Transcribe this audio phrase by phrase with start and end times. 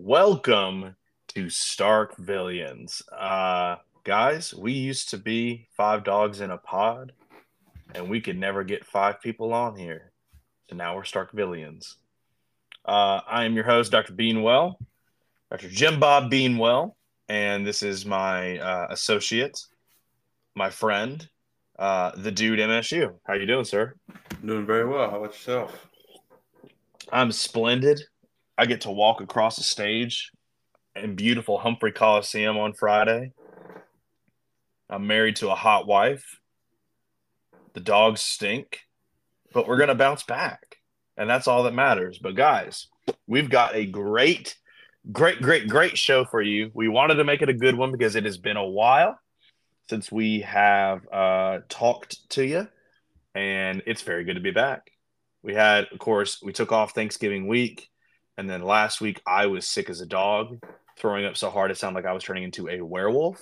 [0.00, 0.94] Welcome
[1.34, 3.02] to StarkVillians.
[3.12, 7.10] Uh, guys, we used to be five dogs in a pod,
[7.96, 10.12] and we could never get five people on here.
[10.70, 11.96] So now we're StarkVillians.
[12.84, 14.12] Uh, I am your host, Dr.
[14.12, 14.76] Beanwell,
[15.50, 15.68] Dr.
[15.68, 16.94] Jim Bob Beanwell,
[17.28, 19.58] and this is my uh, associate,
[20.54, 21.28] my friend,
[21.76, 23.14] uh, the dude MSU.
[23.26, 23.96] How you doing, sir?
[24.46, 25.10] Doing very well.
[25.10, 25.88] How about yourself?
[27.10, 28.00] I'm splendid.
[28.58, 30.32] I get to walk across the stage
[30.96, 33.32] in beautiful Humphrey Coliseum on Friday.
[34.90, 36.40] I'm married to a hot wife.
[37.74, 38.80] The dogs stink,
[39.52, 40.78] but we're going to bounce back.
[41.16, 42.18] And that's all that matters.
[42.18, 42.88] But guys,
[43.28, 44.56] we've got a great,
[45.12, 46.72] great, great, great show for you.
[46.74, 49.20] We wanted to make it a good one because it has been a while
[49.88, 52.66] since we have uh, talked to you,
[53.36, 54.90] and it's very good to be back.
[55.44, 57.88] We had, of course, we took off Thanksgiving week.
[58.38, 60.62] And then last week, I was sick as a dog,
[60.96, 63.40] throwing up so hard it sounded like I was turning into a werewolf.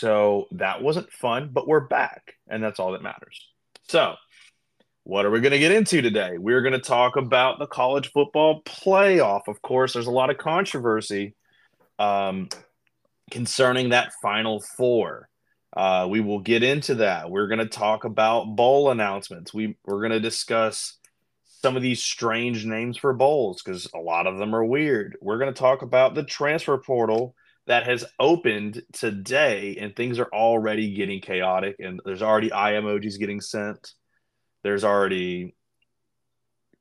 [0.00, 3.46] So that wasn't fun, but we're back, and that's all that matters.
[3.88, 4.14] So,
[5.04, 6.38] what are we going to get into today?
[6.38, 9.42] We're going to talk about the college football playoff.
[9.46, 11.34] Of course, there's a lot of controversy
[11.98, 12.48] um,
[13.30, 15.28] concerning that final four.
[15.76, 17.30] Uh, we will get into that.
[17.30, 19.52] We're going to talk about bowl announcements.
[19.52, 20.96] We we're going to discuss
[21.62, 25.16] some of these strange names for bowls because a lot of them are weird.
[25.20, 27.34] We're going to talk about the transfer portal
[27.66, 31.76] that has opened today, and things are already getting chaotic.
[31.78, 33.92] And there's already eye emojis getting sent.
[34.64, 35.54] There's already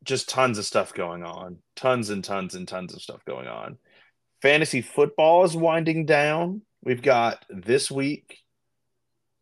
[0.04, 3.78] just tons of stuff going on, tons and tons and tons of stuff going on.
[4.42, 6.64] Fantasy football is winding down.
[6.84, 8.40] We've got this week.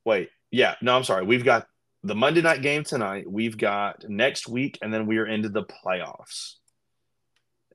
[0.03, 1.23] Wait, yeah, no, I'm sorry.
[1.23, 1.67] We've got
[2.03, 3.29] the Monday night game tonight.
[3.29, 6.55] We've got next week, and then we are into the playoffs.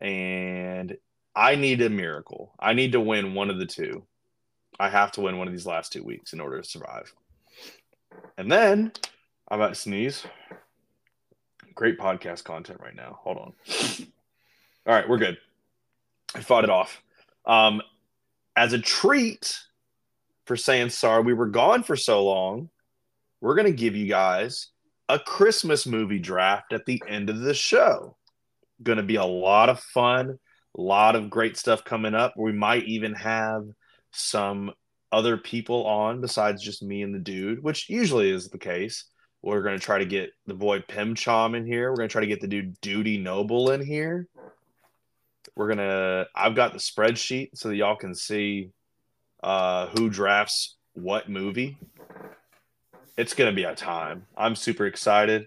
[0.01, 0.97] And
[1.35, 2.55] I need a miracle.
[2.59, 4.05] I need to win one of the two.
[4.79, 7.13] I have to win one of these last two weeks in order to survive.
[8.37, 8.93] And then
[9.49, 10.25] I'm about to sneeze.
[11.75, 13.19] Great podcast content right now.
[13.23, 13.53] Hold on.
[14.87, 15.39] All right, we're good.
[16.35, 17.03] I fought it off.
[17.47, 17.83] Um,
[18.57, 19.59] as a treat
[20.47, 22.71] for saying sorry we were gone for so long,
[23.45, 24.69] we're going to give you guys
[25.11, 28.17] a Christmas movie draft at the end of the show.
[28.83, 30.39] Going to be a lot of fun,
[30.79, 32.33] a lot of great stuff coming up.
[32.39, 33.67] We might even have
[34.13, 34.73] some
[35.13, 39.05] other people on besides just me and the dude, which usually is the case.
[39.43, 41.91] We're going to try to get the boy Pimchim in here.
[41.91, 44.27] We're going to try to get the dude Duty Noble in here.
[45.55, 48.71] We're going to, I've got the spreadsheet so that y'all can see
[49.43, 51.77] uh, who drafts what movie
[53.17, 54.27] it's going to be a time.
[54.37, 55.47] I'm super excited.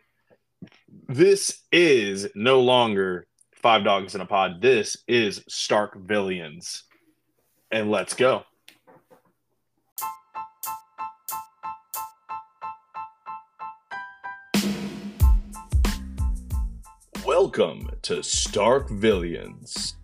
[1.09, 4.61] This is no longer Five Dogs in a Pod.
[4.61, 6.83] This is StarkVillians.
[7.69, 8.43] And let's go.
[17.25, 19.96] Welcome to StarkVillians.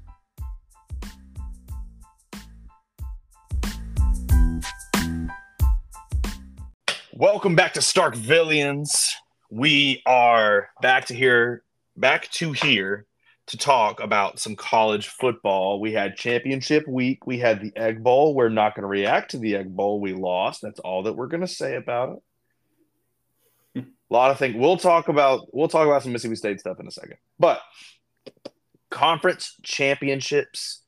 [7.15, 9.07] Welcome back to StarkVillians.
[9.51, 11.61] We are back to here,
[11.95, 13.05] back to here
[13.45, 15.79] to talk about some college football.
[15.79, 17.27] We had championship week.
[17.27, 18.33] We had the Egg Bowl.
[18.33, 20.01] We're not going to react to the Egg Bowl.
[20.01, 20.63] We lost.
[20.63, 22.17] That's all that we're going to say about
[23.75, 23.85] it.
[23.85, 24.55] A lot of things.
[24.57, 25.45] We'll talk about.
[25.53, 27.17] We'll talk about some Mississippi State stuff in a second.
[27.37, 27.61] But
[28.89, 30.81] conference championships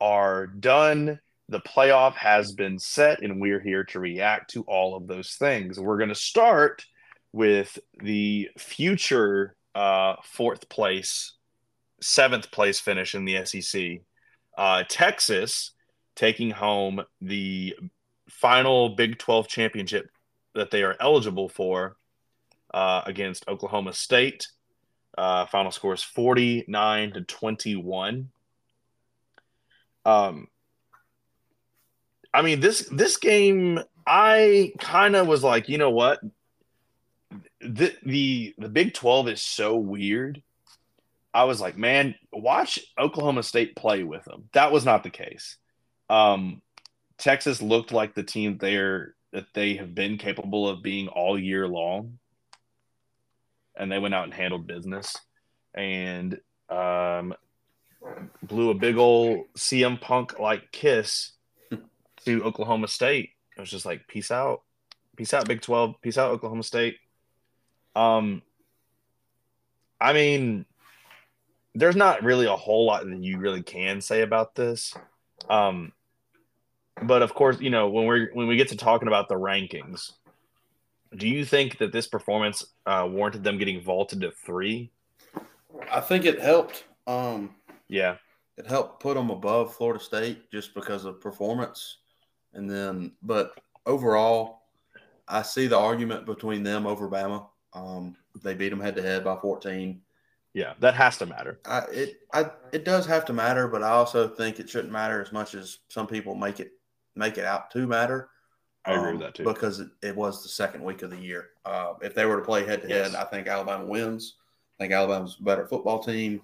[0.00, 5.06] are done the playoff has been set, and we're here to react to all of
[5.06, 5.78] those things.
[5.78, 6.84] We're going to start
[7.32, 11.34] with the future uh, fourth place,
[12.00, 14.00] seventh place finish in the SEC.
[14.56, 15.72] Uh, Texas
[16.14, 17.74] taking home the
[18.28, 20.08] final Big 12 championship
[20.54, 21.96] that they are eligible for
[22.72, 24.46] uh, against Oklahoma State.
[25.16, 28.30] Uh, final score is 49 to 21.
[30.04, 30.48] Um,
[32.34, 36.20] I mean this this game I kind of was like, you know what?
[37.60, 40.42] The the the Big 12 is so weird.
[41.34, 44.48] I was like, man, watch Oklahoma State play with them.
[44.52, 45.56] That was not the case.
[46.10, 46.60] Um,
[47.16, 51.66] Texas looked like the team there that they have been capable of being all year
[51.66, 52.18] long.
[53.74, 55.16] And they went out and handled business
[55.72, 56.38] and
[56.68, 57.34] um,
[58.42, 61.32] blew a big old CM Punk like kiss
[62.24, 63.30] to Oklahoma State.
[63.56, 64.62] It was just like, peace out,
[65.16, 66.96] peace out, Big Twelve, peace out, Oklahoma State.
[67.94, 68.42] Um,
[70.00, 70.64] I mean,
[71.74, 74.94] there's not really a whole lot that you really can say about this.
[75.48, 75.92] Um,
[77.02, 80.12] but of course, you know when we're when we get to talking about the rankings,
[81.16, 84.90] do you think that this performance uh, warranted them getting vaulted to three?
[85.90, 86.84] I think it helped.
[87.06, 87.54] Um,
[87.88, 88.16] Yeah,
[88.56, 91.98] it helped put them above Florida State just because of performance,
[92.54, 94.62] and then but overall,
[95.28, 97.46] I see the argument between them over Bama.
[97.72, 100.00] Um, they beat them head to head by 14.
[100.54, 101.60] yeah, that has to matter.
[101.64, 105.22] I, it I, it does have to matter, but I also think it shouldn't matter
[105.22, 106.72] as much as some people make it
[107.16, 108.28] make it out to matter.
[108.84, 109.44] I agree um, with that too.
[109.44, 111.50] because it, it was the second week of the year.
[111.64, 114.36] Uh, if they were to play head to head, I think Alabama wins.
[114.78, 116.40] I think Alabama's a better football team.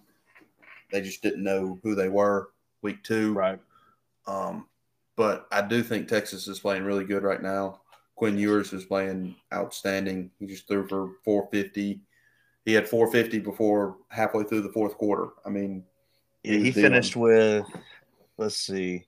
[0.92, 2.50] They just didn't know who they were
[2.82, 3.32] week two.
[3.32, 3.58] Right.
[4.26, 4.66] Um,
[5.18, 7.80] but I do think Texas is playing really good right now.
[8.14, 10.30] Quinn Ewers is playing outstanding.
[10.38, 12.00] He just threw for 450.
[12.64, 15.30] He had 450 before halfway through the fourth quarter.
[15.44, 15.82] I mean,
[16.44, 17.66] Yeah, he finished with,
[18.36, 19.06] let's see,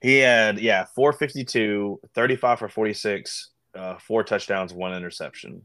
[0.00, 5.64] he had, yeah, 452, 35 for 46, uh, four touchdowns, one interception.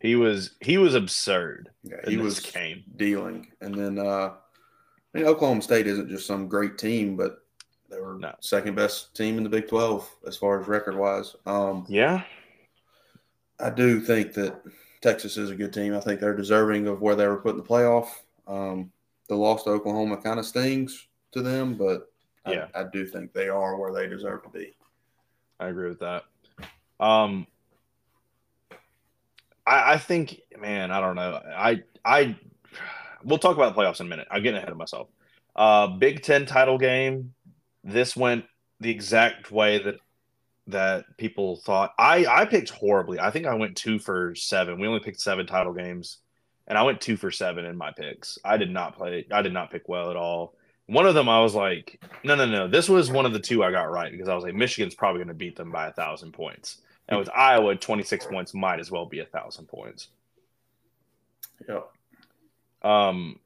[0.00, 1.70] He was he was absurd.
[1.84, 2.82] yeah, he was game.
[2.96, 3.52] dealing.
[3.60, 4.32] And then uh,
[5.14, 7.38] I mean, Oklahoma State isn't just some great team, but
[7.92, 8.34] they were No.
[8.40, 11.36] second best team in the Big 12 as far as record wise.
[11.46, 12.24] Um, Yeah,
[13.60, 14.60] I do think that
[15.02, 15.94] Texas is a good team.
[15.94, 18.08] I think they're deserving of where they were put in the playoff.
[18.46, 18.90] Um,
[19.28, 22.10] the loss to Oklahoma kind of stings to them, but
[22.46, 22.68] Yeah.
[22.74, 24.74] I, I do think they are where they deserve to be.
[25.60, 26.24] I agree with that.
[26.98, 27.46] Um,
[29.66, 31.40] I, I think, man, I don't know.
[31.54, 32.36] I, I,
[33.22, 34.26] we'll talk about the playoffs in a minute.
[34.30, 35.08] I'm getting ahead of myself.
[35.54, 37.34] Uh, Big Ten title game.
[37.84, 38.44] This went
[38.80, 39.96] the exact way that
[40.68, 41.92] that people thought.
[41.98, 43.18] I I picked horribly.
[43.18, 44.80] I think I went two for seven.
[44.80, 46.18] We only picked seven title games,
[46.66, 48.38] and I went two for seven in my picks.
[48.44, 49.26] I did not play.
[49.30, 50.54] I did not pick well at all.
[50.86, 52.68] One of them, I was like, no, no, no.
[52.68, 55.20] This was one of the two I got right because I was like, Michigan's probably
[55.20, 56.78] going to beat them by a thousand points.
[57.08, 60.08] And with Iowa, 26 points might as well be a thousand points.
[61.68, 61.88] Yep.
[62.82, 63.38] Um,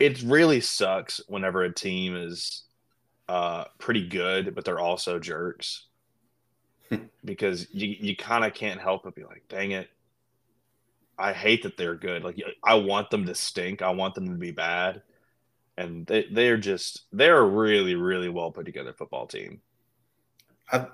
[0.00, 2.63] it really sucks whenever a team is
[3.28, 5.86] uh, pretty good, but they're also jerks
[7.24, 9.88] because you, you kind of can't help but be like, dang it.
[11.18, 12.24] I hate that they're good.
[12.24, 13.82] Like, I want them to stink.
[13.82, 15.02] I want them to be bad.
[15.76, 19.60] And they, they're just, they're a really, really well put together football team.
[20.72, 20.86] I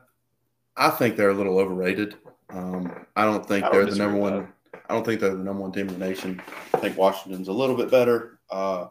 [0.76, 2.17] I think they're a little overrated.
[2.49, 4.49] Um, I don't think I don't they're the number one.
[4.88, 6.41] I don't think they're the number one team in the nation.
[6.75, 8.38] I think Washington's a little bit better.
[8.50, 8.87] Uh,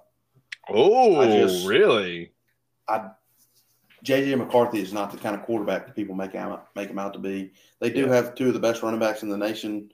[0.71, 2.33] Oh, I just- really?
[2.87, 3.09] I
[4.05, 7.13] JJ McCarthy is not the kind of quarterback that people make him make him out
[7.13, 7.51] to be.
[7.79, 9.91] They do have two of the best running backs in the nation,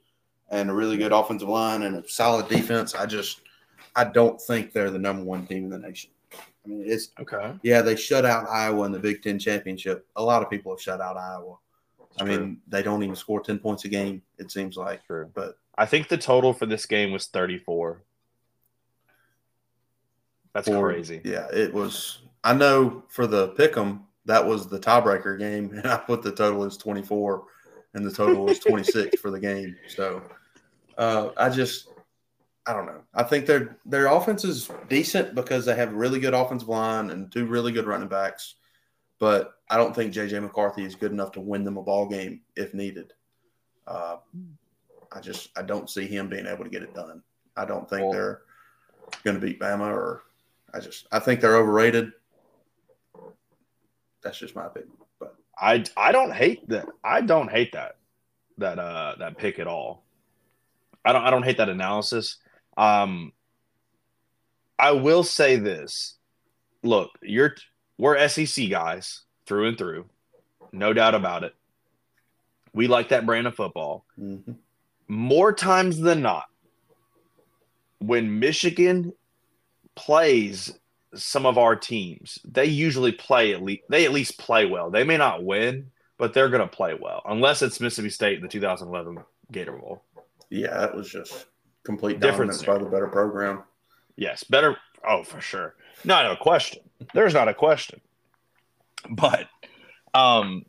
[0.50, 2.94] and a really good offensive line and a solid defense.
[2.96, 3.42] I just
[3.96, 6.12] I don't think they're the number one team in the nation.
[6.34, 7.54] I mean, it's Okay.
[7.64, 10.06] yeah, they shut out Iowa in the Big Ten championship.
[10.16, 11.58] A lot of people have shut out Iowa.
[12.20, 12.38] I True.
[12.40, 14.22] mean, they don't even score ten points a game.
[14.38, 15.30] It seems like, True.
[15.34, 18.02] but I think the total for this game was 34.
[20.54, 21.22] That's for- crazy.
[21.26, 22.20] Yeah, it was.
[22.46, 26.64] I know for the pick'em that was the tiebreaker game, and I put the total
[26.64, 27.46] as twenty four,
[27.94, 29.76] and the total was twenty six for the game.
[29.88, 30.22] So,
[30.98, 31.90] uh, I just,
[32.66, 33.02] I don't know.
[33.14, 37.10] I think their their offense is decent because they have a really good offensive line
[37.10, 38.56] and two really good running backs,
[39.20, 42.42] but I don't think JJ McCarthy is good enough to win them a ball game
[42.56, 43.12] if needed.
[43.88, 44.18] Uh,
[45.12, 47.24] I just I don't see him being able to get it done.
[47.58, 48.42] I don't think Well- they're
[49.24, 50.24] going to beat Bama or
[50.74, 52.12] I just I think they're overrated.
[54.26, 54.92] That's just my opinion.
[55.20, 56.88] But I I don't hate that.
[57.04, 57.98] I don't hate that
[58.58, 60.04] that uh that pick at all.
[61.06, 62.38] I don't I don't hate that analysis.
[62.76, 63.32] Um
[64.80, 66.16] I will say this.
[66.84, 67.56] Look, you're
[68.00, 70.06] we're SEC guys through and through.
[70.74, 71.54] No doubt about it.
[72.74, 74.06] We like that brand of football.
[74.20, 74.56] mhm.
[75.08, 76.46] more times than not,
[78.00, 79.14] when Michigan
[79.96, 80.78] plays
[81.16, 84.90] some of our teams, they usually play at least they at least play well.
[84.90, 88.42] They may not win, but they're going to play well, unless it's Mississippi State in
[88.42, 89.18] the 2011
[89.52, 90.04] Gator Bowl.
[90.50, 91.46] yeah, that was just
[91.84, 93.64] complete difference by the better program.
[94.16, 94.78] Yes, better.
[95.08, 95.76] Oh, for sure.
[96.04, 96.82] Not a question.
[97.14, 98.02] There's not a question.
[99.10, 99.48] But,
[100.14, 100.66] um,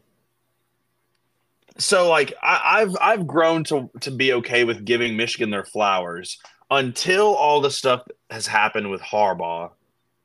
[1.78, 6.38] so like I, I've I've grown to to be okay with giving Michigan their flowers
[6.70, 9.70] until all the stuff has happened with Harbaugh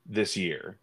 [0.05, 0.77] this year,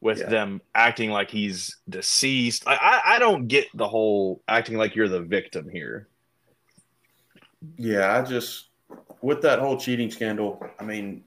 [0.00, 0.28] with Yeah.
[0.28, 2.64] them acting like he's deceased.
[2.66, 6.08] I, I I don't get the whole acting like you're the victim here.
[7.76, 8.66] Yeah, I just
[9.22, 10.62] with that whole cheating scandal.
[10.78, 11.24] I mean,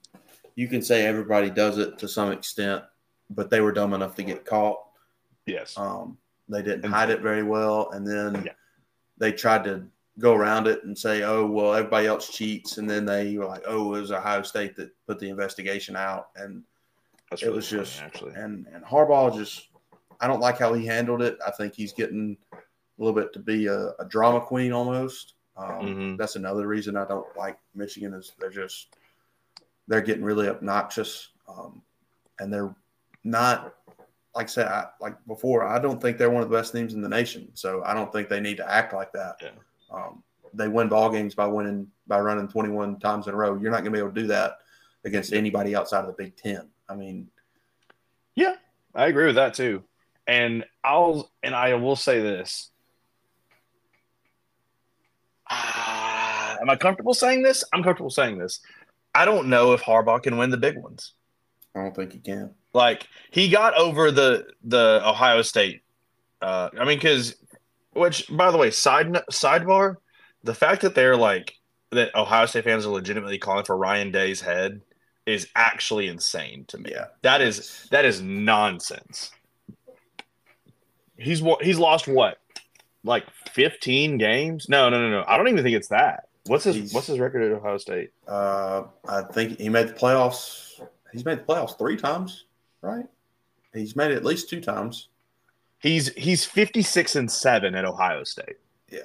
[0.56, 2.84] you can say everybody does it to some extent,
[3.30, 4.80] but they were dumb enough to get caught.
[5.46, 5.76] Yes.
[5.78, 6.18] Um,
[6.50, 8.54] they didn't And- hide it very well, and then Yeah.
[9.18, 9.88] they tried to
[10.20, 13.64] go around it and say, "Oh, well, everybody else cheats," and then they were like,
[13.66, 16.64] "Oh, it was Ohio State that put the investigation out," and
[17.30, 18.34] That's it was funny, just actually.
[18.36, 19.68] and and Harbaugh just
[20.20, 21.38] I don't like how he handled it.
[21.46, 22.58] I think he's getting a
[22.98, 25.34] little bit to be a, a drama queen almost.
[25.56, 26.18] Um, Mhm.
[26.18, 28.96] That's another reason I don't like Michigan is they're just
[29.88, 31.82] they're getting really obnoxious, um,
[32.40, 32.76] and they're
[33.24, 33.74] not
[34.36, 35.66] like I said I, like before.
[35.66, 38.12] I don't think they're one of the best teams in the nation, so I don't
[38.14, 39.38] think they need to act like that.
[39.42, 39.50] Yeah.
[39.92, 43.58] Um, they win ball games by winning by running 21 times in a row.
[43.58, 44.60] You're not going to be able to do that
[45.06, 46.70] against anybody outside of the Big Ten.
[46.90, 47.28] I mean,
[48.36, 48.56] yeah,
[48.96, 49.84] I agree with that too.
[50.28, 52.72] And I'll and I will say this.
[55.50, 57.64] Ah, am I comfortable saying this?
[57.74, 58.60] I'm comfortable saying this.
[59.16, 61.14] I don't know if Harbaugh can win the big ones.
[61.76, 62.52] I don't think he can.
[62.74, 65.82] Like he got over the the Ohio State.
[66.42, 67.36] Uh, I mean, because
[67.94, 69.96] which by the way, side sidebar,
[70.44, 71.54] the fact that they're like
[71.92, 74.82] that Ohio State fans are legitimately calling for Ryan Day's head
[75.28, 76.90] is actually insane to me.
[76.92, 77.06] Yeah.
[77.22, 79.32] That is that is nonsense.
[81.18, 82.38] He's he's lost what,
[83.04, 84.70] like fifteen games?
[84.70, 85.26] No, no, no, no.
[85.28, 86.28] I don't even think it's that.
[86.46, 88.12] What's his He's- What's his record at Ohio State?
[88.28, 90.80] Uh, I think he made the playoffs.
[91.12, 92.46] He's made the playoffs three times,
[92.82, 93.06] right?
[93.74, 95.10] He's made it at least two times,
[95.80, 98.58] He's he's fifty six and seven at Ohio State
[98.90, 99.00] Yeah.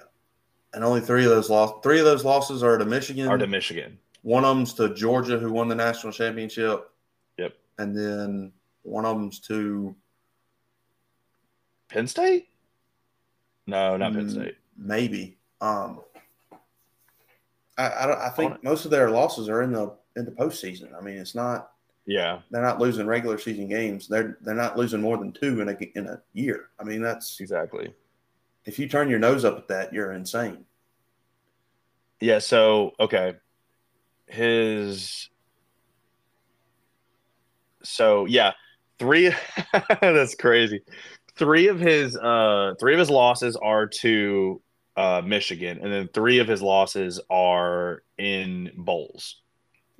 [0.72, 1.72] and only three of those loss.
[1.82, 3.28] Three of those losses are to Michigan.
[3.28, 3.98] or to Michigan.
[4.22, 6.88] One of them's to Georgia, who won the national championship.
[7.38, 7.54] Yep.
[7.78, 8.52] And then
[8.82, 9.94] one of them's to
[11.88, 12.48] Penn State?
[13.66, 14.30] No, not Penn Mm.
[14.30, 14.56] State.
[14.76, 15.38] maybe.
[15.60, 16.00] Um,
[17.78, 20.94] I I, I think most of their losses are in the in the postseason.
[20.96, 21.72] I mean, it's not
[22.06, 24.08] Yeah, they're not losing regular season games.
[24.08, 26.68] They're they're not losing more than two in a in a year.
[26.78, 27.92] I mean, that's exactly.
[28.64, 30.64] if you turn your nose up at that, you're insane.
[32.20, 33.34] Yeah, so okay.
[34.32, 35.28] His
[37.82, 38.52] so yeah,
[38.98, 39.34] three
[40.00, 40.82] that's crazy.
[41.36, 44.62] Three of his uh three of his losses are to
[44.96, 49.42] uh Michigan, and then three of his losses are in bowls.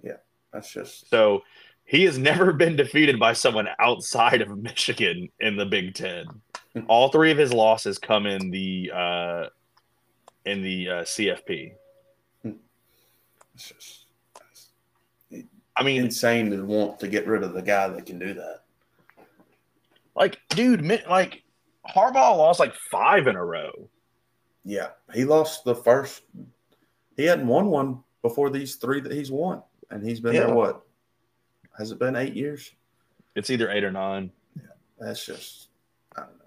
[0.02, 0.16] Yeah,
[0.50, 1.42] that's just So
[1.84, 6.24] he has never been defeated by someone outside of Michigan in the Big Ten.
[6.88, 9.46] All three of his losses come in the uh,
[10.46, 11.72] in the uh, CFP.
[12.44, 14.01] it's just it's
[15.76, 18.60] I mean, insane to want to get rid of the guy that can do that.
[20.14, 21.42] like, dude, like
[21.88, 23.88] Harbaugh lost like five in a row.
[24.64, 26.22] Yeah, he lost the first.
[27.16, 30.46] He hadn't won one before these three that he's won, and he's been Yeah.
[30.46, 30.54] there.
[30.54, 30.86] What
[31.78, 32.14] has it been?
[32.16, 32.70] Eight years.
[33.34, 34.30] It's either eight or nine.
[34.56, 34.62] Yeah,
[35.00, 35.68] That's just
[36.16, 36.44] I don't know.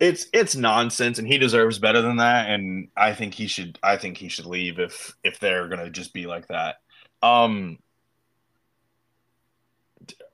[0.00, 2.48] It's it's nonsense, and he deserves better than that.
[2.50, 3.78] And I think he should.
[3.82, 6.76] I think he should leave if if they're gonna just be like that.
[7.22, 7.78] Um,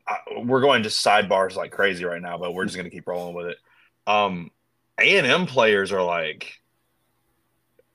[0.07, 3.35] I, we're going to sidebars like crazy right now, but we're just gonna keep rolling
[3.35, 3.59] with it.
[4.07, 4.51] Um,
[5.01, 6.53] A and M players are like,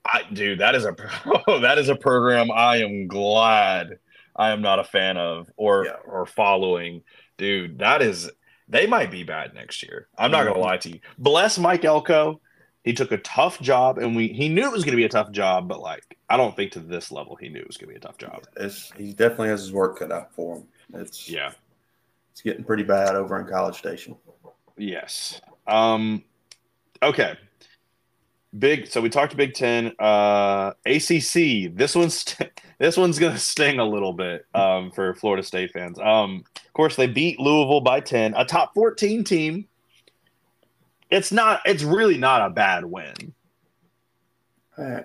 [0.06, 0.94] I dude, that is a
[1.60, 3.98] that is a program I am glad
[4.34, 5.96] I am not a fan of or Yeah.
[6.06, 7.02] or following.
[7.36, 8.30] Dude, that is
[8.68, 10.08] they might be bad next year.
[10.16, 10.62] I'm not gonna Mhm.
[10.62, 11.00] lie to you.
[11.18, 12.40] Bless Mike Elko.
[12.84, 15.30] He took a tough job, and we he knew it was gonna be a tough
[15.30, 17.96] job, but like I don't think to this level he knew it was gonna be
[17.96, 18.44] a tough job.
[18.56, 20.64] It's he definitely has his work cut out for him.
[20.94, 21.52] It's Yeah.
[22.32, 24.16] it's getting pretty bad over in College Station.
[24.76, 25.40] Yes.
[25.66, 26.22] Um
[27.02, 27.36] okay.
[28.58, 31.74] Big so we talked Big 10 uh ACC.
[31.76, 32.34] This one's
[32.78, 35.98] this one's going to sting a little bit um for Florida State fans.
[35.98, 39.66] Um of course they beat Louisville by 10, a top 14 team.
[41.10, 43.14] It's not it's really not a bad win,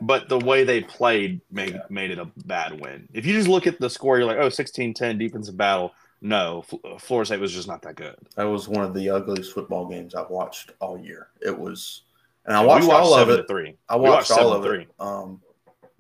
[0.01, 1.81] but the way they played made Yeah.
[1.89, 3.07] made it a bad win.
[3.13, 7.01] If you just look at the score you're like, "Oh, 16-10 defensive battle." No, F-
[7.01, 8.15] Florida State was just not that good.
[8.36, 11.27] That was one of the ugliest football games I've watched all year.
[11.41, 12.03] It was,
[12.45, 13.45] and I We watched, all of it.
[13.48, 13.75] 3.
[13.89, 14.81] I watched watched all of 7-3.
[14.83, 15.41] it um,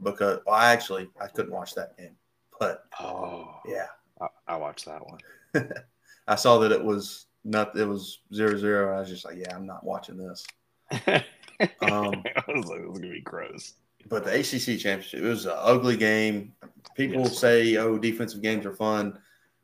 [0.01, 2.15] because well, I actually I couldn't watch that game,
[2.59, 3.55] but Oh.
[3.65, 3.87] yeah,
[4.21, 5.19] I, I watched that one.
[6.27, 8.95] I saw that it was not it was zero zero.
[8.95, 10.45] I was just like, yeah, I'm not watching this.
[11.81, 13.73] Um, I was like, this is gonna be gross.
[14.09, 16.53] But the ACC championship, it was an ugly game.
[16.95, 17.37] People Yes.
[17.37, 19.17] say, "Oh, defensive games are fun."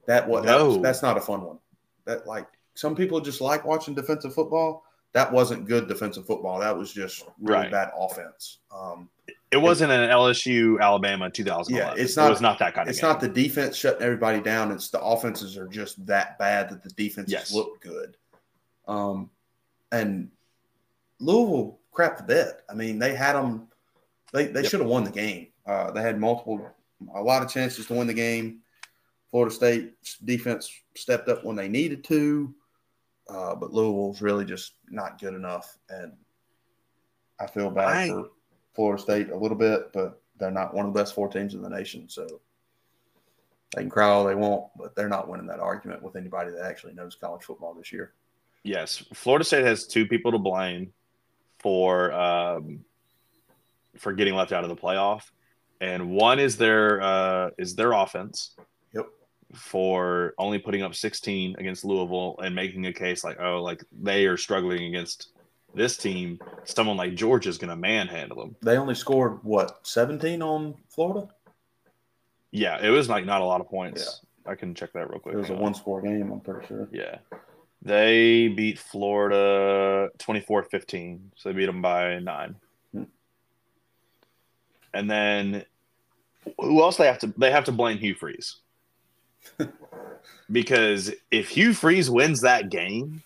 [0.05, 0.71] That what No.
[0.73, 1.59] that's, that's not a fun one.
[2.05, 4.85] That like some people just like watching defensive football.
[5.13, 6.59] That wasn't good defensive football.
[6.59, 7.71] That was just really Right.
[7.71, 8.59] bad offense.
[8.71, 9.09] Um,
[9.51, 11.97] It wasn't an LSU Alabama 2011.
[11.97, 12.27] Yeah, it's not.
[12.27, 13.09] it was not that kind of It's game.
[13.09, 14.71] not the defense shutting everybody down.
[14.71, 17.51] It's the offenses are just that bad that the defenses Yes.
[17.53, 18.15] look good.
[18.87, 19.31] Um,
[19.91, 20.29] and
[21.19, 22.53] Louisville crapped the bed.
[22.69, 23.67] I mean, they had them.
[24.33, 24.69] They they Yep.
[24.69, 25.47] should have won the game.
[25.65, 26.69] Uh, they had multiple,
[27.15, 28.61] a lot of chances to win the game.
[29.31, 32.53] Florida State defense stepped up when they needed to,
[33.27, 35.77] uh, but Louisville's really just not good enough.
[35.89, 36.13] And
[37.39, 38.29] I feel bad I- for
[38.79, 41.61] Florida State a little bit, but they're not one of the best four teams in
[41.61, 42.07] the nation.
[42.07, 42.39] So
[43.75, 46.61] they can cry all they want, but they're not winning that argument with anybody that
[46.61, 48.13] actually knows college football this year.
[48.63, 50.93] Yes, Florida State has two people to blame
[51.57, 52.85] for um,
[53.97, 55.23] for getting left out of the playoff,
[55.81, 58.55] and one is their uh, is their offense.
[58.93, 59.07] Yep.
[59.55, 64.25] For only putting up 16 against Louisville and making a case like, oh, like they
[64.25, 65.33] are struggling against
[65.73, 66.39] this team.
[66.63, 68.55] Someone like Georgia is going to manhandle them.
[68.61, 71.27] They only scored what 17 on Florida.
[72.51, 74.21] Yeah, it was like not a lot of points.
[74.45, 74.51] Yeah.
[74.51, 75.35] I can check that real quick.
[75.35, 75.59] It was a on.
[75.59, 76.31] one score game.
[76.31, 76.89] I'm pretty sure.
[76.91, 77.19] Yeah.
[77.81, 81.31] They beat Florida 24 15.
[81.35, 82.55] So they beat them by nine.
[82.93, 83.03] Hmm.
[84.93, 85.65] And then
[86.59, 88.57] who else they have to they have to blame Hugh Freeze.
[90.51, 93.21] because if Hugh Freeze wins that game,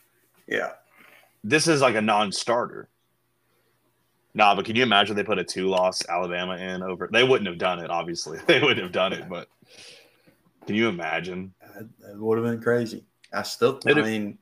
[0.48, 0.74] Yeah,
[1.44, 2.90] this is like a non-starter.
[4.36, 7.08] Nah, but can you imagine they put a two-loss Alabama in over?
[7.12, 8.40] They wouldn't have done it, obviously.
[8.48, 9.48] They wouldn't have done it, but
[10.66, 11.54] can you imagine?
[11.76, 13.04] that, that would have been crazy.
[13.32, 14.38] I still, I It'd- mean,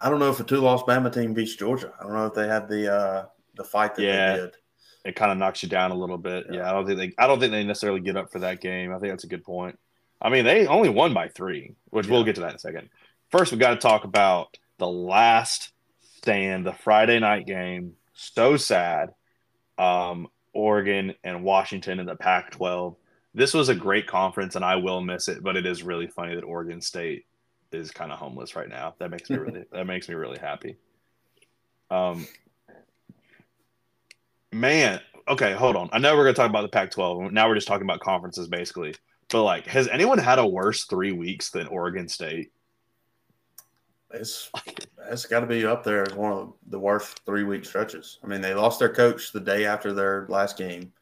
[0.00, 1.92] I don't know if a two loss Bama team beats Georgia.
[1.98, 4.32] I don't know if they have the uh the fight that Yeah.
[4.36, 4.56] they did.
[5.04, 6.46] it kind of knocks you down a little bit.
[6.50, 6.56] Yeah.
[6.56, 6.70] Yeah.
[6.70, 8.92] I don't think they I don't think they necessarily get up for that game.
[8.92, 9.78] I think that's a good point.
[10.20, 12.88] I mean, they only won by three, which we'll get to that in a second.
[13.30, 15.70] First, we got to talk about the last
[16.22, 17.94] stand, the Friday night game.
[18.14, 19.10] So sad.
[19.76, 22.96] Um, Oregon and Washington in the Pac-12.
[23.34, 25.42] This was a great conference, and I will miss it.
[25.42, 27.24] But it is really funny that Oregon State
[27.72, 28.94] is kind of homeless right now.
[28.98, 30.76] That makes me really that makes me really happy.
[31.90, 32.26] Um,
[34.52, 35.88] man, okay, hold on.
[35.92, 37.32] I know we're gonna talk about the Pac-12.
[37.32, 38.94] Now we're just talking about conferences, basically.
[39.30, 42.52] But like, has anyone had a worse three weeks than Oregon State?
[44.14, 44.50] It's
[45.10, 48.18] it's got to be up there as one of the worst three week stretches.
[48.22, 50.92] I mean, they lost their coach the day after their last game.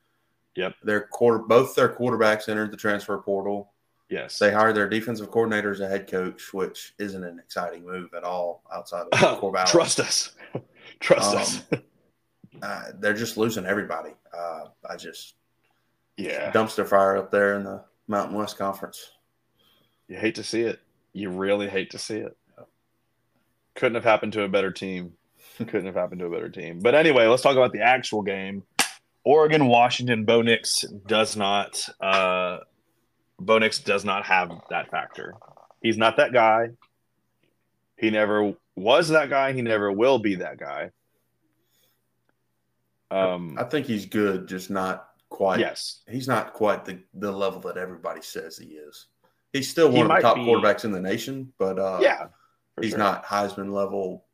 [0.57, 0.75] Yep.
[0.83, 3.73] Their quarter, both their quarterbacks entered the transfer portal.
[4.09, 4.39] Yes.
[4.39, 8.25] They hired their defensive coordinator as a head coach, which isn't an exciting move at
[8.25, 9.67] all outside of Corvallis.
[9.69, 10.33] Trust us.
[11.01, 11.63] Trust us.
[11.73, 11.83] Um,
[12.63, 14.11] Uh, they're just losing everybody.
[14.37, 15.37] Uh, I just
[16.17, 16.51] Yeah.
[16.53, 19.13] dumpster fire up there in the Mountain West Conference.
[20.09, 20.81] You hate to see it.
[21.13, 22.37] You really hate to see it.
[23.75, 25.13] Couldn't have happened to a better team.
[25.59, 26.81] Couldn't have happened to a better team.
[26.81, 28.63] But anyway, let's talk about the actual game.
[29.25, 32.59] Oregon, Washington, Bo Nix does not uh
[33.39, 35.35] Bo Nix does not have that factor.
[35.83, 36.71] He's not that guy.
[37.97, 39.53] He never was that guy.
[39.53, 40.91] He never will be that guy.
[43.11, 45.61] Um I think he's good, just not quite.
[45.61, 46.01] yes.
[46.09, 49.07] he's not quite the, the level that everybody says he is.
[49.53, 52.29] He's still He one of the top be- quarterbacks in the nation, but uh, yeah.
[52.81, 52.99] For he's sure.
[52.99, 54.25] not Heisman level.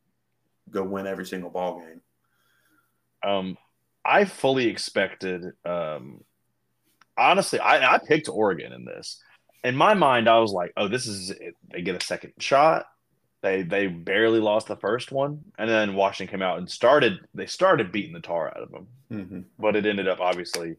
[0.71, 2.01] Go win every single ball game.
[3.23, 3.59] Um,
[4.05, 5.45] I fully expected.
[5.65, 6.23] Um,
[7.17, 9.21] honestly, I, I picked Oregon in this.
[9.65, 11.33] In my mind, I was like, "Oh, this is
[11.73, 12.87] they get a second shot."
[13.43, 17.19] They they barely lost the first one, and then Washington came out and started.
[17.35, 19.41] They started beating the tar out of them, Mm-hmm.
[19.59, 20.77] but it ended up obviously.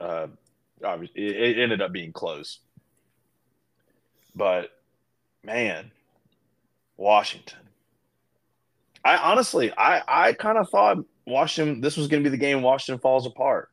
[0.00, 0.28] Uh,
[0.84, 2.60] obviously, it, it ended up being close.
[4.34, 4.70] But
[5.44, 5.90] man,
[7.00, 7.58] Washington.
[9.04, 11.80] I honestly, I I kind of thought Washington.
[11.80, 13.70] This was going to be the game Washington falls apart,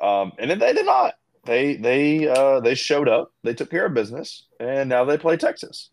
[0.00, 1.14] um, and then they did not.
[1.44, 3.32] They they uh, they showed up.
[3.42, 5.90] They took care of business, and now they play Texas.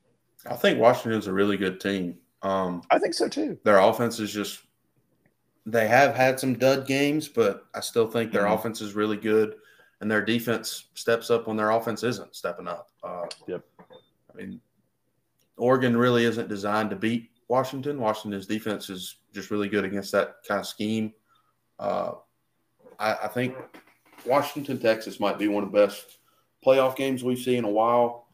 [0.47, 2.19] I think Washington's a really good team.
[2.43, 3.57] Um, I think so too.
[3.63, 4.61] their offense is just.
[5.65, 8.53] They have had some dud games, but I still think their Mhm.
[8.53, 9.55] offense is really good,
[9.99, 12.89] and their defense steps up when their offense isn't stepping up.
[13.03, 13.63] Uh, Yep.
[13.79, 14.61] I mean,
[15.57, 17.99] Oregon really isn't designed to beat Washington.
[17.99, 21.13] Washington's defense is just really good against that kind of scheme.
[21.79, 22.13] Uh,
[22.99, 23.55] I, I think
[24.25, 26.17] Washington, Texas might be one of the best
[26.65, 28.27] playoff games we've seen in a while.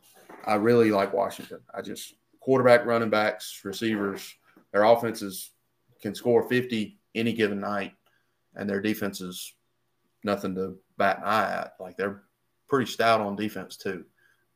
[0.45, 1.59] I really like Washington.
[1.73, 4.33] I just quarterback, running backs, receivers,
[4.71, 5.51] their offenses
[6.01, 7.93] can score 50 any given night,
[8.55, 9.53] and their defense is
[10.23, 11.73] nothing to bat an eye at.
[11.79, 12.23] Like they're
[12.67, 14.05] pretty stout on defense too.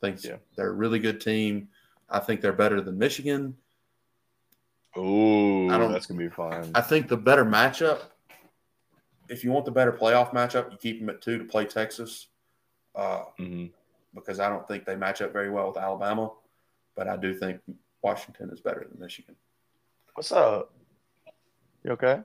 [0.02, 0.38] I think Yeah.
[0.56, 1.68] they're a really good team.
[2.10, 3.58] I think they're better than Michigan.
[4.96, 6.72] Oh, I don't- that's gonna be fun.
[6.74, 8.12] I think the better matchup
[9.28, 12.28] if you want the better playoff matchup, you keep them at two to play Texas,
[12.94, 13.72] uh, Mhm.
[14.14, 16.32] because I don't think they match up very well with Alabama.
[16.94, 17.60] But I do think
[18.04, 19.36] Washington is better than Michigan.
[20.14, 20.72] What's up?
[21.84, 22.22] You okay?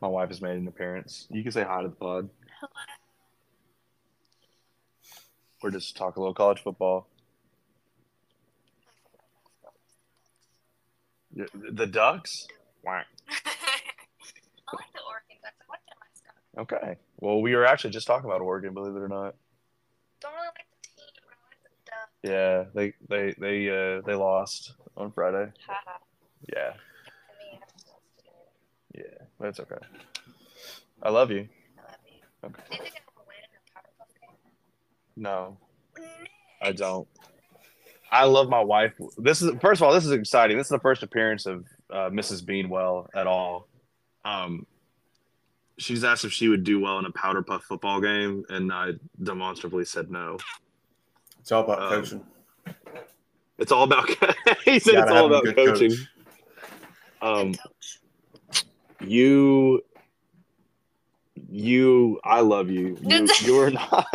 [0.00, 1.26] My wife has made an appearance.
[1.30, 2.30] You can say hi to the pod.
[2.58, 2.72] Hello.
[5.62, 7.08] Or just talk a little college football.
[11.54, 12.46] The Ducks?
[12.82, 13.06] Whack.
[13.28, 13.32] I
[14.76, 15.54] like the Oregon Ducks.
[15.60, 16.82] I like them myself.
[16.82, 16.96] Okay.
[17.20, 19.34] Well, we were actually just talking about Oregon, believe it or not.
[20.20, 22.10] Don't really like the team, I like the Ducks.
[22.22, 25.52] Yeah, they they they uh they lost on Friday.
[25.66, 25.98] Haha.
[26.54, 26.76] Yeah, To
[27.38, 28.94] me, I'm still scared.
[28.94, 29.76] yeah, that's okay.
[31.02, 31.48] I love you.
[31.78, 32.22] I love you.
[32.44, 32.62] Okay.
[32.70, 34.36] Do you think I'm gonna win in the Powerpuff game?
[35.16, 35.56] No,
[36.62, 37.08] I don't.
[38.10, 38.94] I love my wife.
[39.18, 40.56] This is first of all, this is exciting.
[40.56, 42.44] This is the first appearance of uh, Mrs.
[42.44, 43.66] Beanwell at all.
[44.24, 44.66] Um,
[45.78, 48.92] she's asked if she would do well in a powder puff football game, and I
[49.22, 50.38] demonstrably said no.
[51.40, 52.24] It's all about Um, coaching.
[53.58, 54.08] It's all about.
[54.64, 55.90] he said it's all about coaching.
[55.90, 55.98] coach.
[57.22, 58.64] Um, coach.
[59.00, 59.82] you,
[61.48, 62.98] you, I love you.
[63.02, 64.06] You, you are not.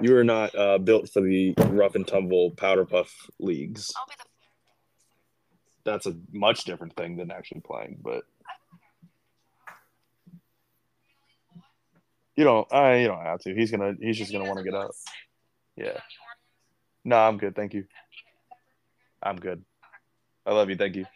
[0.00, 3.92] You are not uh, built for the rough and tumble powder puff leagues.
[3.96, 4.30] I'll be the
[5.84, 7.98] that's a much different thing than actually playing.
[8.02, 8.24] But
[12.36, 12.70] you don't.
[12.72, 13.54] I you don't have to.
[13.54, 13.94] He's gonna.
[14.00, 14.94] He's just gonna want to get out.
[15.76, 15.98] Yeah.
[17.04, 17.54] No, I'm good.
[17.54, 17.84] Thank you.
[19.22, 19.64] I'm good.
[20.46, 20.76] I love you.
[20.76, 21.06] Thank you.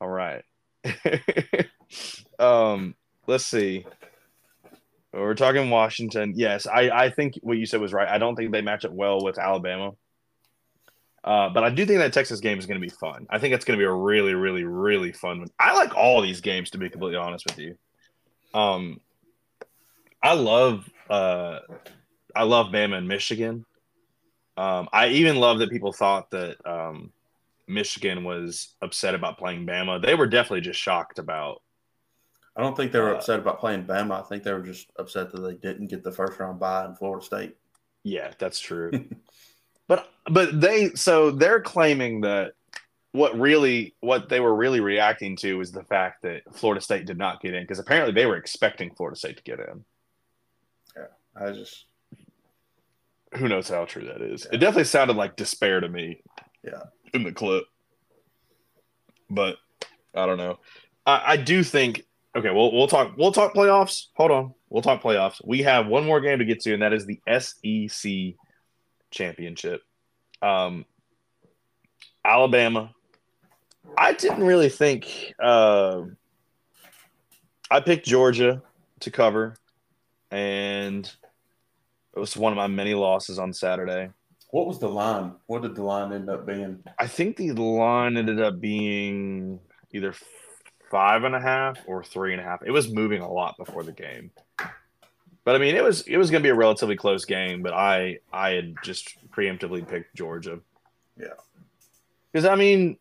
[0.00, 0.44] All right.
[2.38, 2.94] um.
[3.26, 3.84] Let's see.
[5.16, 6.34] We're talking Washington.
[6.36, 8.08] Yes, I, I think what you said was right.
[8.08, 9.92] I don't think they match up well with Alabama.
[11.24, 13.26] Uh, but I do think that Texas game is going to be fun.
[13.30, 15.48] I think it's going to be a really, really, really fun one.
[15.58, 17.76] I like all these games, to be completely honest with you.
[18.54, 19.00] Um,
[20.22, 21.60] I love, uh,
[22.34, 23.64] I love Bama and Michigan.
[24.56, 27.10] Um, I even love that people thought that um,
[27.66, 30.00] Michigan was upset about playing Bama.
[30.00, 31.62] They were definitely just shocked about.
[32.56, 34.18] I don't think they were uh, upset about playing Bama.
[34.18, 36.94] I think they were just upset that they didn't get the first round bye in
[36.94, 37.56] Florida State.
[38.02, 38.90] Yeah, that's true.
[39.88, 42.52] but but they so they're claiming that
[43.12, 47.18] what really what they were really reacting to is the fact that Florida State did
[47.18, 49.84] not get in because apparently they were expecting Florida State to get in.
[50.96, 51.84] Yeah, I just
[53.36, 54.46] Who knows how true that is?
[54.46, 56.22] It definitely sounded like despair to me.
[56.64, 56.82] Yeah.
[57.12, 57.64] In the clip.
[59.28, 59.56] But
[60.14, 60.58] I don't know.
[61.04, 62.04] I, I do think
[62.36, 64.06] okay, we'll we'll talk we'll talk playoffs.
[64.14, 64.54] Hold on.
[64.68, 65.40] We'll talk playoffs.
[65.44, 68.34] We have one more game to get to, and that is the SEC
[69.10, 69.82] championship.
[70.42, 70.84] Um
[72.26, 72.90] Alabama.
[73.96, 76.02] I didn't really think uh,
[77.70, 78.62] I picked Georgia
[79.00, 79.54] to cover,
[80.30, 81.10] and
[82.16, 84.10] it was one of my many losses on Saturday.
[84.50, 85.34] what was the line?
[85.46, 86.82] What did the line end up being?
[86.98, 89.60] I think the line ended up being
[89.92, 90.14] either
[90.90, 92.62] five and a half or three and a half.
[92.64, 94.30] It was moving a lot before the game.
[95.44, 97.62] But I mean, it was it was going to be a relatively close game.
[97.62, 100.60] But I I had just preemptively picked Georgia.
[101.18, 101.28] Yeah.
[102.32, 102.98] because I mean,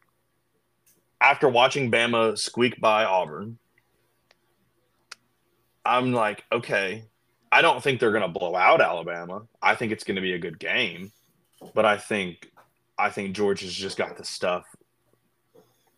[1.19, 3.57] after watching Bama squeak by Auburn,
[5.83, 7.03] I'm like, okay,
[7.51, 9.43] I don't think they're going to blow out Alabama.
[9.61, 11.11] I think it's going to be a good game,
[11.73, 12.51] but I think
[12.97, 14.65] I think Georgia's just got the stuff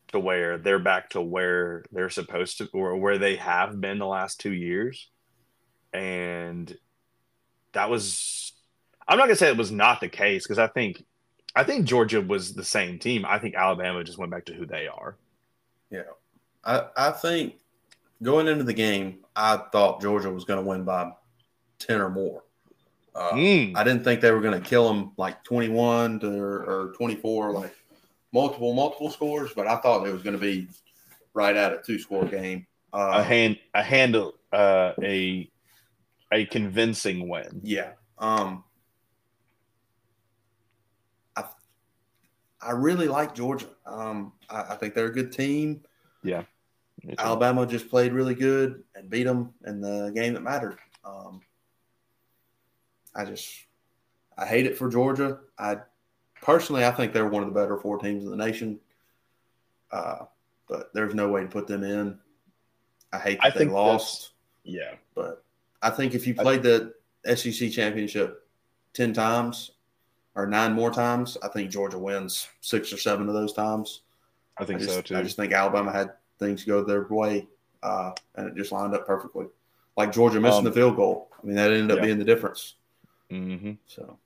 [0.09, 4.05] to where they're back to where they're supposed to or where they have been the
[4.05, 5.09] last two years.
[5.93, 6.75] And
[7.73, 8.53] that was
[9.07, 11.03] I'm not gonna say it was not the case because I think
[11.55, 13.25] I think Georgia was the same team.
[13.25, 15.17] I think Alabama just went back to who they are.
[15.89, 16.03] Yeah.
[16.63, 17.55] I, I think
[18.21, 21.11] going into the game, I thought Georgia was going to win by
[21.79, 22.43] 10 or more.
[23.15, 23.75] Uh, Mm.
[23.75, 27.75] I didn't think they were going to kill them like 21 to, or 24, like
[28.33, 30.67] multiple, multiple scores, but I thought it was going to be
[31.33, 32.65] right at a two score game.
[32.93, 35.49] Uh, A hand a handle uh, a
[36.31, 37.61] a convincing win.
[37.63, 37.91] Yeah.
[38.17, 38.63] Um,
[41.35, 41.45] I
[42.61, 43.67] I really like Georgia.
[43.85, 45.83] Um, I, I think they're a good team.
[46.23, 46.43] Yeah.
[47.19, 50.79] Alabama just played really good and beat them in the game that mattered.
[51.05, 51.41] Um,
[53.15, 53.47] I just
[54.37, 55.39] I hate it for Georgia.
[55.57, 55.77] I
[56.41, 58.79] personally I think they're one of the better four teams in the nation.
[59.91, 60.25] Uh,
[60.67, 62.17] but there's no way to put them in.
[63.13, 64.31] I hate that I they lost.
[64.63, 64.95] Yeah.
[65.15, 65.43] But
[65.81, 66.93] I think if you played the
[67.35, 68.47] SEC championship
[68.93, 69.71] 10 times
[70.35, 74.01] or nine more times, I think Georgia wins six or seven of those times.
[74.57, 75.17] I think I just, so too.
[75.17, 77.47] I just think Alabama had things go their way,
[77.83, 79.45] uh, and it just lined up perfectly.
[79.95, 81.29] Like Georgia missing Um, the field goal.
[81.41, 82.05] I mean, that ended up yeah.
[82.05, 82.75] being the difference.
[83.31, 83.73] Mm-hmm.
[83.87, 84.17] So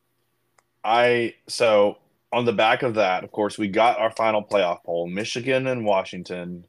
[0.84, 1.98] I so
[2.32, 5.86] on the back of that, of course, we got our final playoff poll: Michigan and
[5.86, 6.65] Washington,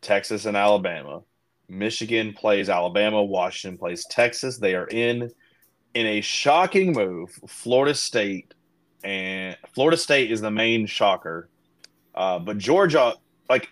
[0.00, 1.22] Texas and Alabama.
[1.68, 3.22] Michigan plays Alabama.
[3.22, 4.58] Washington plays Texas.
[4.58, 5.30] They are in
[5.94, 7.30] in a shocking move.
[7.46, 8.54] Florida State
[9.02, 11.48] and Florida State is the main shocker,
[12.14, 13.14] uh, but Georgia,
[13.48, 13.68] like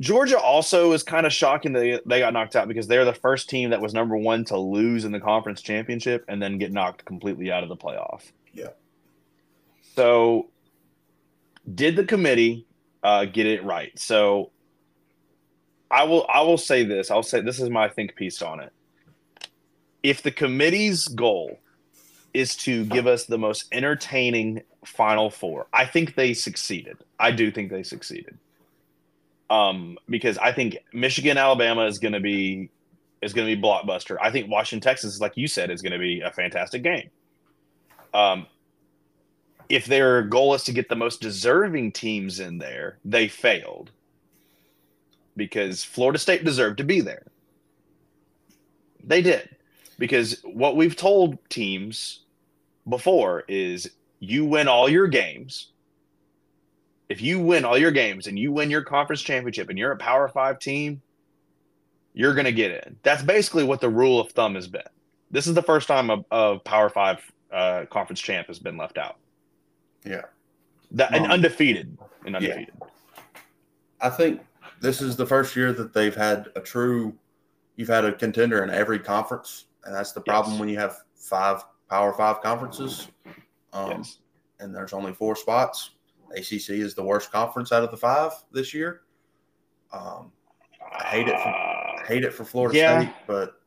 [0.00, 1.72] Georgia, also is kind of shocking.
[1.72, 4.58] They they got knocked out because they're the first team that was number one to
[4.58, 8.22] lose in the conference championship and then get knocked completely out of the playoff.
[9.94, 10.48] So,
[11.72, 12.66] did the committee
[13.02, 13.96] uh, get it right?
[13.98, 14.50] So,
[15.90, 17.10] I will I will say this.
[17.10, 18.72] I'll say this is my think piece on it.
[20.02, 21.58] If the committee's goal
[22.32, 26.96] is to give us the most entertaining Final Four, I think they succeeded.
[27.20, 28.36] I do think they succeeded.
[29.48, 32.70] Um, because I think Michigan Alabama is going to be
[33.22, 34.16] is going to be blockbuster.
[34.20, 37.10] I think Washington Texas, like you said, is going to be a fantastic game.
[38.12, 38.46] Um,
[39.68, 43.90] if their goal is to get the most deserving teams in there, they failed
[45.36, 47.26] because Florida State deserved to be there.
[49.02, 49.48] They did.
[49.98, 52.20] Because what we've told teams
[52.88, 55.68] before is you win all your games.
[57.08, 59.96] If you win all your games and you win your conference championship and you're a
[59.96, 61.02] Power Five team,
[62.12, 62.96] you're going to get in.
[63.02, 64.82] That's basically what the rule of thumb has been.
[65.30, 67.20] This is the first time a, a Power Five
[67.52, 69.16] uh, conference champ has been left out.
[70.04, 70.22] Yeah.
[70.92, 72.74] That and Um, undefeated and undefeated.
[74.00, 74.42] I think
[74.80, 77.16] this is the first year that they've had a true.
[77.76, 80.60] You've had a contender in every conference, and that's the problem Yes.
[80.60, 83.08] when you have five Power Five conferences.
[83.72, 84.18] Um, Yes.
[84.60, 85.90] and there's only four spots.
[86.36, 89.02] ACC is the worst conference out of the five this year.
[89.92, 90.32] Um,
[90.92, 91.36] I hate it.
[91.40, 93.00] For, I hate it for Florida Yeah.
[93.00, 93.60] State, but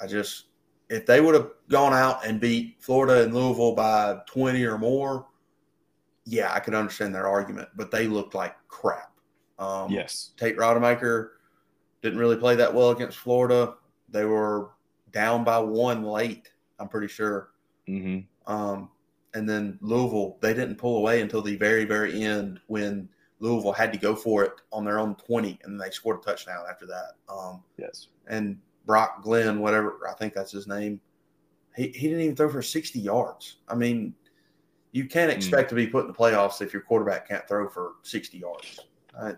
[0.00, 0.46] I just
[0.90, 5.26] if they would have gone out and beat Florida and Louisville by 20 or more,
[6.24, 7.68] yeah, I could understand their argument.
[7.76, 9.12] But they looked like crap.
[9.58, 10.30] Um, yes.
[10.36, 11.30] Tate Rodemaker
[12.02, 13.74] didn't really play that well against Florida.
[14.08, 14.70] They were
[15.12, 16.50] down by one late.
[16.78, 17.50] I'm pretty sure.
[17.86, 18.90] hmm Um,
[19.34, 23.08] and then Louisville, they didn't pull away until the very, very end when
[23.40, 26.64] Louisville had to go for it on their own 20, and they scored a touchdown
[26.68, 27.12] after that.
[27.28, 28.08] Um, Yes.
[28.26, 30.98] and Brock Glenn, whatever, I think that's his name,
[31.76, 33.58] he, he didn't even throw for 60 yards.
[33.68, 34.14] I mean,
[34.92, 35.36] you can't hmm.
[35.36, 38.80] expect to be put in the playoffs if your quarterback can't throw for 60 yards.
[39.16, 39.34] I,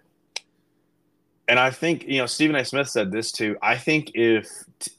[1.49, 2.65] And I think you know Stephen A.
[2.65, 3.57] Smith said this too.
[3.61, 4.49] I think if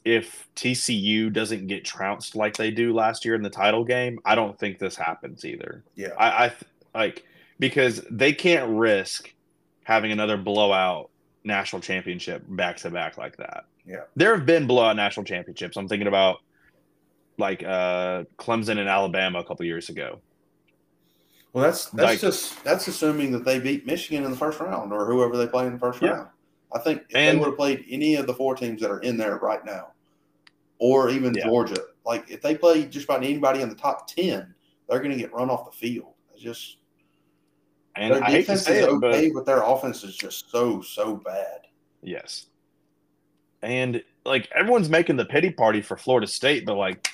[0.04, 4.34] if TCU doesn't get trounced like they do last year in the title game, I
[4.34, 5.82] don't think this happens either.
[5.94, 6.10] yeah.
[6.18, 7.24] I, I th- like
[7.58, 9.32] because they can't risk
[9.84, 11.08] having another blowout
[11.44, 13.64] national championship back to back like that.
[13.86, 14.02] Yeah.
[14.16, 15.76] there have been blowout national championships.
[15.76, 16.38] I'm thinking about
[17.38, 20.20] like uh Clemson and Alabama a couple years ago.
[21.52, 24.92] Well, that's that's Like- just that's assuming that they beat Michigan in the first round
[24.92, 26.10] or whoever they play in the first Yeah.
[26.10, 26.28] round.
[26.74, 29.00] I think if And- they would have played any of the four teams that are
[29.00, 29.88] in there right now,
[30.78, 31.44] or even Yeah.
[31.44, 34.54] Georgia, like if they play just about anybody in the top ten,
[34.88, 36.14] they're going to get run off the field.
[36.32, 36.78] It's just
[37.96, 41.16] And their I defense is it, but okay, but their offense is just so so
[41.16, 41.66] bad.
[42.02, 42.46] Yes.
[43.62, 47.08] And like everyone's making the pity party for Florida State, but like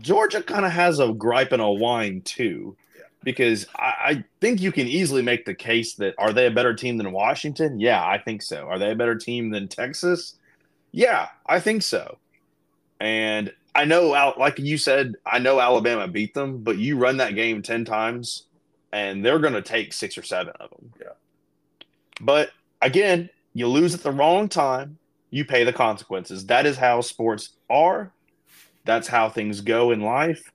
[0.00, 2.76] Georgia kind of has a gripe and a whine too.
[2.96, 3.02] Yeah.
[3.22, 6.74] Because I, I think you can easily make the case that are they a better
[6.74, 7.78] team than Washington?
[7.78, 8.66] Yeah, I think so.
[8.66, 10.36] Are they a better team than Texas?
[10.92, 12.18] Yeah, I think so.
[13.00, 17.16] And I know, Al- like you said, I know Alabama beat them, but you run
[17.16, 18.44] that game 10 times
[18.92, 20.92] and they're going to take six or seven of them.
[21.00, 21.86] Yeah.
[22.20, 24.98] But again, you lose at the wrong time,
[25.32, 26.46] you pay the consequences.
[26.46, 28.12] That is how sports are.
[28.84, 30.52] That's how things go in life.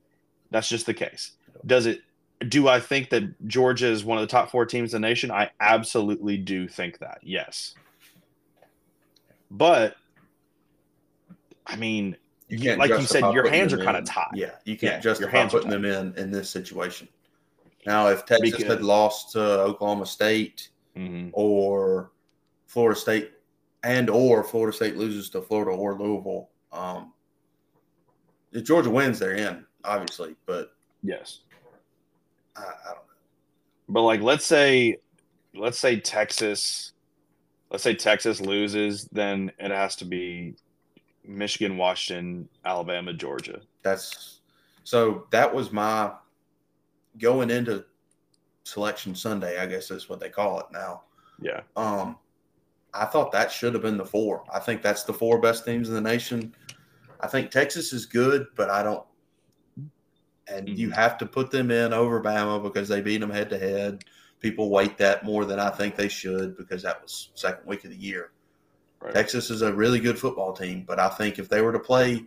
[0.51, 1.31] That's just the case.
[1.65, 2.01] Does it
[2.47, 5.31] do I think that Georgia is one of the top 4 teams in the nation?
[5.31, 7.17] I absolutely do think that.
[7.23, 7.73] Yes.
[9.49, 9.95] But
[11.65, 12.15] I mean,
[12.47, 14.27] You like you said, your hands are kinda tied.
[14.35, 17.07] Yeah, you can't your justify are putting them in in this situation.
[17.87, 22.11] Now, if Texas Because- had lost to Oklahoma State mhm, or
[22.67, 23.31] Florida State,
[23.83, 27.13] and or Florida State loses to Florida or Louisville, um,
[28.51, 30.35] if Georgia wins, they're in, obviously.
[30.45, 30.71] But
[31.03, 31.41] yes.
[32.55, 33.13] I, I don't know.
[33.89, 34.97] But like let's say
[35.53, 36.93] let's say Texas
[37.71, 40.55] let's say Texas loses, then it has to be
[41.25, 43.61] Michigan, Washington, Alabama, Georgia.
[43.83, 44.39] That's
[44.83, 45.27] so.
[45.31, 46.11] That was my
[47.17, 47.85] going into
[48.63, 49.59] selection Sunday.
[49.59, 51.03] I guess that's what they call it now.
[51.41, 51.61] Yeah.
[51.75, 52.17] Um,
[52.97, 54.43] I thought that should have been the four.
[54.53, 56.53] I think that's the four best teams in the nation.
[57.19, 59.05] I think Texas is good, but I don't.
[60.47, 60.93] And you Mhm.
[60.93, 64.03] have to put them in over Bama because they beat them head to head.
[64.39, 67.91] People weight that more than I think they should because that was second week of
[67.91, 68.31] the year.
[69.01, 69.13] Right.
[69.13, 72.25] Texas is a really good football team, but I think if they were to play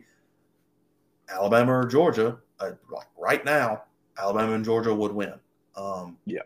[1.28, 3.84] Alabama or Georgia, uh, like right now,
[4.18, 5.34] Alabama and Georgia would win.
[5.76, 6.42] Um, Yeah.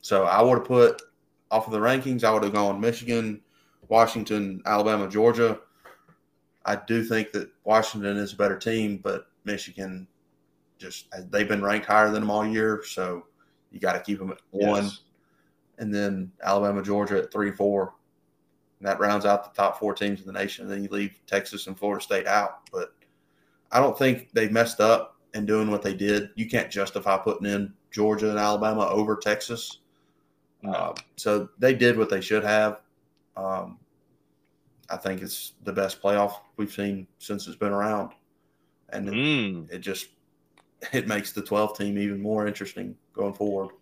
[0.00, 1.02] So I would have put
[1.50, 2.22] off of the rankings.
[2.22, 3.42] I would have gone Michigan,
[3.88, 5.60] Washington, Alabama, Georgia.
[6.64, 10.06] I do think that Washington is a better team, but Michigan
[10.78, 13.24] just they've been ranked higher than them all year, so
[13.70, 15.00] you got to keep them at one Yes.
[15.78, 17.94] and then Alabama, Georgia at three, four.
[18.78, 20.64] And that rounds out the top four teams in the nation.
[20.64, 22.68] And then you leave Texas and Florida State out.
[22.70, 22.92] But
[23.72, 26.28] I don't think they messed up in doing what they did.
[26.34, 29.78] You can't justify putting in Georgia and Alabama over Texas.
[30.66, 32.80] Uh, so they did what they should have.
[33.36, 33.78] Um,
[34.88, 38.12] I think it's the best playoff we've seen since it's been around,
[38.90, 39.70] and it, Mm.
[39.70, 40.08] it just
[40.92, 43.74] it makes the 12 team even more interesting going forward.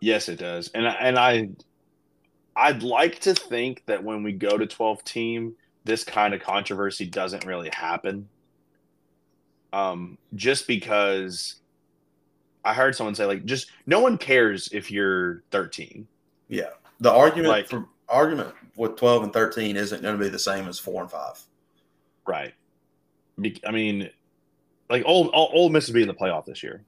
[0.00, 1.48] Yes, it does, and I- and I,
[2.56, 7.06] I'd like to think that when we go to twelve team, this kind of controversy
[7.06, 8.28] doesn't really happen.
[9.72, 11.56] Um, just because
[12.64, 16.08] I heard someone say like, just no one cares if you're thirteen.
[16.48, 20.38] Yeah, the argument Like- for argument with 12 and 13 isn't going to be the
[20.38, 21.42] same as four and five.
[22.26, 22.54] Right.
[23.40, 24.08] Be- I mean,
[24.88, 26.84] like old Ole Miss is be in the playoff this year.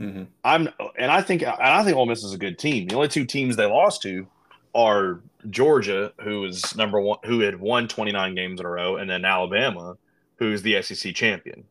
[0.00, 0.24] Mm-hmm.
[0.44, 2.88] I'm and I think and I think Ole Miss is a good team.
[2.88, 4.26] The only two teams they lost to
[4.74, 9.08] are Georgia, who is number one, who had won 29 games in a row, and
[9.10, 9.96] then Alabama,
[10.36, 11.64] who's the SEC champion.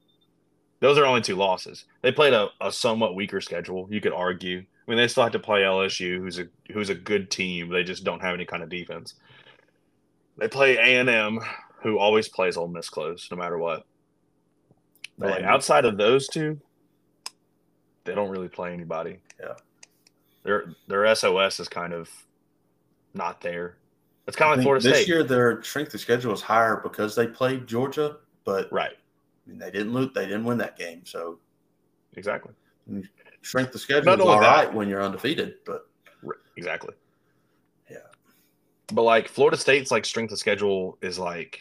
[0.79, 1.85] Those are only two losses.
[2.01, 3.88] They played a, a somewhat weaker schedule.
[3.89, 4.59] You could argue.
[4.59, 7.69] I mean, they still have to play LSU, who's a who's a good team.
[7.69, 9.15] They just don't have any kind of defense.
[10.39, 11.39] They play A and M,
[11.84, 13.86] who always plays Ole Miss close, no matter what.
[15.17, 16.60] But like outside of those two,
[18.06, 19.19] they don't really play anybody.
[19.39, 19.56] Yeah.
[20.43, 22.10] Their their SOS is kind of
[23.13, 23.78] not there.
[24.28, 25.08] It's kind of like Florida this State.
[25.08, 28.93] year their strength of schedule is higher because they played Georgia, but Right.
[28.93, 30.12] I mean, they didn't lose.
[30.13, 31.39] They didn't win that game, so
[32.15, 32.54] Exactly.
[32.89, 33.08] Mm,
[33.41, 35.56] strength of schedule Not is all that- right when you're undefeated.
[35.65, 35.88] But
[36.56, 36.93] Exactly.
[38.91, 41.60] But like Florida State's like strength of schedule is like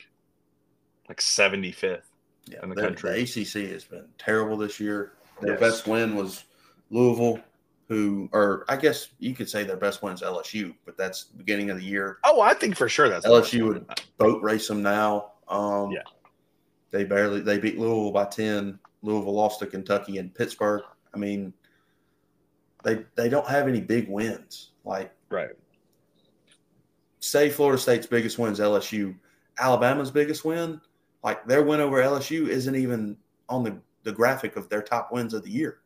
[1.08, 2.02] like 75th.
[2.46, 3.10] yeah, In the country.
[3.10, 5.12] the ACC has been terrible this year.
[5.40, 5.60] Their Yes.
[5.60, 6.44] best win was
[6.90, 7.40] Louisville,
[7.88, 11.36] who, or I guess you could say their best win is LSU, but that's the
[11.38, 12.18] beginning of the year.
[12.24, 13.86] Oh, I think for sure that's the LSU would
[14.18, 15.32] boat race them now.
[15.48, 16.02] Um, Yeah.
[16.90, 18.78] They barely they beat Louisville by ten.
[19.02, 20.82] Louisville lost to Kentucky and Pittsburgh.
[21.14, 21.52] I mean,
[22.82, 24.70] they they don't have any big wins.
[24.84, 25.50] Like right.
[27.28, 29.14] Say Florida State's biggest win is LSU.
[29.58, 30.80] Alabama's biggest win,
[31.22, 33.16] like their win over LSU, isn't even
[33.48, 35.80] on the, the graphic of their top wins of the year.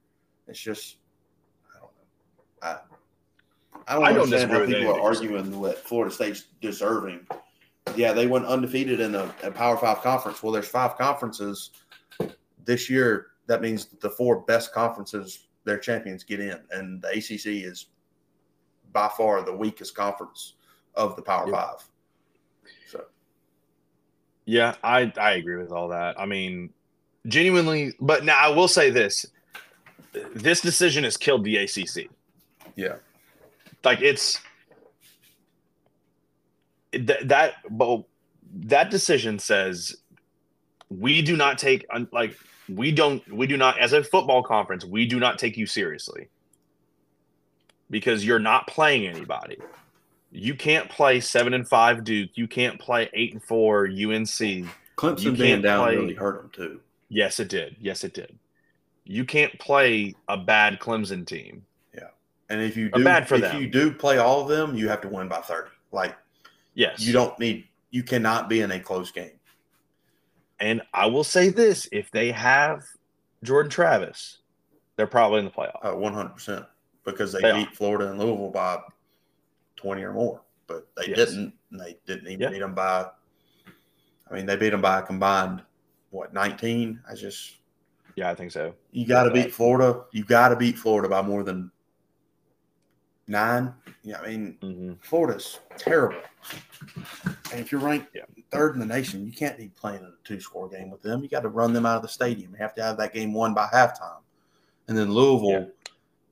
[0.47, 0.97] It's just
[1.75, 1.91] I don't
[2.63, 2.69] know.
[2.69, 2.77] I
[3.89, 7.27] I don't I don't understand how people are arguing that Florida State's deserving.
[7.97, 10.43] Yeah, they went undefeated in a, a Power Five conference.
[10.43, 11.71] Well, there's five conferences
[12.65, 13.29] this year.
[13.47, 17.87] That means the four best conferences their champions get in, and the ACC is
[18.93, 20.55] by far the weakest conference
[20.95, 21.53] of the Power Yeah.
[21.53, 21.89] Five.
[22.89, 23.05] So
[24.45, 26.19] Yeah, I I agree with all that.
[26.21, 26.71] I mean,
[27.27, 29.27] genuinely, but now I will say this:
[30.35, 32.09] this decision has killed the ACC.
[32.77, 32.97] yeah,
[33.85, 34.41] Like it's
[36.93, 38.05] that that but
[38.55, 39.97] that decision says
[40.91, 42.37] we do not take like
[42.69, 46.29] we don't we do not as a football conference we do not take you seriously
[47.91, 49.59] because you're not playing anybody.
[50.35, 52.31] You can't play seven and five Duke.
[52.35, 54.67] You can't play eight and four UNC.
[54.97, 56.81] Clemson You being down play- really hurt them too.
[57.09, 57.77] Yes, it did.
[57.81, 58.39] Yes, it did.
[59.05, 61.65] You can't play a bad Clemson team.
[61.95, 62.09] Yeah,
[62.49, 63.61] and if you do, bad for if them.
[63.61, 65.71] you do play all of them, you have to win by thirty.
[65.91, 66.17] Like
[66.75, 67.01] Yes.
[67.01, 69.39] you don't need, you cannot be in a close game.
[70.61, 72.85] And I will say this if they have
[73.43, 74.39] Jordan Travis,
[74.97, 75.85] they're probably in the playoff.
[75.85, 76.65] Uh, One hundred percent
[77.05, 78.79] because they They beat Florida and Louisville by
[79.83, 81.17] twenty or more, but they Yes.
[81.17, 81.53] didn't.
[81.71, 82.51] And they didn't even Yeah.
[82.51, 83.11] beat them by.
[84.31, 85.63] I mean, they beat them by a combined
[86.11, 87.03] what nineteen.
[87.09, 87.57] I just
[88.15, 88.75] Yeah, I think so.
[88.93, 90.05] you got to beat Florida.
[90.13, 91.71] You got to beat Florida by more than
[93.27, 93.75] nine.
[94.03, 96.21] Yeah, I mean hmm Florida's terrible.
[97.51, 98.25] And if you're ranked Yeah.
[98.51, 101.23] third in the nation, you can't be playing a two score game with them.
[101.23, 102.53] You got to run them out of the stadium.
[102.53, 104.21] You have to have that game won by halftime.
[104.89, 105.71] And then Louisville,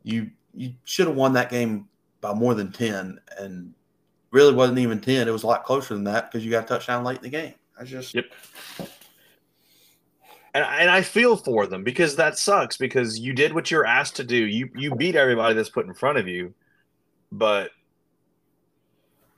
[0.03, 1.89] you you should have won that game
[2.21, 3.75] by more than ten, and
[4.31, 5.29] really wasn't even 10.
[5.29, 7.31] It was a lot closer than that because you got a touchdown late in the
[7.31, 7.55] game.
[7.79, 8.27] I just, Yep.
[10.53, 14.17] And, and I feel for them because that sucks because you did what you're asked
[14.17, 14.37] to do.
[14.37, 16.55] You you beat everybody that's put in front of you,
[17.31, 17.71] but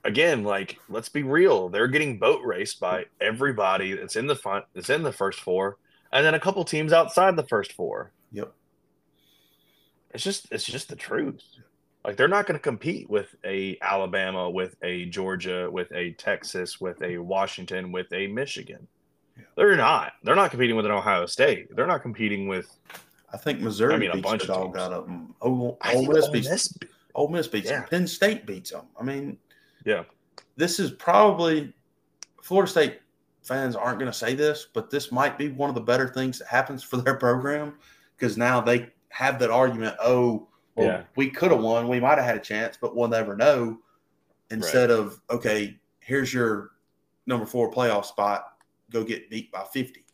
[0.05, 4.65] again, like let's be real, they're getting boat raced by everybody that's in the front,
[4.75, 5.77] that's in the first four,
[6.13, 8.13] and then a couple teams outside the first four.
[8.31, 8.55] yep.
[10.15, 11.43] It's just it's just the truth.
[12.05, 16.81] Like they're not going to compete with a Alabama, with a Georgia, with a Texas,
[16.81, 18.87] with a Washington, with a Michigan.
[19.37, 19.45] Yeah.
[19.57, 20.15] They're not.
[20.25, 21.75] They're not competing with an Ohio State.
[21.77, 22.77] They're not competing with.
[23.33, 24.77] I think Missouri I mean, a bunch of dog teams.
[24.79, 25.35] out of them.
[25.41, 26.79] Ole, Ole Miss Ole beats Miss-
[27.15, 27.81] Ole Miss beats Yeah.
[27.81, 27.89] them.
[27.89, 28.87] Penn State beats them.
[29.01, 29.39] I mean,
[29.85, 30.05] Yeah.
[30.57, 31.73] this is probably
[32.43, 33.01] Florida State
[33.43, 36.39] fans aren't going to say this, but this might be one of the better things
[36.41, 37.75] that happens for their program
[38.17, 39.97] because now they have that argument.
[40.03, 41.03] Oh, well, Yeah.
[41.17, 41.89] we could have won.
[41.89, 43.79] We might have had a chance, but we'll never know.
[44.51, 46.73] Instead of okay, here's your
[47.27, 48.57] number four playoff spot.
[48.91, 50.05] Go get beat by fifty.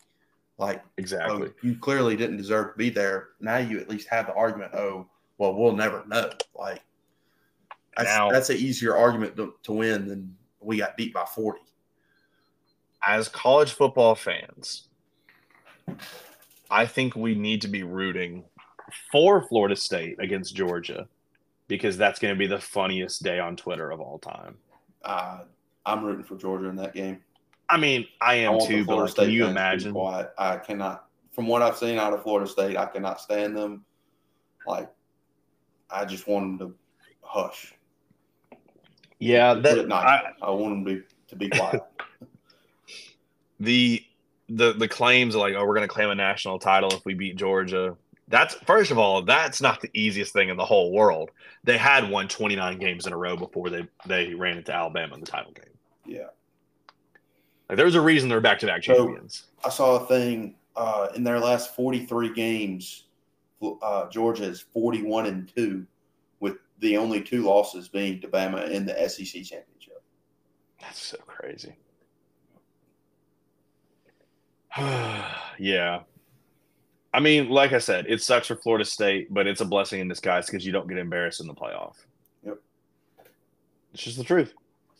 [0.57, 1.47] Like Exactly.
[1.49, 3.29] oh, you clearly didn't deserve to be there.
[3.39, 4.73] Now you at least have the argument.
[4.73, 6.31] Oh, well, we'll never know.
[6.55, 6.81] Like
[7.95, 11.61] that's, Now- that's an easier argument to, to win than we got beat by forty.
[13.05, 14.89] As college football fans,
[16.69, 18.43] I think we need to be rooting
[19.11, 21.07] for Florida State against Georgia
[21.67, 24.57] because that's going to be the funniest day on Twitter of all time.
[25.03, 25.39] Uh,
[25.85, 27.19] I'm rooting for Georgia in that game.
[27.69, 29.53] I mean, I I am want the too, but Florida like, can you fans to
[29.53, 29.93] be imagine?
[29.93, 30.31] Quiet.
[30.37, 31.05] I cannot.
[31.31, 33.85] From what I've seen out of Florida State, I cannot stand them.
[34.67, 34.89] Like,
[35.89, 36.75] I just want them to
[37.21, 37.73] hush.
[39.19, 40.23] Yeah, that it nice.
[40.41, 41.81] I, I want them to be, to be quiet.
[43.59, 44.03] the
[44.49, 47.13] the the claims are like oh we're going to claim a national title if we
[47.13, 47.95] beat Georgia.
[48.29, 51.31] That's first of all that's not the easiest thing in the whole world.
[51.63, 55.19] They had won 29 games in a row before they they ran into Alabama in
[55.19, 55.65] the title game.
[56.05, 56.27] yeah.
[57.67, 59.45] Like there's a reason they're back to back So- champions.
[59.65, 63.03] I saw a thing uh, in their last 43 games.
[63.81, 65.85] Uh, Georgia is 41 and two,
[66.39, 70.01] with the only two losses being to Bama in the SEC championship.
[70.79, 71.75] That's so crazy.
[75.57, 76.01] yeah.
[77.13, 80.07] I mean, like I said, it sucks for Florida State, but it's a blessing in
[80.07, 81.95] disguise because you don't get embarrassed in the playoff.
[82.45, 82.59] Yep.
[83.93, 84.53] It's just the truth.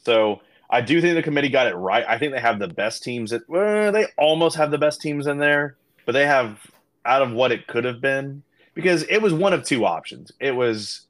[0.03, 2.05] So I do think the committee got it right.
[2.07, 3.29] I think they have the best teams.
[3.31, 6.59] That, well, they almost have the best teams in there, but they have
[7.05, 8.43] out of what it could have been
[8.73, 10.31] because it was one of two options.
[10.39, 11.07] It was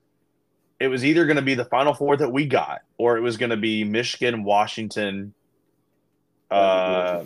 [0.79, 3.37] it was either going to be the final four that we got, or it was
[3.37, 5.33] going to be Michigan, Washington,
[6.49, 7.23] uh,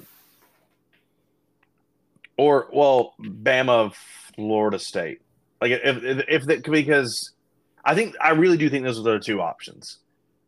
[2.37, 3.93] or well, Bama,
[4.35, 5.21] Florida State.
[5.61, 7.31] Like if if, if that because
[7.85, 9.99] I think I really do think those are the two options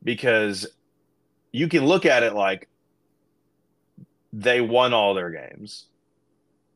[0.03, 0.67] because
[1.51, 2.67] you can look at it like
[4.33, 5.86] they won all their games,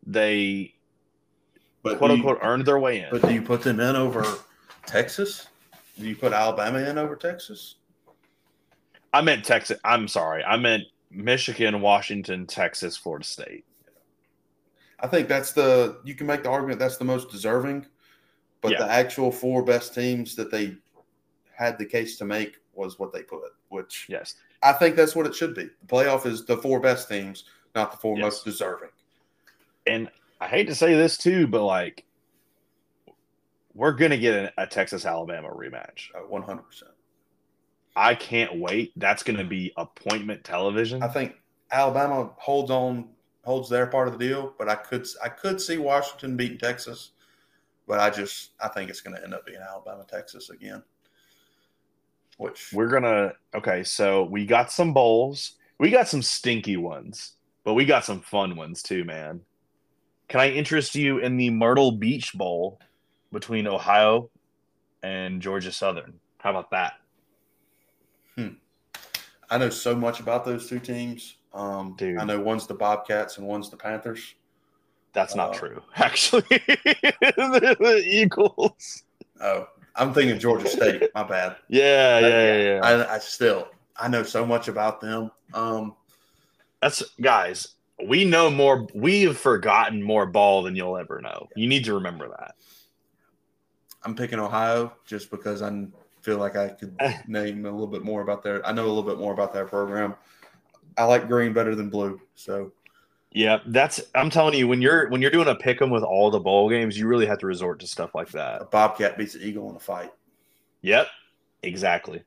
[0.06, 0.74] they
[1.84, 3.10] But quote do you- unquote earned their way in.
[3.12, 4.26] But do you put them in over
[4.86, 5.48] Texas?
[6.00, 7.76] Do you put Alabama in over Texas?
[9.14, 9.78] I meant Texas.
[9.84, 10.44] I'm sorry.
[10.44, 13.66] I meant Michigan, Washington, Texas, Florida State.
[15.02, 17.86] I think that's the you can make the argument that's the most deserving,
[18.62, 18.80] but Yeah.
[18.80, 20.76] the actual four best teams that they
[21.56, 24.36] had the case to make was what they put, which Yes.
[24.62, 25.64] I think that's what it should be.
[25.66, 27.46] The playoff is the four best teams,
[27.76, 28.24] not the four Yes.
[28.24, 28.90] most deserving.
[29.88, 30.10] And
[30.42, 32.06] I hate to say this too, but like
[33.74, 36.10] we're gonna get a, a Texas Alabama rematch.
[36.16, 36.92] Oh, one hundred percent.
[37.96, 38.94] I can't wait.
[38.98, 41.02] That's gonna be appointment television.
[41.04, 41.36] I think
[41.72, 43.10] Alabama holds on,
[43.50, 47.14] holds their part of the deal, but I could I could see Washington beating Texas,
[47.88, 50.84] but I just I think it's going to end up being Alabama Texas again.
[52.38, 55.54] Which We're gonna okay, so we got some bowls.
[55.80, 59.42] We got some stinky ones, but we got some fun ones too, man.
[60.28, 62.80] Can I interest you in the Myrtle Beach Bowl
[63.32, 64.30] between Ohio
[65.02, 66.14] and Georgia Southern?
[66.38, 66.94] How about that?
[68.36, 68.50] Hmm.
[69.50, 71.39] I know so much about those two teams.
[71.54, 72.18] Um, Dude.
[72.20, 74.36] I know one's the Bobcats and one's the Panthers.
[75.14, 76.42] That's not Uh, true, actually.
[76.50, 79.04] the, the Eagles.
[79.42, 81.10] Oh, I'm thinking Georgia State.
[81.16, 81.56] My bad.
[81.68, 82.80] Yeah, yeah, yeah, yeah.
[82.84, 85.32] I, I still I know so much about them.
[85.54, 85.96] Um,
[86.82, 87.70] That's guys.
[88.06, 88.88] We know more.
[88.94, 91.50] We've forgotten more ball than you'll ever know.
[91.56, 92.56] You need to remember that.
[94.04, 95.86] I'm picking Ohio just because I
[96.22, 96.96] feel like I could
[97.28, 98.66] name a little bit more about their.
[98.66, 100.16] I know a little bit more about their program.
[100.98, 102.72] I like green better than blue, so
[103.32, 104.02] Yeah, that's.
[104.16, 106.70] I'm telling you, when you're when you're doing a pick 'em with all the bowl
[106.70, 108.72] games, you really have to resort to stuff like a that.
[108.72, 110.12] Bobcat beats an Eagle in a fight.
[110.82, 111.08] Yep,
[111.64, 112.24] exactly.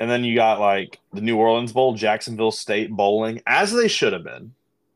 [0.00, 4.12] And then you got like the New Orleans Bowl, Jacksonville State bowling, as they should
[4.12, 4.52] have been.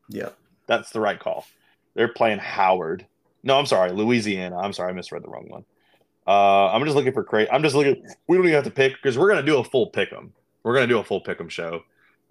[0.09, 0.31] Yeah.
[0.67, 1.47] That's the right call.
[1.95, 3.07] They're playing Howard.
[3.43, 4.59] No, I'm sorry, Louisiana.
[4.59, 5.65] I'm sorry, I misread the wrong one.
[6.27, 8.07] Uh, I'm just looking for cra I'm just looking.
[8.29, 10.33] We don't even have to pick because we're gonna do a full pick 'em.
[10.63, 11.83] We're gonna do a full pick 'em show.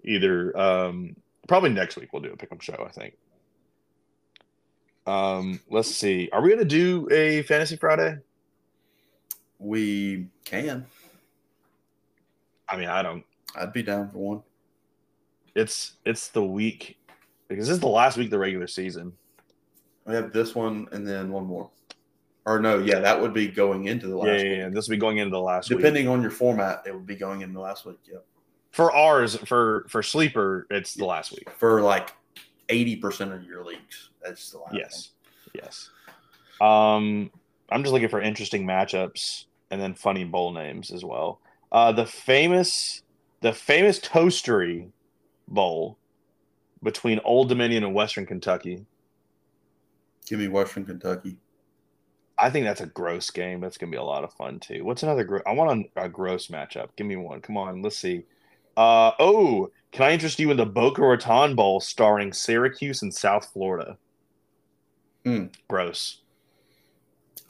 [0.04, 1.16] Either um,
[1.48, 2.84] probably next week we'll do a pick 'em show.
[2.86, 3.14] I think.
[5.06, 6.28] Um, let's see.
[6.32, 8.16] Are we gonna do a fantasy Friday?
[9.58, 10.86] We can.
[12.68, 13.24] I mean, I don't.
[13.56, 14.42] I'd be down for one.
[15.54, 16.96] It's it's the week
[17.48, 19.12] because this is the last week of the regular season.
[20.06, 21.70] We have this one and then one more.
[22.44, 24.44] Or no, yeah, that would be going into the last Yeah, week.
[24.46, 24.68] yeah, yeah.
[24.70, 25.78] This would be going into the last week.
[25.78, 27.98] Depending on your format, it would be going into last week.
[28.10, 28.24] Yep.
[28.72, 31.48] For ours, for for sleeper, it's the last week.
[31.58, 32.12] For like
[32.68, 34.74] eighty percent of your leagues, that's the last.
[34.74, 35.10] Yes,
[35.54, 35.90] yes.
[36.60, 37.30] Um,
[37.70, 41.40] I'm just looking for interesting matchups and then funny bowl names as well.
[41.70, 43.02] Uh, the famous,
[43.40, 44.90] the famous Toastery
[45.48, 45.98] Bowl
[46.82, 48.84] between Old Dominion and Western Kentucky.
[50.26, 51.36] Give me Western Kentucky.
[52.38, 53.60] I think that's a gross game.
[53.60, 54.84] That's gonna be a lot of fun too.
[54.84, 55.24] What's another?
[55.24, 56.88] Gro- I want a, a gross matchup.
[56.96, 57.40] Give me one.
[57.40, 58.24] Come on, let's see.
[58.76, 63.50] Uh oh, can I interest you in the Boca Raton Bowl starring Syracuse and South
[63.52, 63.98] Florida?
[65.24, 65.46] Hmm.
[65.68, 66.22] Gross.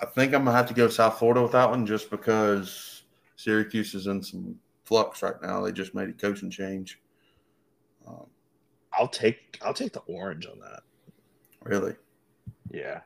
[0.00, 3.04] I think I'm gonna have to go South Florida with that one just because
[3.36, 5.60] Syracuse is in some flux right now.
[5.62, 7.00] They just made a coaching change.
[8.06, 8.26] Um,
[8.92, 10.82] I'll take I'll take the orange on that.
[11.62, 11.94] really,
[12.70, 13.00] Yeah.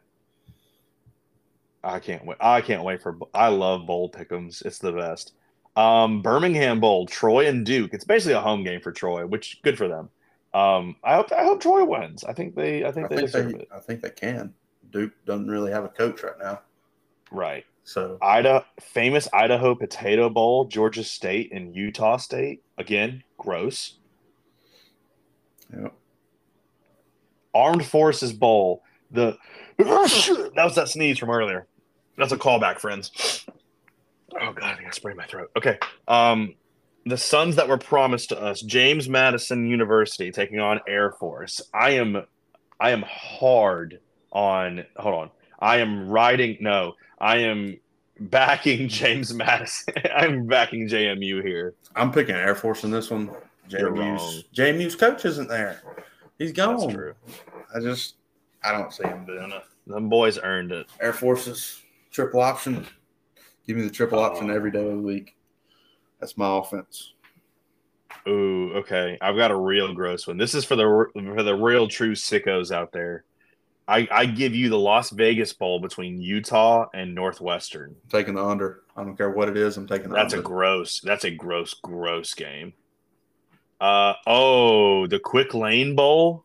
[1.85, 2.39] I can't wait.
[2.41, 3.17] I can't wait for.
[3.33, 4.65] I love bowl pickums.
[4.65, 5.35] It's the best.
[5.77, 7.93] Um, Birmingham Bowl, Troy and Duke.
[7.93, 10.09] It's basically a home game for Troy, which good for them.
[10.55, 12.25] Um, I hope I hope Troy wins.
[12.25, 13.69] I think they I think I they think deserve they, it.
[13.75, 14.55] I think they can.
[14.91, 16.61] Duke doesn't really have a coach right now,
[17.31, 17.65] Right.
[17.85, 22.63] so Ida famous Idaho Potato Bowl, Georgia State and Utah State.
[22.79, 23.99] Again, gross.
[25.77, 25.89] yeah.
[27.55, 28.83] Armed Forces Bowl.
[29.11, 29.37] The
[29.79, 31.67] that was that sneeze from earlier.
[32.17, 33.45] That's a callback, friends.
[34.41, 35.51] Oh god, I think I sprayed my throat.
[35.57, 35.79] Okay.
[36.09, 36.55] Um
[37.07, 41.61] the sons that were promised to us, James Madison University taking on Air Force.
[41.73, 42.25] I am
[42.81, 44.01] I am hard
[44.33, 45.31] on hold on.
[45.61, 47.79] I am riding no, I am
[48.21, 49.95] backing James Madison.
[50.17, 51.75] I'm backing JMU here.
[51.95, 53.31] I'm picking Air Force in this one.
[53.69, 55.83] JMU's JMU's coach isn't there.
[56.39, 56.79] He's gone.
[56.79, 57.15] That's true.
[57.75, 58.17] I just
[58.63, 59.63] I don't see him doing it.
[59.87, 60.87] Them boys earned it.
[61.01, 62.87] Air Force's triple option.
[63.67, 65.37] Give me the triple option every day of the week.
[66.21, 67.13] That's my offense.
[68.29, 69.19] Ooh, okay.
[69.21, 70.37] I've got a real gross one.
[70.37, 73.25] This is for the for the real true sickos out there.
[73.89, 77.91] I, I give you the Las Vegas Bowl between Utah and Northwestern.
[77.91, 78.83] I'm taking the under.
[78.97, 79.77] I don't care what it is.
[79.77, 81.01] I'm taking the That's a gross.
[81.01, 82.73] That's a gross, gross game.
[83.81, 86.45] Uh oh, the Quick Lane Bowl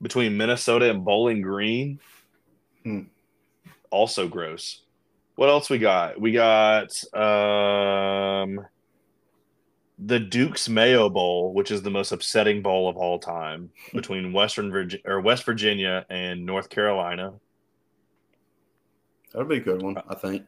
[0.00, 2.00] between Minnesota and Bowling Green.
[2.84, 3.02] Hmm.
[3.90, 4.82] Also gross.
[5.40, 6.20] What else we got?
[6.20, 8.60] We got um
[9.98, 14.70] the Duke's Mayo Bowl, which is the most upsetting bowl of all time, between Western
[14.70, 17.32] Virginia or West Virginia and North Carolina.
[19.32, 20.44] That'll be a good one, I think.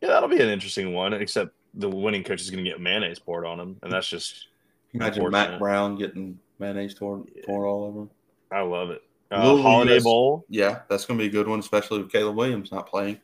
[0.00, 1.14] Yeah, that'll be an interesting one.
[1.14, 4.46] Except the winning coach is going to get mayonnaise poured on him, and that's just
[4.94, 5.50] Imagine Unfortunate.
[5.50, 7.42] Mack Brown getting mayonnaise torn, Yeah.
[7.42, 8.10] torn all over him.
[8.52, 9.02] I love it.
[9.32, 10.44] Uh, Holiday US Bowl.
[10.48, 13.18] Yeah, that's going to be a good one, especially with Caleb Williams not playing.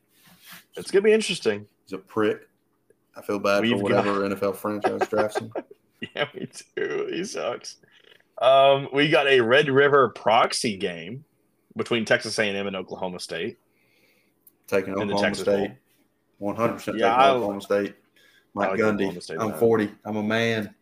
[0.77, 1.67] It's going to be interesting.
[1.85, 2.49] He's a prick.
[3.17, 5.53] I feel bad We've for got- whatever NFL franchise drafts him.
[6.15, 6.47] Yeah, me
[6.77, 7.09] too.
[7.11, 7.77] He sucks.
[8.43, 11.25] Um, we got a Red River proxy game
[11.79, 13.57] between Texas A&M and Oklahoma State.
[14.67, 15.71] Taking Oklahoma Texas State.
[16.43, 17.95] 100% taking Yeah, I- Oklahoma State.
[18.53, 19.23] Mike like Gundy.
[19.23, 19.55] State, I'm.
[19.55, 19.91] 40.
[20.05, 20.75] I'm a man.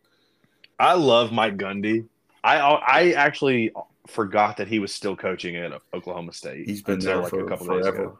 [0.77, 2.05] I love Mike Gundy.
[2.43, 3.71] I I actually
[4.07, 6.65] forgot that he was still coaching at Oklahoma State.
[6.67, 7.87] He's been there for days forever.
[8.03, 8.19] ago.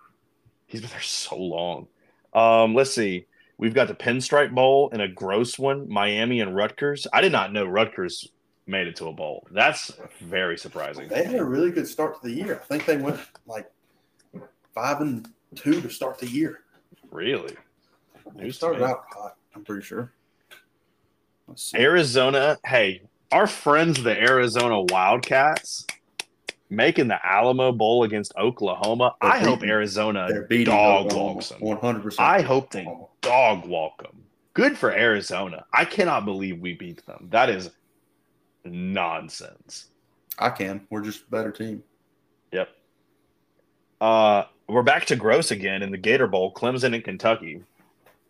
[0.73, 1.87] He's been there so long.
[2.33, 3.27] Um, let's see.
[3.59, 7.05] We've got the Pinstripe Bowl and a gross one, Miami and Rutgers.
[7.13, 8.27] I did not know Rutgers
[8.65, 9.45] made it to a bowl.
[9.51, 11.09] That's very surprising.
[11.09, 12.59] They had a really good start to the year.
[12.59, 13.69] I think they went like
[14.73, 16.61] five and two to start the year.
[17.11, 17.55] Really?
[18.35, 18.87] They started me.
[18.87, 20.11] out hot, I'm pretty sure.
[21.75, 22.57] Arizona.
[22.65, 25.85] Hey, our friends, the Arizona Wildcats,
[26.69, 29.15] making the Alamo Bowl against Oklahoma.
[29.21, 30.27] They're I hope Arizona
[30.63, 31.59] dog Oklahoma, walks them.
[31.61, 32.15] 100%.
[32.19, 32.87] I hope they
[33.21, 34.23] dog walk them.
[34.53, 35.65] Good for Arizona.
[35.73, 37.27] I cannot believe we beat them.
[37.31, 37.71] That is
[38.63, 39.87] nonsense.
[40.39, 40.85] I can.
[40.89, 41.83] We're just a better team.
[42.51, 42.69] Yep.
[44.01, 47.61] Uh, we're back to gross again in the Gator Bowl, Clemson and Kentucky.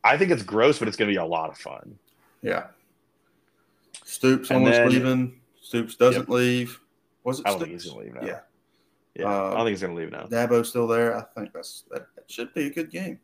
[0.04, 1.98] I think it's gross, but it's going to be a lot of fun.
[2.42, 2.68] Yeah.
[4.04, 5.40] Stoops And almost then- leaving.
[5.62, 6.80] Stoops doesn't leave.
[7.24, 8.26] Was it I don't think he's gonna leave now.
[8.26, 8.40] Yeah.
[9.16, 10.26] Yeah, I Uh, don't think he's gonna leave now.
[10.26, 11.16] Dabo's still there.
[11.18, 13.20] I think that's that, that should be a good game.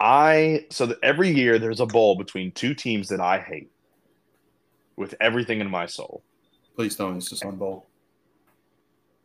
[0.00, 3.70] I so that every year there's a bowl between two teams that I hate
[4.96, 6.22] with everything in my soul.
[6.76, 7.86] Please tell me it's the Sun Bowl.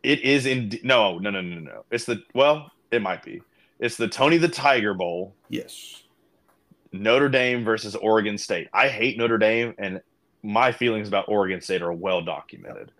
[0.02, 1.84] It is in no, no, no, no, no.
[1.90, 3.40] It's the well, it might be.
[3.78, 6.02] It's the Tony the Tiger Bowl, Yes.
[6.92, 8.68] Notre Dame versus Oregon State.
[8.72, 10.00] I hate Notre Dame, and
[10.44, 12.92] my feelings about Oregon State are well documented.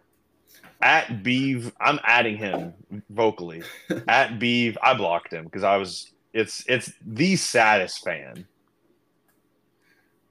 [0.81, 2.73] At Beeve, I'm adding him
[3.11, 3.63] vocally.
[4.09, 6.11] At Beeve, I blocked him because I was.
[6.33, 8.47] It's it's the saddest fan.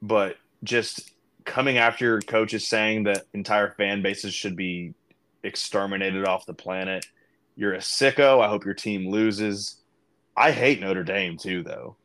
[0.02, 1.12] But just
[1.44, 4.92] coming after your coaches saying that entire fan bases should be
[5.42, 7.06] exterminated off the planet.
[7.56, 8.40] You're a sicko.
[8.44, 9.76] I hope your team loses.
[10.36, 11.96] I hate Notre Dame too, though.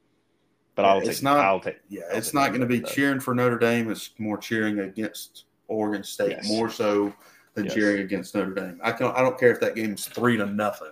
[0.80, 1.80] But Yeah, I'll it's not- I'll take.
[1.90, 2.88] Yeah, I'll it's take not going to be though.
[2.88, 3.92] cheering for Notre Dame.
[3.92, 6.48] It's more cheering against Oregon State, Yes.
[6.48, 7.14] more so
[7.54, 7.74] than Yes.
[7.74, 8.80] cheering against Notre Dame.
[8.82, 10.92] I can I don't care if that game's three to nothing.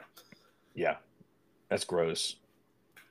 [0.76, 0.98] Yeah,
[1.70, 2.36] that's gross.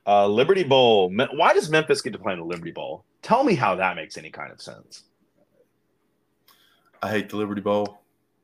[0.05, 1.09] Uh, Liberty Bowl.
[1.09, 3.05] Why does Memphis get to play in the Liberty Bowl?
[3.23, 5.05] Tell me how that makes any kind of sense.
[7.01, 8.01] I hate the Liberty Bowl.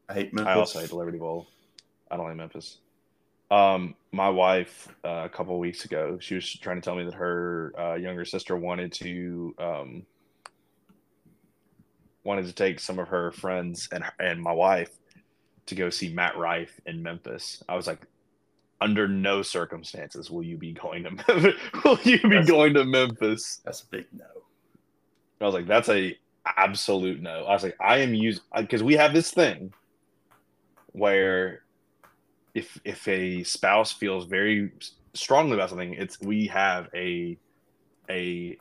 [0.09, 0.49] I hate Memphis.
[0.51, 1.45] I also hate the Liberty Bowl.
[2.09, 2.79] I don't like Memphis.
[3.53, 7.03] Um, my wife, uh, a couple of weeks ago, she was trying to tell me
[7.05, 10.05] that her uh, younger sister wanted to um,
[12.23, 14.89] wanted to take some of her friends and and my wife
[15.67, 17.61] to go see Matt Rife in Memphis.
[17.69, 18.07] I was like,
[18.81, 21.55] under no circumstances will you be going to Memphis.
[21.85, 23.61] will you be That's- going to Memphis?
[23.63, 24.25] That's a big no.
[25.41, 26.17] I was like, that's a
[26.57, 27.43] absolute no.
[27.45, 29.73] I was like, I am using because we have this thing
[30.93, 31.62] where
[32.53, 34.71] if if a spouse feels very
[35.13, 37.37] strongly about something, it's we have a
[38.09, 38.57] a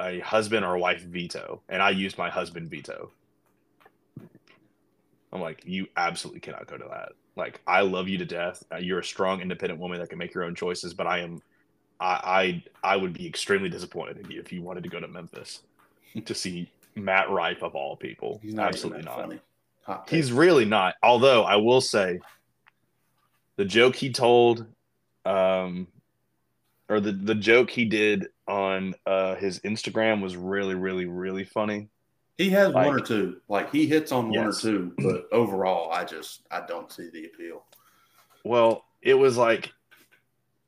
[0.00, 3.10] a husband or wife veto, and I used my husband veto.
[5.32, 7.12] I'm like, you absolutely cannot go to that.
[7.34, 8.62] Like, I love you to death.
[8.72, 11.42] Uh, You're a strong, independent woman that can make your own choices, but I am
[12.00, 15.08] I, I I would be extremely disappointed in you if you wanted to go to
[15.08, 15.60] Memphis
[16.24, 18.40] to see Matt Rife of all people.
[18.42, 19.16] He's not Absolutely not.
[19.16, 19.40] funny.
[20.08, 20.94] He's really not.
[21.02, 22.18] Although I will say,
[23.56, 24.66] the joke he told,
[25.24, 25.88] um,
[26.88, 31.88] or the the joke he did on uh, his Instagram was really, really, really funny.
[32.38, 33.40] he has one or two.
[33.48, 37.26] Like he hits on one or two, but overall, I just I don't see the
[37.26, 37.64] appeal.
[38.44, 39.72] Well, it was like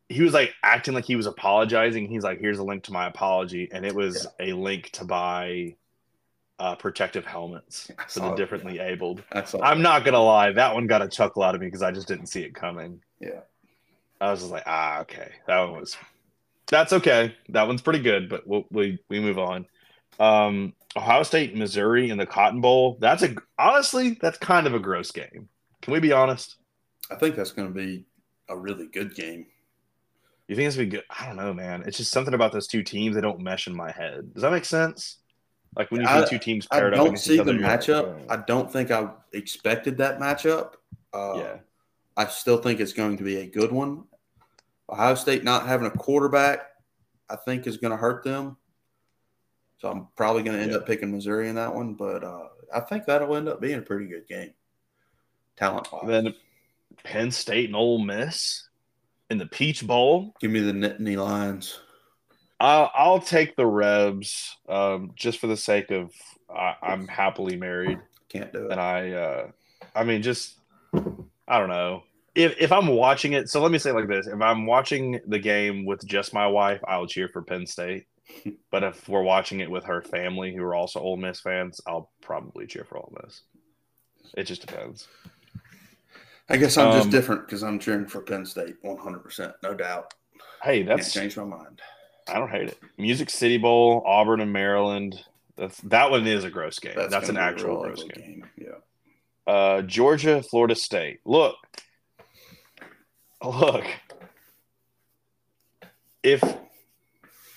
[0.09, 2.09] he was like acting like he was apologizing.
[2.09, 5.76] He's like, "Here's a link to my apology," and it was a link to buy
[6.59, 8.37] uh, protective helmets I for the it.
[8.37, 9.23] differently abled.
[9.63, 12.09] I'm not gonna lie, that one got a chuckle out of me because I just
[12.09, 13.01] didn't see it coming.
[13.21, 13.41] Yeah.
[14.21, 15.97] I was just like, ah, okay, that one was.
[16.67, 17.35] That's okay.
[17.51, 19.67] That one's pretty good, but we'll, we we move on.
[20.19, 22.99] Um, Ohio State, Missouri in the Cotton Bowl.
[23.01, 25.49] That's a honestly, that's kind of a gross game.
[25.83, 26.57] Can we be honest?
[27.11, 28.05] I think that's going to be
[28.49, 29.47] a really good game.
[30.49, 31.05] You think it's gonna be good?
[31.11, 31.85] I don't know, man.
[31.87, 34.33] It's just something about those two teams that don't mesh in my head.
[34.33, 35.18] Does that make sense?
[35.77, 37.53] Like when you I- see two teams I paired up don't against see the other,
[37.55, 38.21] like, matchup.
[38.29, 40.75] "Oh." I don't think I expected that matchup.
[41.12, 41.57] Uh, yeah,
[42.16, 44.05] I still think it's going to be a good one.
[44.91, 46.61] Ohio State not having a quarterback,
[47.29, 48.57] I think, is going to hurt them.
[49.79, 50.79] So I'm probably going to end Yeah.
[50.79, 53.83] up picking Missouri in that one, but uh, I think that'll end up being a
[53.83, 54.53] pretty good game,
[55.57, 56.07] talent wise.
[56.07, 56.35] then
[57.05, 58.69] Penn State and Ole Miss
[59.31, 60.35] in the Peach Bowl.
[60.41, 61.79] Give me the Nittany Lions.
[62.61, 66.13] I'll, I'll take the Rebs um, just for the sake of
[66.51, 68.73] I, I'm happily married, Can't do it.
[68.73, 69.51] and I, uh,
[69.95, 70.59] I mean, just
[71.47, 72.03] I don't know
[72.35, 73.49] if if I'm watching it.
[73.49, 76.47] So let me say it like this: if I'm watching the game with just my
[76.47, 78.07] wife, I'll cheer for Penn State.
[78.71, 82.11] But if we're watching it with her family, who are also Ole Miss fans, I'll
[82.21, 83.41] probably cheer for Ole Miss.
[84.37, 85.09] It just depends.
[86.51, 89.55] I guess I'm just Um, different because I'm cheering for Penn State 100%.
[89.63, 90.13] No doubt.
[90.63, 91.81] Hey, Can't that's change my mind.
[92.29, 92.79] I don't hate it.
[92.97, 95.22] Music City Bowl, Auburn and Maryland.
[95.57, 96.95] That's that one is a gross game.
[96.97, 98.47] That's, an gonna be a actual gross ugly game.
[98.57, 99.53] Yeah.
[99.53, 101.20] Uh, Georgia, Florida State.
[101.24, 101.57] Look,
[103.43, 103.85] look.
[106.22, 106.43] If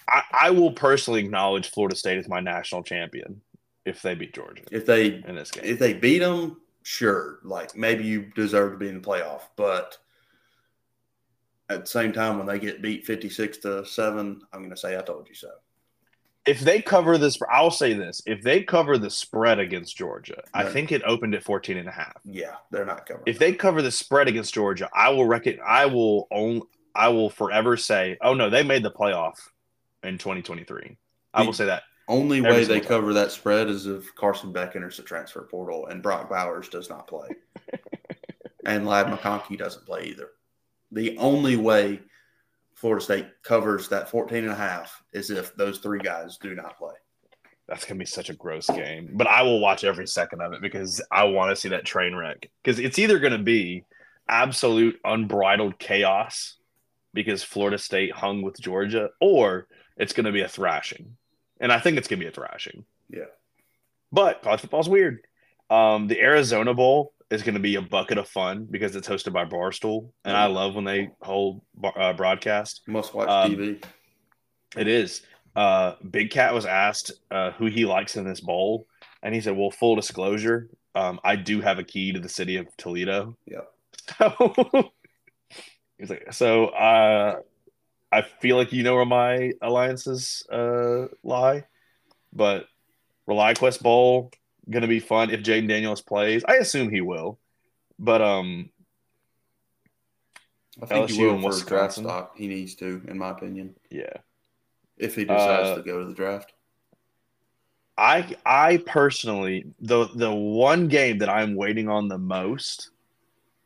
[0.07, 3.41] I, I will personally acknowledge Florida State as my national champion
[3.85, 5.63] if they beat Georgia If they in this game.
[5.65, 9.41] if they beat them, sure, like maybe you deserve to be in the playoff.
[9.55, 9.97] But
[11.71, 14.77] at the same time, when they get beat fifty six to seven, I'm going to
[14.77, 15.49] say I told you so.
[16.47, 20.65] If they cover this, I'll say this: if they cover the spread against Georgia, I
[20.65, 22.17] think it opened at 14 and a half.
[22.25, 23.25] Yeah, they're not covering.
[23.27, 26.63] if they cover the spread against Georgia, I will reckon I will own
[26.95, 29.35] I will forever say, oh no, they made the playoff
[30.03, 30.97] in 2023.
[31.33, 31.83] I will say that.
[32.07, 32.89] Only way they time.
[32.89, 36.89] cover that spread is if Carson Beck enters the transfer portal and Brock Bowers does
[36.89, 37.29] not play.
[38.65, 40.31] and Ladd McConkey doesn't play either.
[40.91, 42.01] The only way
[42.75, 46.77] Florida State covers that 14 and a half is if those three guys do not
[46.77, 46.93] play.
[47.67, 49.11] That's gonna be such a gross game.
[49.13, 52.15] But I will watch every second of it because I want to see that train
[52.15, 52.49] wreck.
[52.63, 53.85] Because it's either gonna be
[54.27, 56.57] absolute unbridled chaos
[57.13, 61.17] because Florida State hung with Georgia, or it's gonna be a thrashing.
[61.59, 62.83] And I think it's gonna be a thrashing.
[63.09, 63.25] Yeah.
[64.11, 65.21] But college football's weird.
[65.69, 69.33] Um, the Arizona Bowl is going to be a bucket of fun because it's hosted
[69.33, 72.81] by Barstool, and I love when they hold bar- uh, broadcast.
[72.87, 73.83] Must watch Um, TV.
[74.77, 75.21] It is.
[75.55, 78.85] Uh, Big Cat was asked uh, who he likes in this bowl,
[79.23, 82.57] and he said, "Well, full disclosure, um, I do have a key to the city
[82.57, 83.71] of Toledo." Yep.
[85.97, 87.39] So he's like, "So uh,
[88.11, 91.65] I feel like you know where my alliances uh, lie,
[92.33, 92.65] but
[93.29, 94.31] ReliQuest Bowl
[94.69, 96.43] gonna be fun if Jayden Daniels plays.
[96.47, 97.39] I assume he will,
[97.99, 98.69] but um,
[100.81, 102.37] I think LSU he will for draft stock.
[102.37, 104.17] He needs to, in my opinion, yeah."
[104.97, 106.53] if he decides Uh, to go to the draft.
[107.97, 112.91] I I personally the the one game that I'm waiting on the most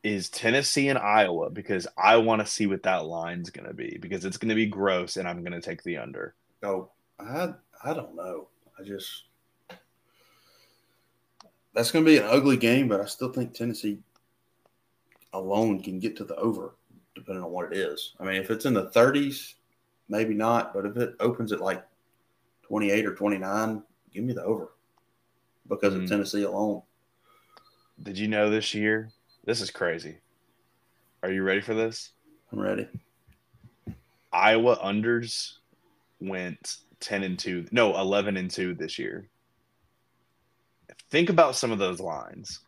[0.04, 3.98] is Tennessee and Iowa because I want to see what that line's going to be
[4.00, 6.36] because it's going to be gross and I'm going to take the under.
[6.64, 6.90] Oh,
[7.20, 8.48] I I don't know.
[8.80, 9.25] I just
[11.76, 14.00] that's going to be an ugly game, but I still think Tennessee
[15.34, 16.76] alone can get to the over,
[17.14, 18.16] depending on what it is.
[18.20, 19.56] I mean, if it's in the 30s,
[20.08, 21.86] maybe not, but if it opens at like
[22.64, 24.72] 28 or 29, give me the over
[25.68, 26.04] because Mhm.
[26.04, 26.82] of Tennessee alone.
[28.02, 29.12] Did you know this year?
[29.44, 30.20] This is crazy.
[31.24, 32.12] Are you ready for this?
[32.52, 32.88] I'm ready.
[34.32, 35.58] Iowa unders
[36.22, 37.68] went 10 and 2.
[37.72, 39.30] No, 11 and 2 this year.
[41.16, 42.60] Think about some of those lines.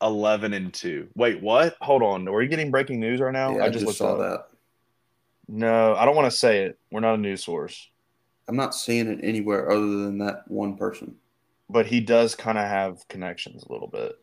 [0.00, 1.08] 11 and 2.
[1.14, 1.76] Wait, what?
[1.82, 2.26] Hold on.
[2.26, 3.58] Are we getting breaking news right now?
[3.58, 4.46] yeah, I just, looked saw that.
[5.46, 6.78] No, I don't want to say it.
[6.90, 7.90] We're not a news source.
[8.48, 11.16] I'm not seeing it anywhere other than that one person.
[11.68, 14.18] But he does kind of have connections a little bit.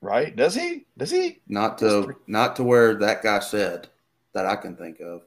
[0.00, 0.34] Right?
[0.34, 0.84] Does he?
[0.96, 1.38] Does he?
[1.46, 3.86] Not to not to where that guy said
[4.32, 5.22] that I can think of.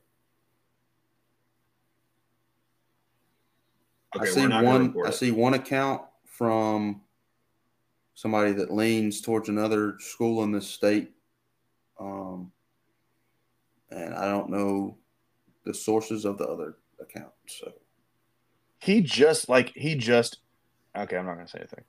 [4.20, 4.95] I see one.
[5.05, 7.01] I see one account from
[8.14, 11.12] somebody that leans towards another school in this state,
[11.99, 12.51] um,
[13.89, 14.97] and I don't know
[15.64, 17.32] the sources of the other account.
[17.47, 17.72] So
[18.80, 20.39] He just like he just
[20.95, 21.84] okay, I'm not gonna say anything.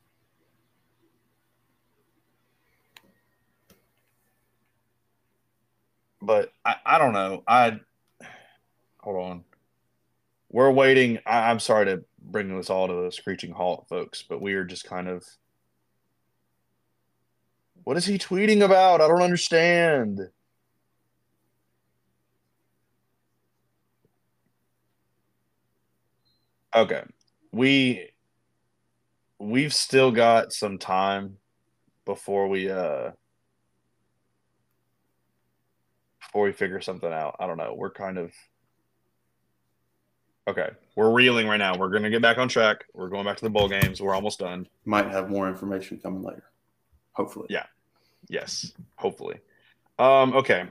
[6.21, 7.43] But I, I don't know.
[7.49, 7.81] I
[9.01, 9.45] hold on.
[10.51, 11.19] We're waiting.
[11.27, 14.65] I, I'm sorry to bring this all to a screeching halt, folks, but we are
[14.65, 15.25] just kind of
[17.85, 19.01] what is he tweeting about?
[19.01, 20.21] I don't understand.
[26.75, 27.03] Okay.
[27.53, 28.09] We
[29.39, 31.39] we've still got some time
[32.05, 33.11] before we uh
[36.21, 37.37] before we figure something out.
[37.41, 37.75] I don't know.
[37.77, 38.33] We're kind of
[40.49, 40.71] Okay.
[40.97, 41.77] We're reeling right now.
[41.77, 42.85] We're going to get back on track.
[42.95, 44.01] We're going back to the bowl games.
[44.03, 44.67] We're almost done.
[44.85, 46.45] might have more information coming later.
[47.13, 47.67] Hopefully, Yeah.
[48.29, 49.41] Yes, hopefully.
[49.99, 50.67] Um, okay.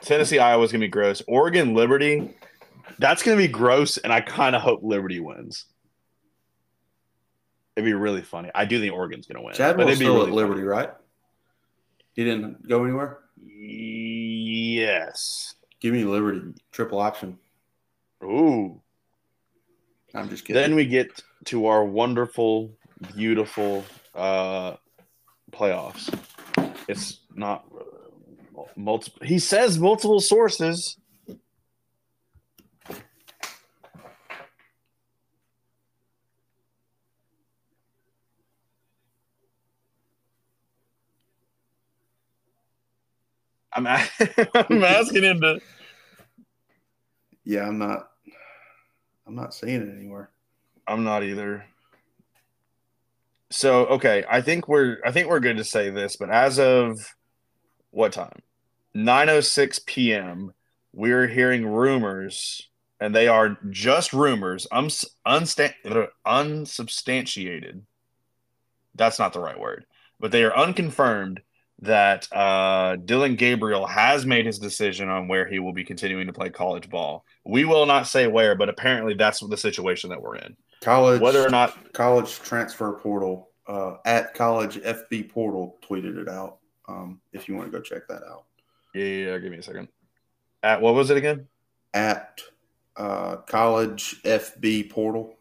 [0.00, 1.22] Tennessee, Iowa is gonna be gross.
[1.28, 2.34] Oregon, Liberty,
[2.98, 5.66] that's gonna be gross, and I kind of hope Liberty wins.
[7.76, 8.50] It'd be really funny.
[8.54, 9.52] I do think Oregon's gonna win.
[9.52, 10.90] but Chadwell's still really at Liberty, right?
[12.14, 13.18] He didn't go anywhere.
[13.46, 15.54] Yes.
[15.80, 17.38] Give me Liberty triple option.
[18.24, 18.80] Ooh.
[20.14, 20.60] I'm just kidding.
[20.60, 22.72] Then we get to our wonderful,
[23.14, 24.76] beautiful uh
[25.52, 26.12] playoffs.
[26.88, 27.64] It's not
[28.76, 29.26] multiple.
[29.26, 30.96] He says multiple sources.
[43.72, 43.86] I'm,
[44.54, 45.60] I'm asking him to.
[47.48, 48.10] Yeah, I'm not.
[49.26, 50.28] I'm not seeing it anywhere.
[50.86, 51.64] I'm not either.
[53.50, 56.98] So okay, I think we're I think we're good to say this, but as of
[57.90, 58.42] what time?
[58.94, 60.52] 9:06 p.m.
[60.92, 62.68] We're hearing rumors,
[63.00, 67.82] and they are just rumors, uns, unsta- unsubstantiated.
[68.94, 69.86] That's not the right word,
[70.20, 71.40] but they are unconfirmed
[71.80, 76.32] that uh, Dillon Gabriel has made his decision on where he will be continuing to
[76.32, 77.24] play college ball.
[77.44, 80.56] We will not say where, but apparently that's the situation that we're in.
[80.80, 86.58] College Whether or not college transfer portal uh, at college FB portal tweeted it out.
[86.88, 88.44] Um, if you want to go check that out
[88.94, 89.88] Yeah, yeah, yeah, give me a second.
[90.62, 91.46] At what was it again?
[91.94, 92.40] at
[92.96, 95.34] uh, college FB portal.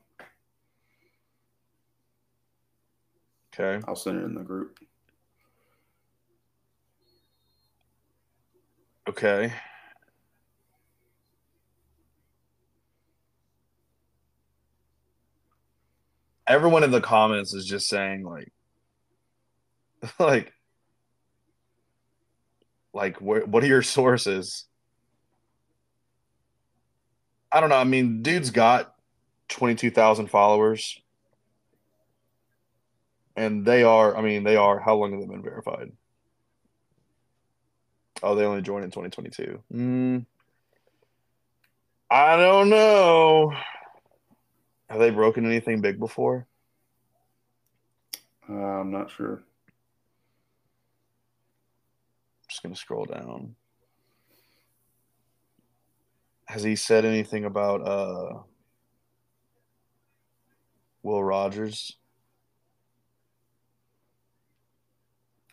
[3.54, 3.84] Okay.
[3.88, 4.80] I'll send it in the group.
[9.08, 9.54] Okay.
[16.46, 18.52] Everyone in the comments is just saying like
[20.20, 20.54] like
[22.94, 24.66] like where, what are your sources?
[27.52, 27.78] I don't know.
[27.78, 28.94] I mean, dude's got
[29.48, 31.02] 22,000 followers.
[33.38, 35.92] And they are, I mean, they are how long have they been verified?
[38.24, 39.64] Oh, they only joined in 2022.
[39.74, 40.26] Mm,
[42.10, 43.54] I don't know.
[44.90, 46.48] Have they broken anything big before?
[48.50, 49.44] Uh, I'm not sure.
[52.48, 53.56] just gonna scroll down.
[56.46, 58.40] Has he said anything about uh
[61.04, 61.98] Will Rogers?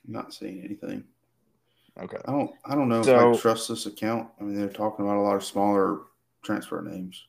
[0.06, 1.04] Not seeing anything.
[2.00, 2.18] Okay.
[2.24, 2.50] I don't.
[2.64, 4.28] I don't know if I trust this account.
[4.40, 6.00] I mean, they're talking about a lot of smaller
[6.42, 7.26] transfer names.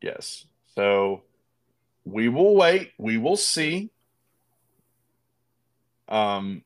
[0.00, 0.46] Yes.
[0.74, 1.22] So
[2.04, 2.92] we will wait.
[2.98, 3.90] We will see.
[6.08, 6.62] Um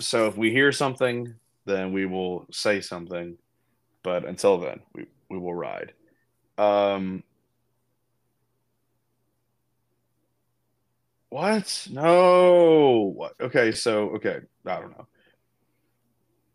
[0.00, 1.34] so if we hear something,
[1.66, 3.38] then we will say something.
[4.02, 5.92] But until then, we, we will ride.
[6.58, 7.22] Um
[11.28, 11.88] What?
[11.90, 13.12] No.
[13.14, 13.34] What?
[13.40, 15.06] Okay, so okay, I don't know.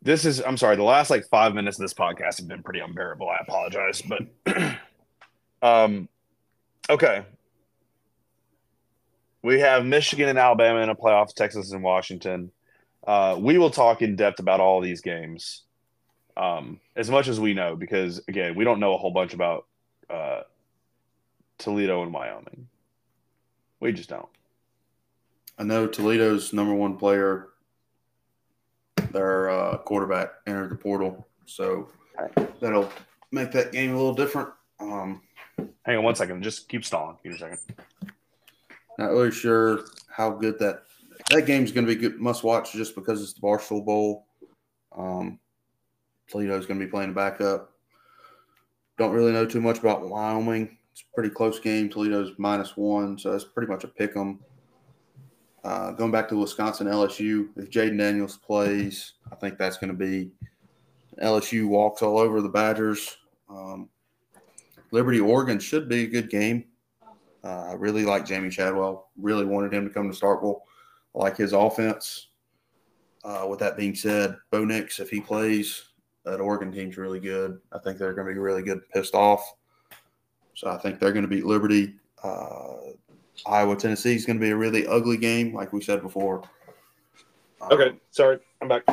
[0.01, 2.79] This is I'm sorry, the last like 5 minutes of this podcast have been pretty
[2.79, 3.29] unbearable.
[3.29, 4.77] I apologize, but
[5.61, 6.07] um
[6.89, 7.25] okay.
[9.41, 12.51] We have Michigan and Alabama in a playoff, Texas and Washington.
[13.07, 15.63] Uh, we will talk in depth about all these games
[16.39, 19.65] um, as much as we know, because again, we don't know a whole bunch about
[20.09, 20.41] uh,
[21.57, 22.67] Toledo and Wyoming.
[23.81, 24.29] We just don't.
[25.57, 27.48] I know Toledo's number one player,
[29.11, 31.89] their uh, quarterback, entered the portal, so
[32.59, 32.91] that'll
[33.31, 34.49] make that game a little different.
[34.79, 35.21] Um,
[35.83, 36.43] Hang on one second.
[36.43, 37.17] Just keep stalling.
[37.23, 37.59] Give me a second.
[38.97, 40.83] not really sure how good that
[41.31, 44.25] that game's going to be good, must watch just because it's the Barstool Bowl.
[44.95, 45.39] Um,
[46.29, 47.71] Toledo's going to be playing backup.
[48.97, 50.77] Don't really know too much about Wyoming.
[50.91, 51.89] It's a pretty close game.
[51.89, 54.39] Toledo's minus one, so it's pretty much a pick 'em.
[55.63, 59.97] Uh, going back to Wisconsin LSU, if Jayden Daniels plays, I think that's going to
[59.97, 60.31] be
[61.21, 63.17] LSU walks all over the Badgers.
[63.49, 63.89] Um,
[64.91, 66.65] Liberty Oregon should be a good game.
[67.43, 69.09] Uh, I really like Jamey Chadwell.
[69.17, 70.61] Really wanted him to come to Starkville.
[71.15, 72.27] I like his offense.
[73.23, 75.89] Uh, with that being said, Bo Nix, if he plays,
[76.23, 77.59] that Oregon team's really good.
[77.73, 79.55] I think they're going to be really good pissed off.
[80.53, 81.95] So I think they're going to beat Liberty.
[82.23, 82.91] Uh,
[83.45, 86.43] Iowa, Tennessee is going to be a really ugly game, like we said before.
[87.61, 88.39] Um, Okay, sorry.
[88.61, 88.83] I'm back.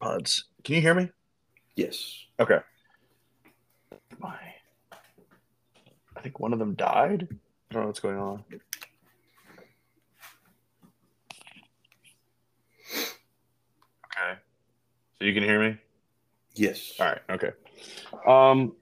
[0.00, 0.44] Pods.
[0.62, 1.10] Can you hear me?
[1.74, 2.26] Yes.
[2.38, 2.58] Okay.
[4.18, 4.36] My,
[6.16, 7.28] I think one of them died.
[7.70, 8.44] I don't know what's going on.
[14.06, 14.38] Okay.
[15.18, 15.78] So you can hear me?
[16.56, 16.94] Yes.
[16.98, 17.20] All right.
[17.30, 17.50] Okay.
[18.26, 18.74] Um.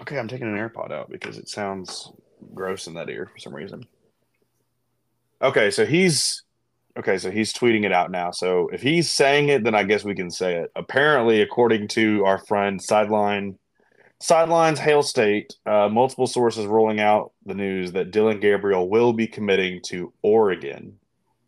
[0.00, 2.12] Okay, I'm taking an AirPod out because it sounds
[2.54, 3.86] gross in that ear for some reason.
[5.42, 6.42] Okay, so he's
[6.96, 8.30] okay, so he's tweeting it out now.
[8.30, 10.70] So if he's saying it, then I guess we can say it.
[10.76, 13.58] Apparently, according to our friend Sideline
[14.20, 19.28] Sidelines Hail State, uh, multiple sources rolling out the news that Dillon Gabriel will be
[19.28, 20.98] committing to Oregon.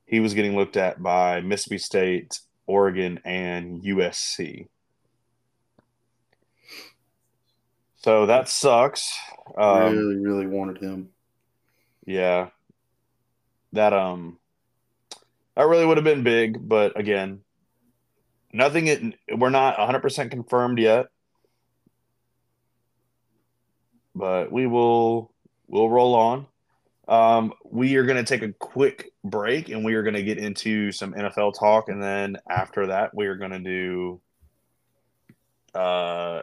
[0.06, 4.66] He was getting looked at by Mississippi State, Oregon, and USC.
[8.00, 9.12] So that sucks.
[9.58, 11.10] Um, really, really wanted him.
[12.06, 12.48] yeah.
[13.72, 14.38] That um
[15.54, 17.42] that really would have been big, but again,
[18.52, 19.02] nothing it,
[19.36, 21.06] we're not 100% confirmed yet.
[24.14, 25.32] But we will
[25.68, 26.46] we'll roll on.
[27.06, 30.38] Um, we are going to take a quick break and we are going to get
[30.38, 34.20] into some NFL talk and then after that we are going to do
[35.74, 36.42] uh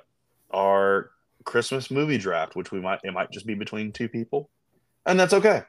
[0.51, 1.11] our
[1.47, 4.49] Christmas movie draft, which we might it might just be between two people,
[5.05, 5.63] and that's okay.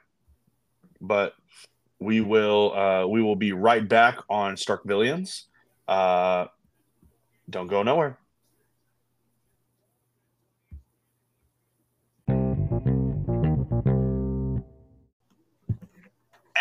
[1.00, 1.34] But
[2.00, 5.44] we will uh, we will be right back on StarkVillians.
[5.86, 6.46] Uh,
[7.48, 8.18] don't go nowhere.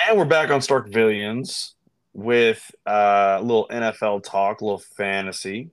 [0.08, 1.74] And we're back on StarkVillians
[2.14, 5.72] with uh, a little NFL talk, a little fantasy.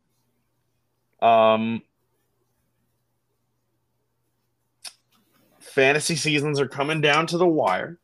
[1.21, 1.83] Um,
[5.75, 7.99] fantasy seasons are coming down to the wire.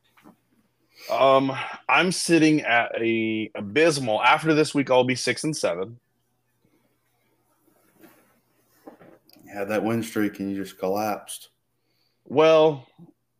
[1.08, 1.56] Um,
[1.88, 4.20] I'm sitting at a abysmal.
[4.22, 5.98] After this week, I'll be six and seven.
[9.44, 11.50] You had that win streak and you just collapsed.
[12.24, 12.86] Well,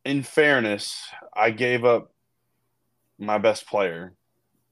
[0.05, 2.13] in fairness, I gave up
[3.19, 4.15] my best player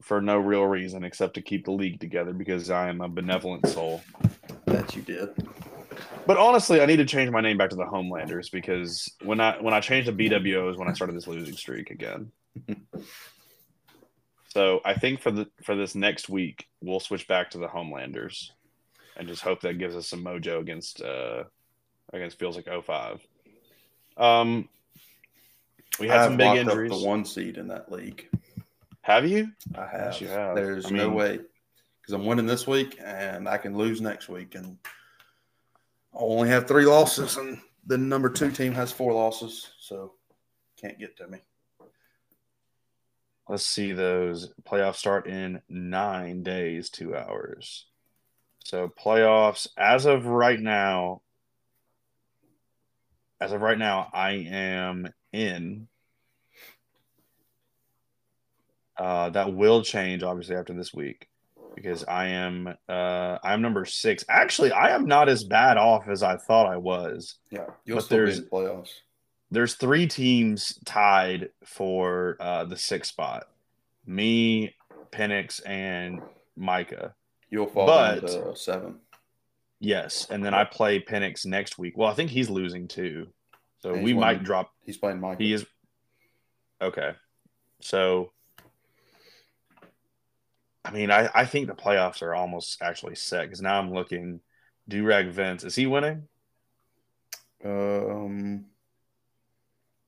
[0.02, 3.66] for no real reason except to keep the league together because I am a benevolent
[3.66, 4.02] soul.
[4.66, 5.30] That you did.
[6.28, 9.56] But honestly, I need to change my name back to the Homelanders because when I
[9.62, 12.30] when I changed to BWO is when I started this losing streak again.
[14.48, 18.50] so I think for the for this next week we'll switch back to the Homelanders
[19.16, 21.44] and just hope that gives us some mojo against uh
[22.12, 23.26] against feels like 05.
[24.18, 24.68] Um
[25.98, 26.92] we had I've some big injuries.
[26.92, 28.28] Up the one seed in that league.
[29.00, 29.50] Have you?
[29.74, 30.00] I have.
[30.12, 30.54] Yes, you have.
[30.54, 31.38] There's I no way
[32.02, 34.76] because I'm winning this week and I can lose next week, and
[36.18, 40.14] only have three losses, and the number two team has four losses, so
[40.80, 41.38] can't get to me.
[43.48, 47.86] Let's see those playoffs start in nine days, two hours.
[48.64, 51.22] So playoffs as of right now,
[53.40, 55.88] as of right now, I am in.
[58.98, 61.27] Uh, that will change obviously after this week
[61.82, 64.24] because I am uh, I'm number six.
[64.28, 67.36] Actually, I am not as bad off as I thought I was.
[67.50, 68.90] Yeah, you'll But still be there's- in playoffs.
[69.50, 73.48] there's three teams tied for uh, the sixth spot.
[74.06, 74.74] Me,
[75.12, 76.20] Penix, and
[76.56, 77.14] Micah.
[77.50, 78.96] You'll fall But- down to seven.
[79.80, 81.96] Yes, and then I play Penix next week.
[81.96, 83.28] Well, I think he's losing too,
[83.78, 84.72] so we he's might drop.
[84.84, 85.40] He's playing Micah.
[85.40, 85.64] He is
[86.82, 87.12] okay.
[87.80, 88.32] So,
[90.88, 94.40] I mean, I I think the playoffs are almost actually set because now I'm looking.
[94.88, 96.26] Durag Vince is he winning?
[97.62, 98.64] Um.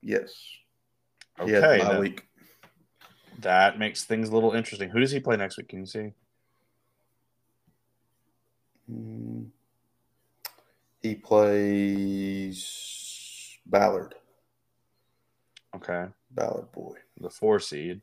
[0.01, 0.33] Yes.
[1.39, 2.27] Okay, had my week.
[3.41, 4.89] that makes things a little interesting.
[4.89, 5.69] Who does he play next week?
[5.69, 6.13] Can you see?
[8.91, 9.49] Mm.
[11.03, 12.71] He plays
[13.67, 14.15] Ballard.
[15.77, 16.07] Okay.
[16.31, 16.97] Ballard boy.
[17.21, 18.01] the four seed.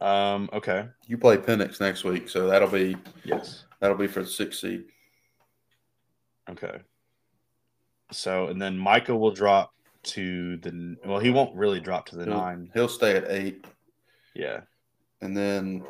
[0.00, 0.50] Um.
[0.52, 0.88] Okay.
[1.06, 3.64] You play Penix next week, so that'll be Yes.
[3.80, 4.84] that'll be for the sixth seed.
[6.50, 6.80] Okay.
[8.12, 9.72] So and then Micah will drop
[10.04, 11.18] to the well.
[11.18, 12.70] He won't really drop to the He'll, nine.
[12.74, 13.64] he'll stay at eight,
[14.34, 14.60] Yeah.
[15.22, 15.84] and then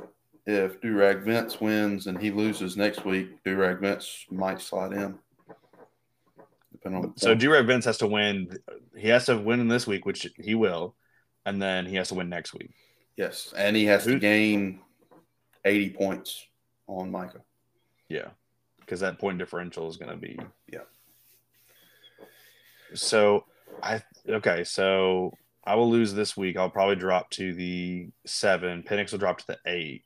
[0.47, 5.19] if Durag Vince wins and he loses next week, Durag Vince might slide in.
[6.73, 7.35] Depending on So.
[7.35, 8.57] Durag Vince has to win.
[8.97, 10.95] He has to win this week, which he will,
[11.45, 12.71] and then he has to win next week.
[13.17, 14.81] Yes, and he has Who- to gain
[15.65, 16.47] eighty points
[16.87, 17.43] on Micah.
[18.09, 18.29] Yeah,
[18.81, 20.39] because that point differential is going to be.
[20.73, 20.81] Yeah.
[22.95, 23.45] So
[23.83, 24.63] I okay.
[24.65, 25.33] So
[25.65, 26.57] I will lose this week.
[26.57, 28.85] I'll probably drop to the seven.
[28.85, 30.05] Penix will drop to the eight.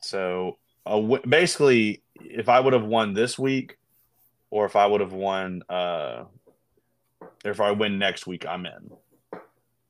[0.00, 3.76] So uh, w- basically, if I would have won this week,
[4.50, 6.24] or if I would have won, uh,
[7.44, 8.90] if I win next week, I'm in.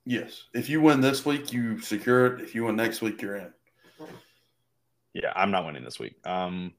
[0.08, 2.40] Yes, if you win this week, you secure it.
[2.40, 3.52] If you win next week, you're in.
[5.12, 6.14] Yeah, I'm not winning this week.
[6.26, 6.72] Um,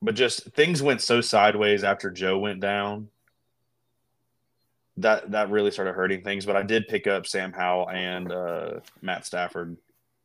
[0.00, 3.08] but just things went so sideways after Joe went down.
[4.96, 6.46] That that really started hurting things.
[6.46, 8.70] But I did pick up Sam Howell and uh,
[9.02, 9.76] Matt Stafford.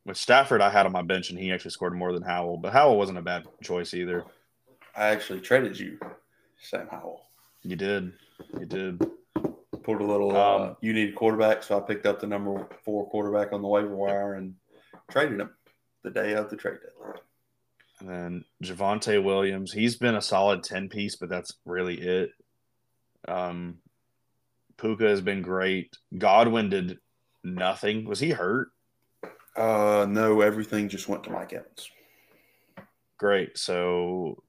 [0.06, 2.56] With Stafford, I had on my bench, and he actually scored more than Howell.
[2.56, 4.24] But Howell wasn't a bad choice either.
[4.96, 6.00] I actually traded you,
[6.58, 7.26] Sam Howell.
[7.62, 8.14] You did,
[8.58, 9.06] you did.
[9.82, 10.36] Pulled a little.
[10.36, 13.62] uh, Um, you need a quarterback, so I picked up the number four quarterback on
[13.62, 14.54] the waiver wire and
[15.10, 15.50] traded him
[16.02, 17.18] the day of the trade deadline.
[18.00, 22.30] And then Javonte Williams, he's been a solid 10 piece, but that's really it.
[23.28, 23.78] Um,
[24.78, 25.96] Puka has been great.
[26.16, 26.98] Godwin did
[27.44, 28.04] nothing.
[28.06, 28.68] Was he hurt?
[29.56, 31.90] Uh, no, everything just went to Mike Evans.
[33.18, 33.58] Great.
[33.58, 34.42] So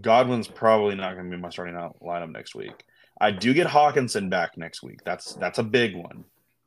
[0.00, 2.84] Godwin's probably not going to be my starting out lineup next week.
[3.20, 5.02] I do get Hockenson back next week.
[5.04, 6.24] That's that's a big one.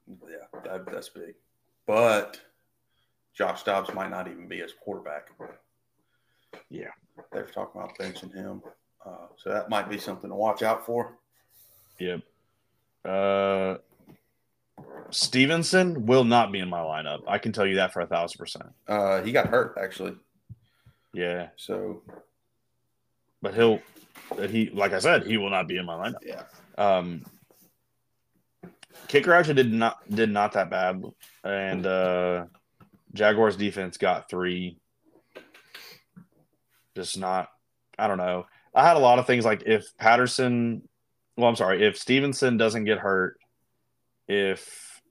[0.07, 1.35] Yeah, that, that's big.
[1.87, 2.39] But
[3.33, 5.29] Josh Dobbs might not even be his quarterback.
[6.69, 6.89] Yeah.
[7.31, 8.61] they're talking about benching him,
[9.05, 11.17] uh, so that might be something to watch out for.
[11.99, 12.21] Yep.
[13.05, 13.75] Uh,
[15.09, 17.21] Stevenson will not be in my lineup.
[17.27, 18.69] I can tell you that for a thousand percent.
[18.87, 20.15] Uh, he got hurt actually,
[21.13, 22.01] Yeah, so
[23.41, 23.79] but he'll.
[24.49, 26.15] He like I said, he will not be in my lineup.
[26.23, 26.43] yeah,
[26.77, 27.25] Um,
[29.07, 31.03] kicker actually did not did not that bad,
[31.43, 32.45] and uh,
[33.13, 34.77] Jaguars defense got three.
[36.95, 37.49] Just not.
[37.97, 38.45] I don't know.
[38.73, 40.87] I had a lot of things like if Patterson,
[41.37, 43.37] well, I'm sorry, if Stevenson doesn't get hurt,
[44.27, 45.01] if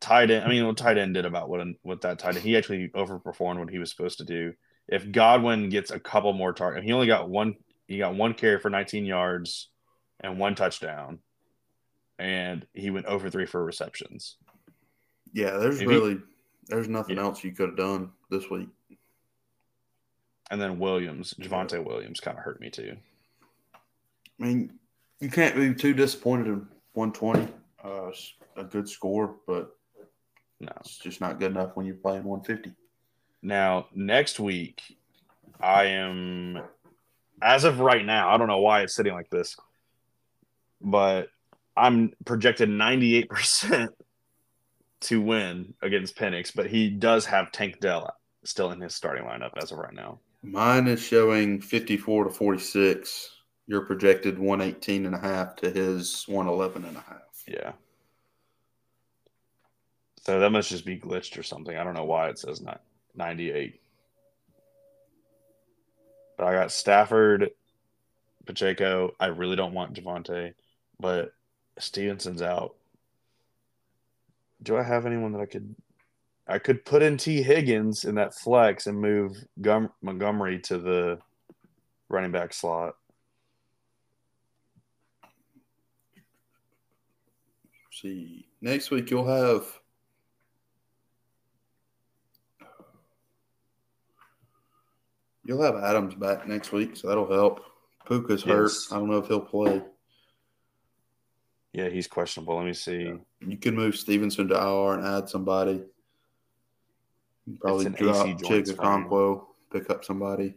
[0.00, 2.56] tight end, I mean, what tight end did about what what that tight end, he
[2.56, 4.54] actually overperformed what he was supposed to do.
[4.88, 7.56] If Godwin gets a couple more targets, he only got one.
[7.86, 9.68] He got one carry for 19 yards
[10.20, 11.18] and one touchdown,
[12.18, 14.36] and he went over three for receptions.
[15.32, 15.56] yeah.
[15.58, 16.22] There's Maybe- really
[16.66, 17.24] there's nothing Yeah.
[17.24, 18.68] else you could have done this week.
[20.50, 22.96] And then Williams, Javonte Williams, kind of hurt me too.
[23.74, 23.78] I
[24.38, 24.78] mean,
[25.20, 27.52] you can't be too disappointed in 120.
[27.82, 28.12] Uh,
[28.56, 29.76] a good score, but
[30.60, 30.72] No.
[30.80, 32.74] it's just not good enough when you're playing 150.
[33.42, 34.96] Now next week,
[35.60, 36.62] I am,
[37.42, 39.56] as of right now, I don't know why it's sitting like this,
[40.80, 41.28] but
[41.76, 43.90] I'm projected 98 percent
[45.02, 48.14] to win against Penix, but he does have Tank Dell
[48.44, 50.18] still in his starting lineup as of right now.
[50.42, 53.30] Mine is showing 54 to 46.
[53.66, 57.44] You're projected 118 and a half to his 111 and a half.
[57.46, 57.72] Yeah.
[60.22, 61.76] So that must just be glitched or something.
[61.76, 62.82] I don't know why it says not
[63.14, 63.80] 98.
[66.36, 67.50] But I got Stafford,
[68.46, 69.14] Pacheco.
[69.20, 70.54] I really don't want Javonte,
[70.98, 71.32] but
[71.78, 72.74] Stevenson's out.
[74.62, 75.74] Do I have anyone that I could
[76.46, 79.36] I could put in Tee Higgins in that flex and move
[80.02, 81.18] Montgomery to the
[82.08, 82.96] running back slot?
[87.90, 89.66] See, next week you'll have.
[95.44, 97.64] You'll have Adams back next week, so that'll help.
[98.06, 98.70] Puka's hurt.
[98.70, 98.88] Yes.
[98.90, 99.82] I don't know if he'll play.
[101.72, 102.56] Yeah, he's questionable.
[102.56, 103.12] Let me see.
[103.40, 105.82] You can move Stevenson to IR and add somebody.
[107.46, 108.64] You Probably It's an AC drop sprain.
[108.64, 110.54] Chigakonkwo, pick up somebody.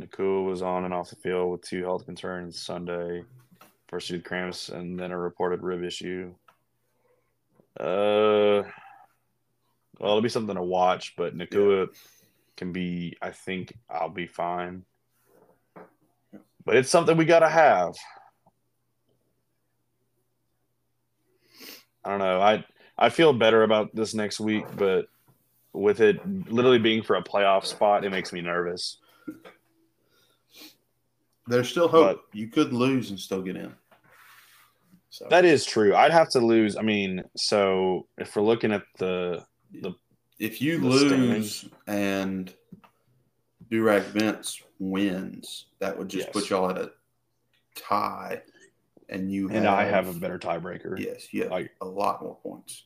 [0.00, 3.24] Nacua was on and off the field with two health concerns Sunday,
[3.88, 6.34] first tooth cramps, and then a reported rib issue.
[7.78, 8.62] Uh,
[10.02, 11.86] well, it'll be something to watch, but Nacua
[12.56, 13.16] can be.
[13.22, 14.84] I think I'll be fine,
[16.64, 17.94] but it's something we gotta have.
[22.04, 22.40] I don't know.
[22.40, 22.64] I
[22.98, 25.06] I feel better about this next week, but
[25.72, 28.98] with it literally being for a playoff spot, it makes me nervous.
[31.46, 32.24] There's still hope.
[32.32, 33.72] you could lose and still get in.
[35.10, 35.94] So That is true.
[35.94, 36.76] I'd have to lose.
[36.76, 39.44] I mean, so if we're looking at the
[40.38, 41.68] if you the lose standings.
[41.86, 42.52] and
[43.70, 46.32] Durag Vince wins, that would just Yes.
[46.32, 46.92] put y'all at a
[47.74, 48.42] tie,
[49.08, 50.98] and you and I have a better tiebreaker.
[50.98, 52.84] yes, you have like- a lot more points.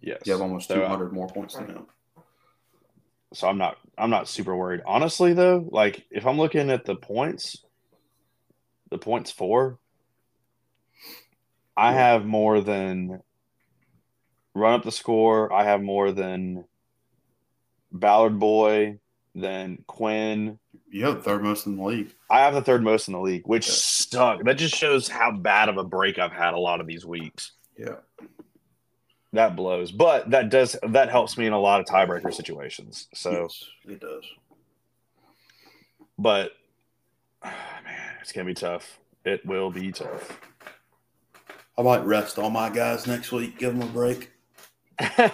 [0.00, 0.22] Yes.
[0.26, 1.86] You have almost So, uh, two hundred more points than him.
[3.32, 4.82] So I'm not I'm not super worried.
[4.86, 7.64] Honestly though, like if I'm looking at the points,
[8.90, 9.78] the points for
[11.76, 11.98] I Yeah.
[11.98, 13.22] have more than
[14.56, 15.52] run up the score.
[15.52, 16.64] I have more than
[17.92, 18.98] Ballard Boy,
[19.34, 20.58] than Quinn.
[20.90, 22.12] You have the third most in the league.
[22.30, 23.74] I have the third most in the league, which Yeah.
[23.74, 24.42] stuck.
[24.44, 27.52] That just shows how bad of a break I've had a lot of these weeks.
[27.78, 27.96] Yeah,
[29.34, 29.92] That blows.
[29.92, 33.08] But that does that helps me in a lot of tiebreaker situations.
[33.12, 34.24] So yes, it does.
[36.18, 36.52] but
[37.42, 38.98] ah, man, it's gonna be tough.
[39.26, 40.40] It will be tough.
[41.76, 43.58] I might rest all my guys next week.
[43.58, 44.30] Give them a break.
[44.98, 45.30] I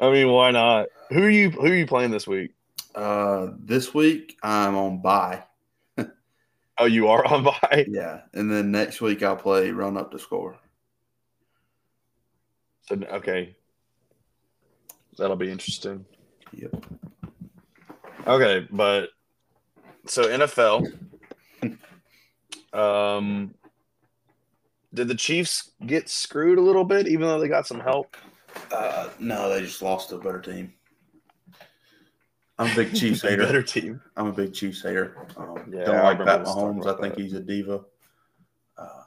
[0.00, 0.88] mean, why not?
[1.10, 2.52] Who are you who are you playing this week?
[2.94, 5.44] Uh, this week I'm on bye.
[6.78, 7.86] Oh, you are on by.
[7.88, 10.58] Yeah, and then next week I'll play run up to score.
[12.88, 13.54] So, okay.
[15.18, 16.04] That'll be interesting.
[16.52, 16.86] Yep.
[18.26, 19.10] Okay, but
[20.06, 20.90] so NFL.
[22.72, 23.54] Um,
[24.94, 28.16] did the Chiefs get screwed a little bit, even though they got some help?
[28.70, 30.72] Uh, no, they just lost to a better team.
[32.58, 33.44] I'm a big Chiefs hater.
[33.44, 34.00] better team.
[34.16, 35.26] I'm a big Chiefs hater.
[35.36, 36.86] Um, Yeah, don't I like Pat Mahomes.
[36.86, 37.22] I think that.
[37.22, 37.80] he's a diva.
[38.76, 39.02] Uh,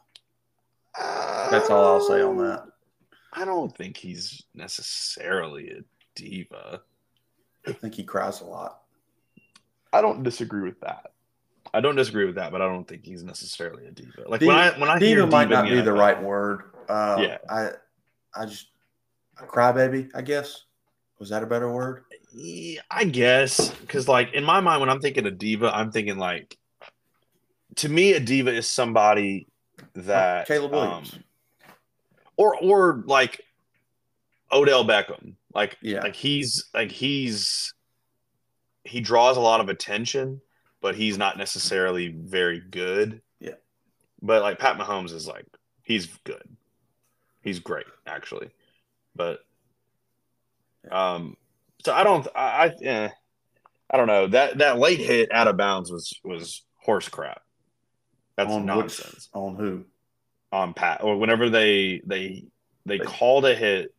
[1.52, 2.66] that's all I'll say on that.
[3.34, 5.82] I don't think he's necessarily a
[6.16, 6.82] diva.
[7.68, 8.82] I think he cries a lot.
[9.92, 11.12] I don't disagree with that.
[11.76, 14.24] I don't disagree with that, but I don't think he's necessarily a diva.
[14.28, 16.62] Like Diva- when I when I Diva hear might diva not be the right word.
[16.88, 17.38] Uh, Yeah.
[17.50, 17.70] I,
[18.36, 18.70] I just
[19.42, 20.10] a crybaby.
[20.16, 20.64] I guess
[21.20, 22.04] was that a better word?
[22.34, 26.18] Yeah, I guess because like in my mind, when I'm thinking of diva, I'm thinking
[26.18, 26.58] like
[27.78, 29.48] to me, a diva is somebody
[29.96, 31.14] that Caleb Williams.
[31.14, 31.24] um,
[32.38, 33.42] or or like
[34.52, 35.34] Odell Beckham.
[35.54, 36.02] Like Yeah.
[36.02, 37.74] like he's like he's
[38.84, 40.42] he draws a lot of attention,
[40.86, 43.20] but he's not necessarily very good.
[43.40, 43.56] Yeah.
[44.22, 45.48] But like Pat Mahomes is like
[45.82, 46.48] he's good.
[47.42, 48.52] He's great actually.
[49.16, 49.40] But
[50.92, 51.38] um
[51.84, 53.10] so I don't I I, eh,
[53.90, 54.28] I don't know.
[54.28, 57.42] That that late hit out of bounds was was horse crap.
[58.38, 59.86] That's on nonsense Which, on who?
[60.52, 62.44] on Pat or whenever they they
[62.86, 63.92] they They- called a hit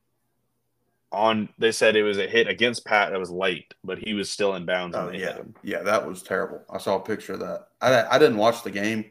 [1.13, 4.29] on they said it was a hit against Pat that was late, but he was
[4.31, 6.63] still in bounds Oh yeah, yeah, that was terrible.
[6.71, 7.69] I saw a picture of that.
[7.81, 9.05] I I didn't watch the game,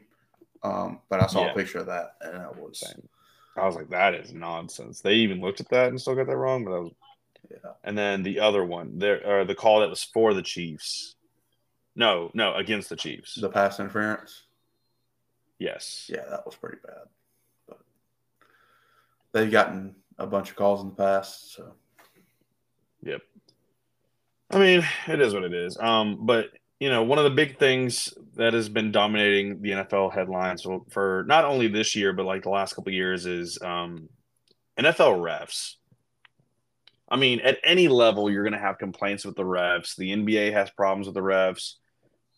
[0.62, 1.52] um, but I saw Yeah.
[1.52, 2.82] a picture of that, and that was.
[3.58, 5.00] I was like, that is nonsense.
[5.00, 6.92] They even looked at that and still got that wrong, but that was
[7.50, 7.70] yeah.
[7.84, 11.14] and then the other one, there or the call that was for the Chiefs.
[11.94, 13.36] No, no, against the Chiefs.
[13.40, 14.42] The pass interference.
[15.58, 16.10] yes.
[16.12, 17.04] Yeah, that was pretty bad.
[17.66, 17.78] But
[19.32, 21.72] they've gotten a bunch of calls in the past, so
[23.06, 23.22] Yep.
[24.50, 25.78] I mean, it is what it is.
[25.78, 26.50] Um, but
[26.80, 30.84] you know, one of the big things that has been dominating the NFL headlines for-
[30.90, 34.08] for not only this year but like the last couple years is um,
[34.76, 35.76] NFL refs.
[37.08, 39.94] I mean, at any level, you're going to have complaints with the refs.
[39.94, 41.74] The NBA has problems with the refs.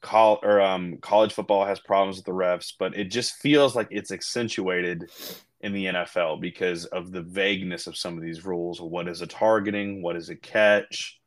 [0.03, 3.89] Col- or um, college football has problems with the refs, but it just feels like
[3.91, 5.11] it's accentuated
[5.61, 8.81] in the NFL because of the vagueness of some of these rules.
[8.81, 10.03] What is a targeting?
[10.03, 11.21] What is a catch?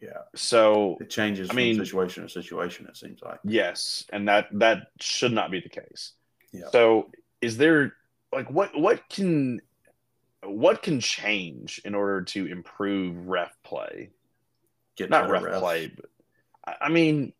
[0.00, 2.86] yeah, So it changes I mean- situation to situation.
[2.86, 3.40] It seems like.
[3.44, 6.12] yes, and that that should not be the case.
[6.52, 6.70] Yeah.
[6.72, 7.10] So
[7.40, 7.94] is there
[8.32, 9.60] like what what can
[10.42, 14.10] what can change in order to improve ref play?
[14.96, 15.58] Get Not ref refs.
[15.60, 16.06] play, but
[16.80, 17.32] I mean,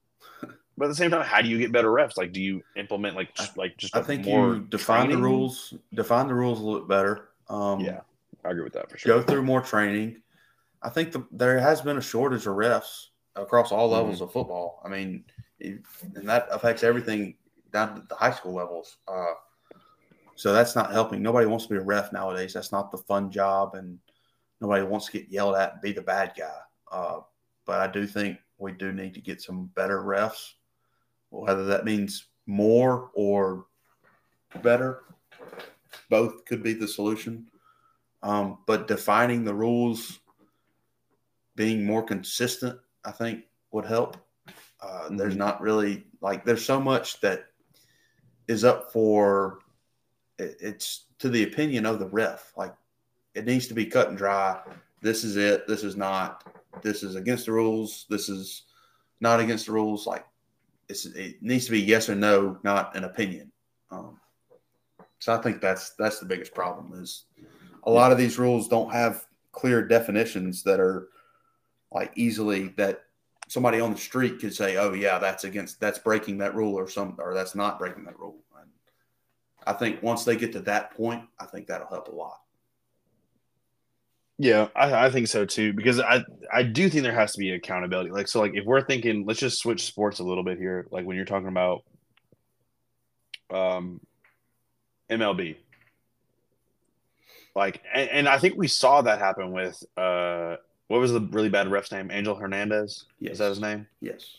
[0.81, 2.17] but at the same time, how do you get better refs?
[2.17, 5.75] Like, do you implement like just, like just I think you define the rules.
[5.95, 7.29] Define the rules a little bit better.
[7.51, 8.01] Um, Yeah,
[8.45, 9.21] I agree with that for sure.
[9.21, 10.23] go through more training.
[10.83, 14.25] I think the, there has been a shortage of refs across all levels Mm-hmm.
[14.25, 14.81] of football.
[14.83, 15.25] I mean,
[15.61, 17.35] and that affects everything
[17.73, 18.97] down to the high school levels.
[19.07, 19.35] Uh,
[20.35, 21.21] so that's not helping.
[21.23, 22.55] Nobody wants to be a ref nowadays.
[22.55, 23.99] That's not the fun job, and
[24.63, 26.57] nobody wants to get yelled at and be the bad guy.
[26.91, 27.21] Uh,
[27.67, 30.53] but I do think we do need to get some better refs,
[31.31, 33.67] whether that means more or
[34.63, 35.05] better.
[36.09, 37.47] Both could be the solution.
[38.23, 40.19] Um, but defining the rules,
[41.57, 44.17] being more consistent, I think would help.
[44.81, 45.39] Uh, There's Mhm.
[45.39, 47.47] not really like there's so much that
[48.49, 49.61] is up for
[50.39, 52.53] it, it's to the opinion of the ref.
[52.57, 52.75] Like
[53.35, 54.63] it needs to be cut and dry.
[55.03, 55.67] This is it.
[55.67, 56.45] This is not.
[56.83, 58.07] This is against the rules.
[58.09, 58.65] This is
[59.21, 60.07] not against the rules.
[60.07, 60.27] Like
[60.91, 63.51] it needs to be yes or no, not an opinion.
[63.91, 64.21] Um,
[65.19, 67.25] so I think that's that's the biggest problem is
[67.85, 71.09] a lot of these rules don't have clear definitions that are
[71.93, 73.03] like easily that
[73.49, 76.89] somebody on the street could say, "Oh yeah, that's against that's breaking that rule," or
[76.89, 78.39] some or that's not breaking that rule.
[78.61, 78.71] And
[79.67, 82.41] I think once they get to that point, I think that'll help a lot.
[84.43, 87.51] Yeah, I, I think so too because I I do think there has to be
[87.51, 88.11] accountability.
[88.11, 90.87] Like so, like if we're thinking, let's just switch sports a little bit here.
[90.91, 91.85] Like when you're talking about
[93.51, 94.01] um
[95.11, 95.57] MLB,
[97.55, 100.57] like and, and I think we saw that happen with uh
[100.89, 102.11] what was the really bad ref's name?
[102.11, 103.05] Angel Hernandez.
[103.19, 103.33] Yes.
[103.33, 103.89] Is that his name?
[104.01, 104.39] Yes.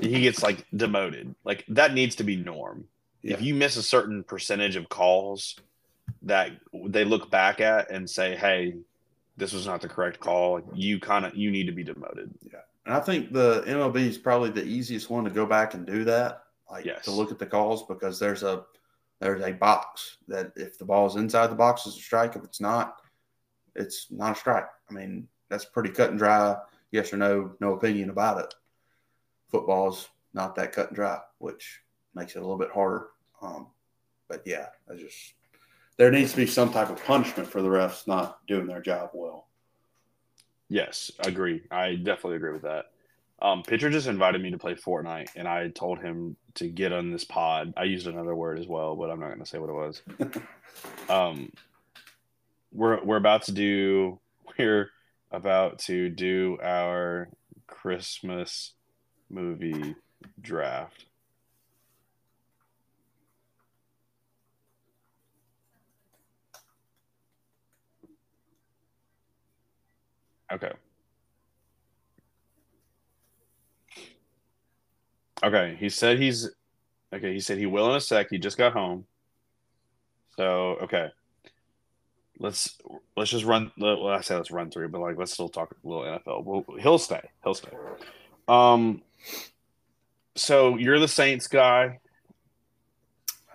[0.00, 1.34] He gets like demoted.
[1.44, 2.84] Like that needs to be norm.
[3.24, 5.56] If you miss a certain percentage of calls
[6.22, 6.52] that
[6.86, 8.76] they look back at and say, "Hey,
[9.36, 12.32] this was not the correct call," you kind of you need to be demoted.
[12.42, 15.86] Yeah, and I think the MLB is probably the easiest one to go back and
[15.86, 17.04] do that, like Yes.
[17.04, 18.64] to look at the calls because there's a
[19.20, 22.36] there's a box that if the ball is inside the box is a strike.
[22.36, 23.02] If it's not,
[23.74, 24.68] it's not a strike.
[24.88, 26.56] I mean, that's pretty cut and dry.
[26.92, 28.54] Yes or no, no opinion about it.
[29.50, 31.80] Football's not that cut and dry, which
[32.14, 33.08] makes it a little bit harder.
[33.42, 33.68] Um,
[34.28, 35.34] but yeah, I just
[35.98, 39.10] there needs to be some type of punishment for the refs not doing their job
[39.12, 39.46] well.
[40.68, 41.62] Yes, agree.
[41.70, 42.86] I definitely agree with that.
[43.40, 47.12] Um, Pitcher just invited me to play Fortnite, and I told him to get on
[47.12, 47.72] this pod.
[47.76, 50.02] I used another word as well, but I'm not going to say what it was.
[51.08, 51.52] um,
[52.72, 54.18] we're we're about to do.
[54.58, 54.90] We're
[55.30, 57.28] about to do our
[57.66, 58.72] Christmas
[59.30, 59.94] movie
[60.40, 61.04] draft.
[70.52, 70.72] Okay.
[75.42, 76.50] Okay, he said he's
[77.14, 77.32] okay.
[77.32, 78.28] He said he will in a sec.
[78.30, 79.04] He just got home.
[80.36, 81.10] So okay,
[82.38, 82.76] let's
[83.16, 83.70] let's just run.
[83.78, 86.44] Well, I say let's run through, but like let's still talk a little NFL.
[86.44, 87.22] Well, he'll stay.
[87.44, 87.70] He'll stay.
[88.48, 89.02] Um.
[90.34, 92.00] So you're the Saints guy.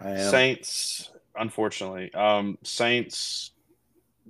[0.01, 3.51] Saints, unfortunately, um, Saints.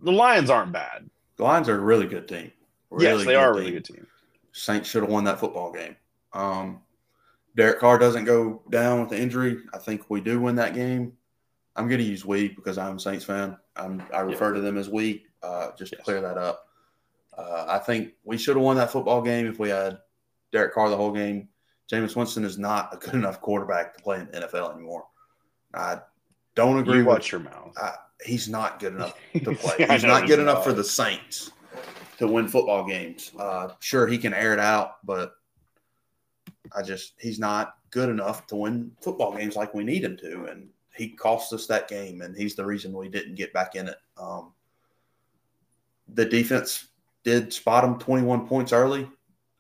[0.02, 1.10] The Lions aren't bad.
[1.44, 2.54] The Lions are a really good team.
[3.00, 3.60] yes, they are a team.
[3.60, 4.08] really good team.
[4.54, 5.98] Saints should have won that football game.
[6.32, 6.84] Um,
[7.58, 9.58] Derek Carr doesn't go down with the injury.
[9.74, 11.12] I think we do win that game.
[11.76, 13.58] I'm going to use we because I'm a Saints fan.
[13.76, 16.70] I'm, I refer to them as we uh, just to clear that up.
[17.38, 19.98] Uh, I think we should have won that football game if we had
[20.54, 21.50] Derek Carr the whole game.
[21.92, 25.08] Jameis Winston is not a good enough quarterback to play in the NFL anymore.
[25.74, 26.00] I
[26.56, 27.74] don't agree You with watch your mouth.
[27.78, 27.96] I,
[28.26, 29.86] he's not good enough to play.
[29.88, 30.64] I He's not good enough not.
[30.66, 31.52] for the Saints
[32.18, 33.32] to win football games.
[33.38, 35.36] Uh, sure, he can air it out, but
[36.76, 40.46] I just he's not good enough to win football games like we need him to.
[40.46, 43.88] And he cost us that game, and he's the reason we didn't get back in
[43.88, 43.98] it.
[44.18, 44.54] Um,
[46.14, 46.88] the defense
[47.24, 49.10] did spot him 21 points early.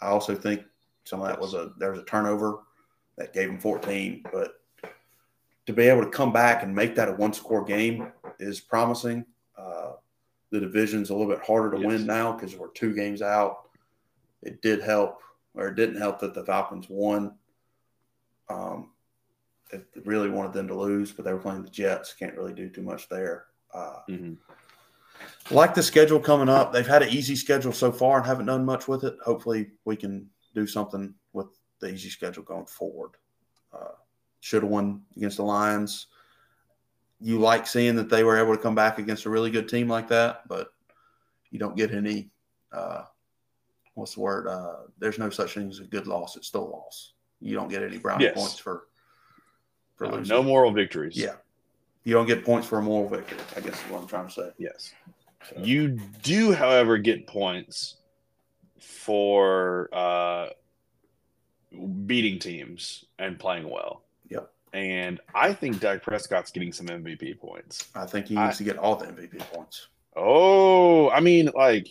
[0.02, 0.64] I also think
[1.06, 2.60] some of that was a there was a turnover
[3.18, 4.56] that gave him 14, but
[5.65, 9.26] to be able to come back and make that a one score game is promising.
[9.57, 9.93] Uh,
[10.49, 11.88] the division's a little bit harder to Yes.
[11.88, 13.69] win now because we're two games out.
[14.41, 15.22] It did help,
[15.53, 17.38] or it didn't help that the Falcons won.
[18.49, 18.91] Um,
[19.72, 22.14] it really wanted them to lose, but they were playing the Jets.
[22.14, 23.47] Can't really do too much there.
[23.73, 24.38] Uh, Mhm.
[25.49, 26.72] like the schedule coming up.
[26.72, 29.18] They've had an easy schedule so far and haven't done much with it.
[29.23, 31.47] Hopefully, we can do something with
[31.80, 33.11] the easy schedule going forward.
[33.72, 33.93] Uh,
[34.41, 36.07] should have won against the Lions.
[37.26, 39.88] You like seeing that they were able to come back against a really good team
[39.88, 40.74] like that, but
[41.52, 42.30] you don't get any.
[42.74, 43.04] Uh,
[43.94, 44.45] what's the word?
[44.45, 46.36] Uh, there's no such thing as a good loss.
[46.36, 47.14] It's still a loss.
[47.40, 48.34] You don't get any brownie Yes.
[48.36, 48.88] points for
[49.95, 50.36] for No, losing.
[50.36, 51.16] no moral victories.
[51.16, 51.36] Yeah,
[52.04, 53.38] you don't get points for a moral victory.
[53.56, 54.50] I guess is what I'm trying to say.
[54.58, 54.91] Yes.
[55.50, 55.90] So- You
[56.24, 57.98] do, however, get points
[58.80, 60.50] for uh,
[62.06, 64.02] beating teams and playing well.
[64.74, 67.90] And I think Dak Prescott's getting some MVP points.
[67.95, 69.88] I think he I- needs to get all the MVP points.
[70.16, 71.88] Oh, I mean, like,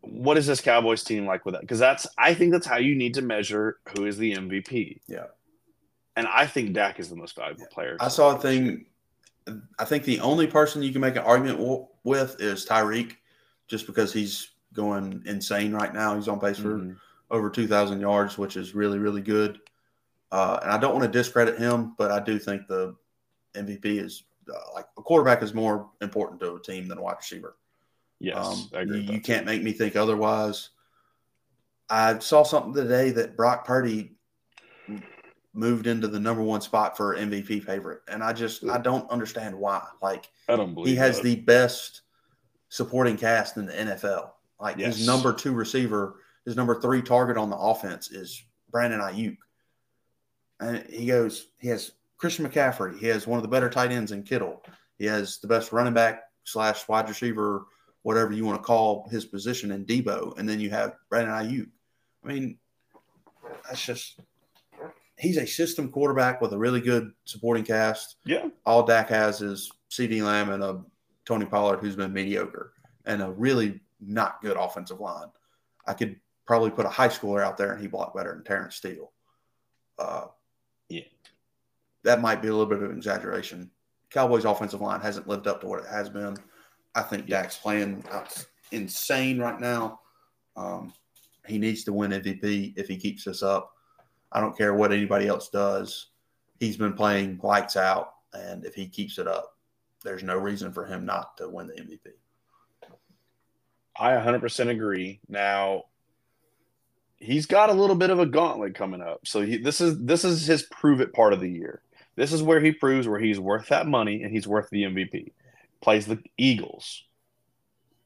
[0.00, 1.62] what is this Cowboys team like with that?
[1.62, 5.00] Because that's, I think that's how you need to measure who is the MVP.
[5.06, 5.26] Yeah.
[6.16, 7.96] And I think Dak is the most valuable player.
[8.00, 8.86] I saw a thing.
[9.78, 13.16] I think the only person you can make an argument w- with is Tyreek,
[13.66, 16.14] just because he's going insane right now.
[16.14, 16.96] He's on pace for Mhm.
[17.30, 19.58] over 2,000 yards, which is really, really good.
[20.34, 22.96] Uh, and I don't want to discredit him, but I do think the
[23.54, 27.18] MVP is uh, like a quarterback is more important to a team than a wide
[27.18, 27.56] receiver.
[28.18, 29.00] Yes, Um, I agree.
[29.02, 30.70] you, can't make me think otherwise.
[31.88, 34.16] I saw something today that Brock Purdy
[35.52, 39.54] moved into the number one spot for MVP favorite, and I just I don't understand
[39.56, 39.86] why.
[40.02, 41.22] Like I don't believe he has that.
[41.24, 42.02] the best
[42.70, 44.30] supporting cast in the NFL.
[44.60, 44.96] Like Yes.
[44.96, 48.42] his number two receiver, his number three target on the offense is
[48.72, 49.36] Brandon Aiyuk,
[50.60, 51.48] and he goes.
[51.58, 52.98] He has Christian McCaffrey.
[52.98, 54.62] He has one of the better tight ends in Kittle.
[54.98, 57.66] He has the best running back slash wide receiver,
[58.02, 61.68] whatever you want to call his position in Debo, and then you have Brandon Aiyuk.
[62.24, 62.58] I mean,
[63.66, 64.20] that's just
[65.18, 68.48] he's a system quarterback with a really good supporting cast Yeah.
[68.66, 70.82] all Dak has is CeeDee Lamb and a
[71.24, 72.72] Tony Pollard who's been mediocre
[73.06, 75.28] and a really not good offensive line.
[75.86, 76.16] I could
[76.46, 79.12] probably put a high schooler out there and he blocked better than Terence Steele.
[79.98, 80.26] Uh.
[82.04, 83.70] That might be a little bit of an exaggeration.
[84.10, 86.36] Cowboys' offensive line hasn't lived up to what it has been.
[86.94, 88.04] I think Dak's playing
[88.70, 90.00] insane right now.
[90.56, 90.92] Um,
[91.46, 93.72] he needs to win MVP if he keeps this up.
[94.30, 96.08] I don't care what anybody else does.
[96.60, 99.56] He's been playing lights out, and if he keeps it up,
[100.04, 102.12] there's no reason for him not to win the MVP.
[103.98, 105.20] I 100% agree.
[105.28, 105.84] Now,
[107.16, 109.26] he's got a little bit of a gauntlet coming up.
[109.26, 111.82] So he, this is this is his prove it part of the year.
[112.16, 115.32] This is where he proves where he's worth that money and he's worth the MVP.
[115.80, 117.04] Plays the Eagles.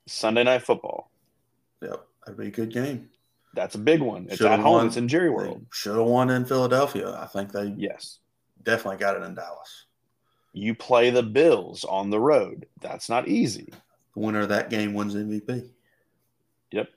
[0.07, 1.11] Sunday night football.
[1.83, 3.11] Yep, that'd be a good game.
[3.55, 4.27] That's a big one.
[4.27, 4.73] It's Should've at home.
[4.75, 4.87] won.
[4.87, 5.65] It's in Jerry World.
[5.73, 7.15] Should have won in Philadelphia.
[7.21, 8.19] I think they Yes.
[8.63, 9.85] definitely got it in Dallas.
[10.53, 12.67] You play the Bills on the road.
[12.81, 13.73] That's not easy.
[14.15, 15.71] The winner of that game wins MVP.
[16.73, 16.89] Yep.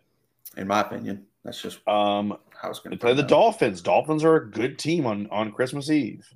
[0.58, 1.26] In my opinion.
[1.44, 3.82] That's just Um, how it's going to play the Dolphins.
[3.82, 6.28] Dolphins are a good team on on Christmas Eve.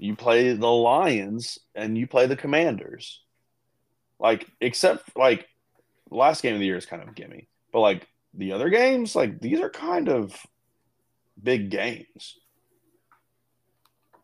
[0.00, 3.20] You play the Lions and you play the Commanders.
[4.18, 5.46] Like, except like
[6.10, 9.40] last game of the year is kind of gimme, but like the other games, like
[9.40, 10.34] these are kind of
[11.42, 12.38] big games.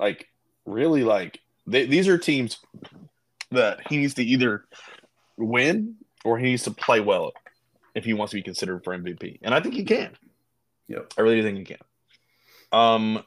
[0.00, 0.26] Like,
[0.64, 2.58] really, like they, these are teams
[3.50, 4.64] that he needs to either
[5.36, 7.32] win or he needs to play well
[7.94, 9.40] if he wants to be considered for MVP.
[9.42, 10.16] And I think he can.
[10.88, 11.12] Yep.
[11.18, 11.78] I really think he can.
[12.72, 13.22] Um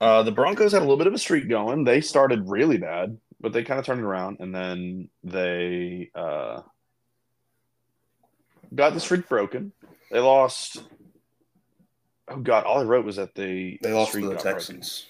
[0.00, 1.84] uh the Broncos had a little bit of a streak going.
[1.84, 6.62] They started really bad, but they kind of turned it around and then they uh
[8.74, 9.72] got the streak broken.
[10.10, 10.82] They lost
[12.28, 14.52] Oh god, all I wrote was that they They lost to the got broken.
[14.52, 15.06] Texans.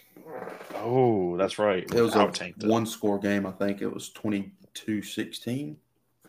[0.75, 1.83] Oh, that's right.
[1.83, 2.69] It was a Out tanked it.
[2.69, 3.47] one score game.
[3.47, 5.77] I think it was 22 16.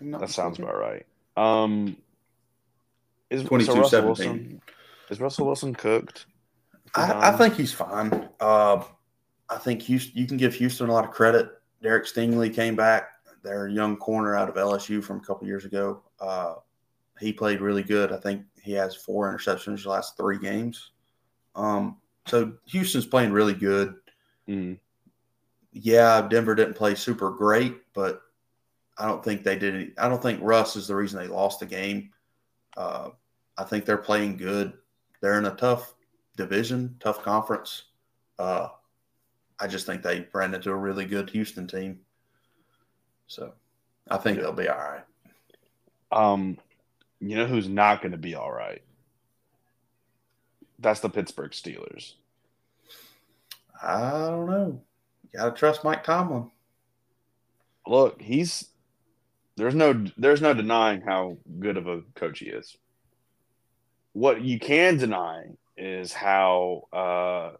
[0.01, 1.05] That sounds about right.
[1.35, 1.97] Um,
[3.29, 4.61] is so Russell Wilson
[5.09, 6.25] is Russell Wilson cooked?
[6.97, 8.29] I, I think he's fine.
[8.39, 8.83] Uh,
[9.49, 11.49] I think Houston, you can give Houston a lot of credit.
[11.81, 13.09] Derek Stingley came back,
[13.43, 16.01] their young corner out of LSU from a couple years ago.
[16.19, 16.55] Uh,
[17.19, 18.11] he played really good.
[18.11, 20.91] I think he has four interceptions the last three games.
[21.55, 23.95] Um, so Houston's playing really good.
[24.47, 24.79] Mm.
[25.71, 28.21] Yeah, Denver didn't play super great, but
[28.97, 29.75] I don't think they did.
[29.75, 32.11] Any, I don't think Russ is the reason they lost the game.
[32.75, 33.09] Uh,
[33.57, 34.73] I think they're playing good.
[35.21, 35.93] They're in a tough
[36.37, 37.83] division, tough conference.
[38.39, 38.69] Uh,
[39.59, 41.99] I just think they ran into a really good Houston team.
[43.27, 43.53] So
[44.09, 44.43] I think Yeah.
[44.43, 45.03] they'll be all right.
[46.11, 46.57] Um,
[47.19, 48.81] you know who's not going to be all right?
[50.79, 52.13] That's the Pittsburgh Steelers.
[53.81, 54.81] I don't know.
[55.23, 56.51] You got to trust Mike Tomlin.
[57.85, 58.69] Look, he's
[59.55, 62.77] there's no there's no denying how good of a coach he is.
[64.13, 65.45] What you can deny
[65.77, 67.51] is how uh,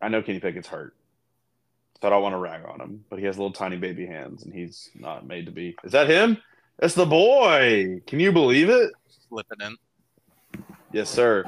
[0.00, 0.94] I know Kenny Pickett's hurt,
[2.00, 4.44] so I don't want to rag on him, but he has little tiny baby hands,
[4.44, 5.76] and he's not made to be.
[5.84, 6.38] Is that him?
[6.80, 8.00] It's the boy.
[8.06, 8.90] Can you believe it?
[9.28, 9.76] Slipping in.
[10.92, 11.44] Yes, sir.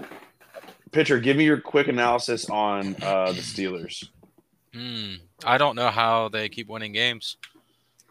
[0.90, 4.08] Pitcher, give me your quick analysis on uh, the Steelers.
[4.72, 5.14] Hmm.
[5.44, 7.36] I don't know how they keep winning games.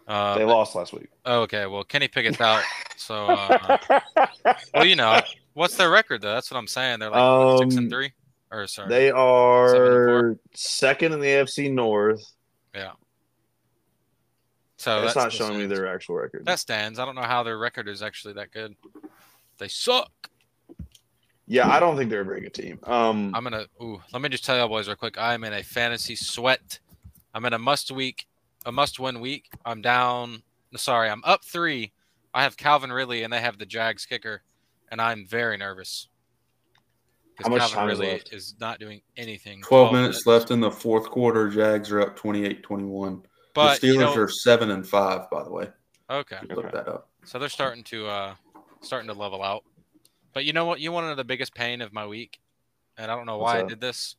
[0.08, 1.08] Uh, They lost last week.
[1.26, 2.64] oh, okay, well, Kenny Pickett's out.
[2.96, 3.78] So, uh,
[4.74, 5.20] well, you know,
[5.58, 6.34] what's their record though?
[6.34, 7.00] That's what I'm saying.
[7.00, 8.12] They're like what, six Um, and three,
[8.52, 12.24] or sorry, They are second in the AFC North.
[12.74, 12.92] yeah.
[14.78, 16.46] So it's not showing me their actual record.
[16.46, 17.00] That stands.
[17.00, 18.76] I don't know how their record is actually that good.
[19.58, 20.30] They suck.
[21.48, 22.80] yeah, I don't think they're a very good team.
[22.84, 23.66] Um, I'm gonna.
[23.82, 25.18] Ooh, let me just tell you all boys real quick.
[25.18, 26.80] I'm in a fantasy sweat.
[27.34, 28.28] I'm in a must week,
[28.68, 29.50] a must win week.
[29.66, 30.44] I'm down.
[30.76, 31.92] Sorry, I'm up three.
[32.34, 34.44] I have Calvin Ridley and they have the Jags kicker,
[34.90, 36.08] and I'm very nervous.
[37.36, 38.34] 'Cause How much Calvin time is left?
[38.34, 39.62] is not doing anything.
[39.62, 41.50] 12 minutes left in the fourth quarter.
[41.50, 43.24] Jags are up 28 21.
[43.54, 45.70] But the you Steelers know, are 7 and 5, by the way.
[46.10, 46.40] okay.
[46.50, 46.70] Look Okay.
[46.78, 47.10] that up.
[47.26, 48.36] So they're starting to uh
[48.82, 49.64] starting to level out.
[50.34, 50.80] But you know what?
[50.80, 52.40] You want to know the biggest pain of my week,
[52.98, 54.16] and I don't know What's why I did this.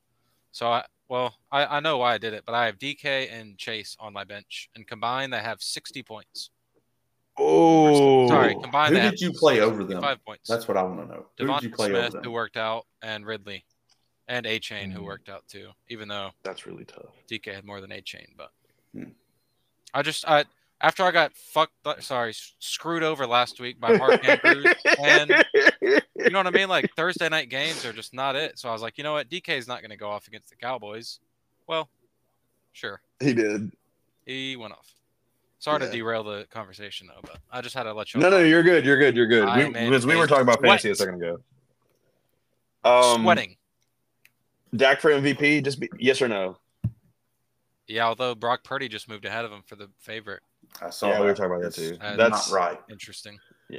[0.52, 3.56] So I well, I, I know why I did it, but I have DK and
[3.56, 6.50] Chase on my bench, and combined they have sixty points.
[7.38, 10.00] Oh, Sorry, combined Who they did you play over them?
[10.02, 10.48] Five points.
[10.48, 11.26] That's what I want to know.
[11.38, 12.24] Who did you play Smith, over them?
[12.24, 13.64] who worked out, and Ridley,
[14.26, 15.04] and Achane, who Hmm.
[15.06, 15.70] worked out too.
[15.88, 17.14] Even though That's really tough.
[17.30, 18.50] DK had more than Achane, but
[18.92, 19.10] Hmm.
[19.94, 20.44] I just I
[20.80, 25.34] after I got fucked, sorry, screwed over last week by Mark Andrews, and
[25.82, 26.68] you know what I mean?
[26.68, 28.58] Like Thursday night games are just not it.
[28.58, 29.28] So I was like, you know what?
[29.28, 31.20] DK is not going to go off against the Cowboys.
[31.66, 31.88] Well,
[32.72, 33.72] sure, he did.
[34.26, 34.92] he went off.
[35.60, 35.86] Sorry Yeah.
[35.90, 38.20] to derail the conversation though, but I just had to let you.
[38.20, 38.84] No, no, you're good.
[38.84, 39.16] You're good.
[39.16, 39.44] You're good.
[39.44, 41.38] We, I'm because we were talking about fantasy a second ago.
[42.84, 43.56] Um, sweating.
[44.76, 45.64] Dak for MVP.
[45.64, 46.58] Just be, yes or no.
[47.88, 50.42] Yeah, although Brock Purdy just moved ahead of him for the favorite.
[50.80, 51.20] I saw Yeah, that.
[51.22, 51.96] we were talking about that too.
[52.00, 52.80] Uh, That's not right.
[52.90, 53.38] Interesting.
[53.70, 53.78] Yeah.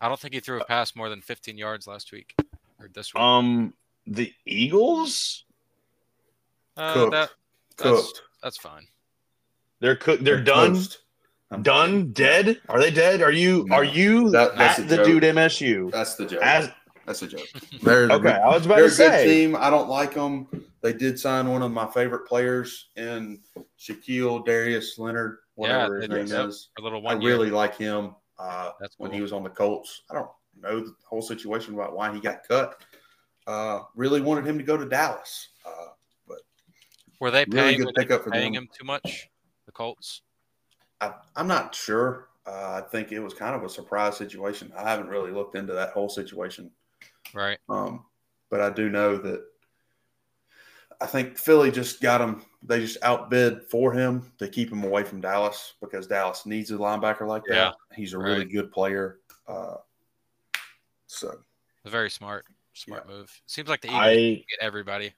[0.00, 2.34] I don't think he threw a pass more than 15 yards last week
[2.78, 3.20] or this week.
[3.20, 3.74] um
[4.06, 5.44] the Eagles.
[6.76, 7.12] Uh, Cooked.
[7.12, 7.30] that,
[7.76, 8.22] that's, Cooked.
[8.42, 8.86] that's fine.
[9.80, 10.24] They're cooked.
[10.24, 10.74] They're done.
[10.74, 10.98] toast.
[11.50, 12.12] I'm- Done.
[12.12, 12.60] Dead.
[12.68, 13.22] Are they dead?
[13.22, 13.64] Are you?
[13.68, 13.76] No.
[13.76, 15.06] Are you That- that's at the joke.
[15.06, 15.90] dude MSU?
[15.90, 16.42] That's the joke.
[16.42, 16.70] As
[17.06, 17.46] That's a joke.
[17.82, 19.24] They're okay, I was about They're to a good say.
[19.26, 19.56] team.
[19.56, 20.46] I don't like them.
[20.82, 23.40] They did sign one of my favorite players in
[23.78, 26.68] Shaquille Darius Leonard, whatever Yeah, his name is.
[26.78, 27.32] A little I one year.
[27.32, 28.14] really like him.
[28.38, 30.02] Uh, That's when he was on the Colts.
[30.10, 30.28] I don't
[30.60, 32.80] know the whole situation about why he got cut.
[33.46, 35.48] Uh, really wanted him to go to Dallas.
[35.64, 36.34] Uh,
[37.20, 38.64] Were they really paying, good were pickup for paying them.
[38.64, 39.28] him too much?
[39.66, 40.20] The Colts.
[41.00, 42.28] I, I'm not sure.
[42.46, 44.72] Uh, I think it was kind of a surprise situation.
[44.76, 46.70] I haven't really looked into that whole situation,
[47.34, 47.58] Right.
[47.68, 48.04] um,
[48.50, 49.44] but I do know that
[51.00, 52.42] I think Philly just got him.
[52.62, 56.74] They just outbid for him to keep him away from Dallas because Dallas needs a
[56.74, 57.54] linebacker like that.
[57.54, 57.72] Yeah.
[57.94, 58.50] He's a really Right.
[58.52, 59.18] good player.
[59.46, 59.76] Uh,
[61.06, 61.38] so
[61.84, 62.46] Very smart.
[62.72, 63.30] Smart move.
[63.46, 65.12] Seems like the Eagles I get everybody.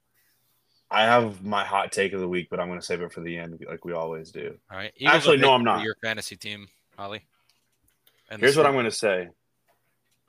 [0.90, 3.20] I have my hot take of the week, but I'm going to save it for
[3.20, 4.56] the end, like we always do.
[4.70, 4.92] All right.
[4.96, 5.84] Eagles Actually, are no, I'm not.
[5.84, 7.22] Your fantasy team, Holly.
[8.28, 9.28] And Here's what I'm going to say: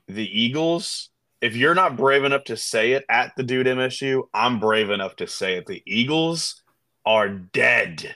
[0.08, 1.10] the Eagles.
[1.42, 5.16] If you're not brave enough to say it at the dude MSU, I'm brave enough
[5.16, 5.66] to say it.
[5.66, 6.62] The Eagles
[7.04, 8.16] are dead,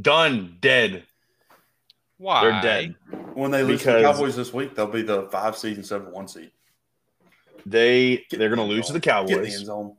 [0.00, 1.02] done, dead.
[2.16, 2.42] Why?
[2.44, 2.94] They're dead.
[3.34, 6.08] when they lose to the Cowboys this week, they'll be the five seed instead of
[6.08, 6.52] one seed.
[7.66, 9.26] They Get they're going to the lose to the end zone.
[9.26, 9.66] Get in the end Cowboys.
[9.66, 9.96] zone.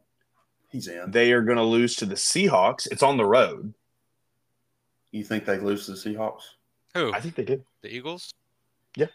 [0.75, 1.09] He's in.
[1.11, 2.85] They are going to lose to the Seahawks.
[2.91, 3.73] It's on the road.
[5.11, 6.41] You think they lose to the Seahawks?
[6.95, 7.13] Who?
[7.13, 7.63] I think they do.
[7.81, 8.33] The Eagles?
[8.97, 9.05] Yeah.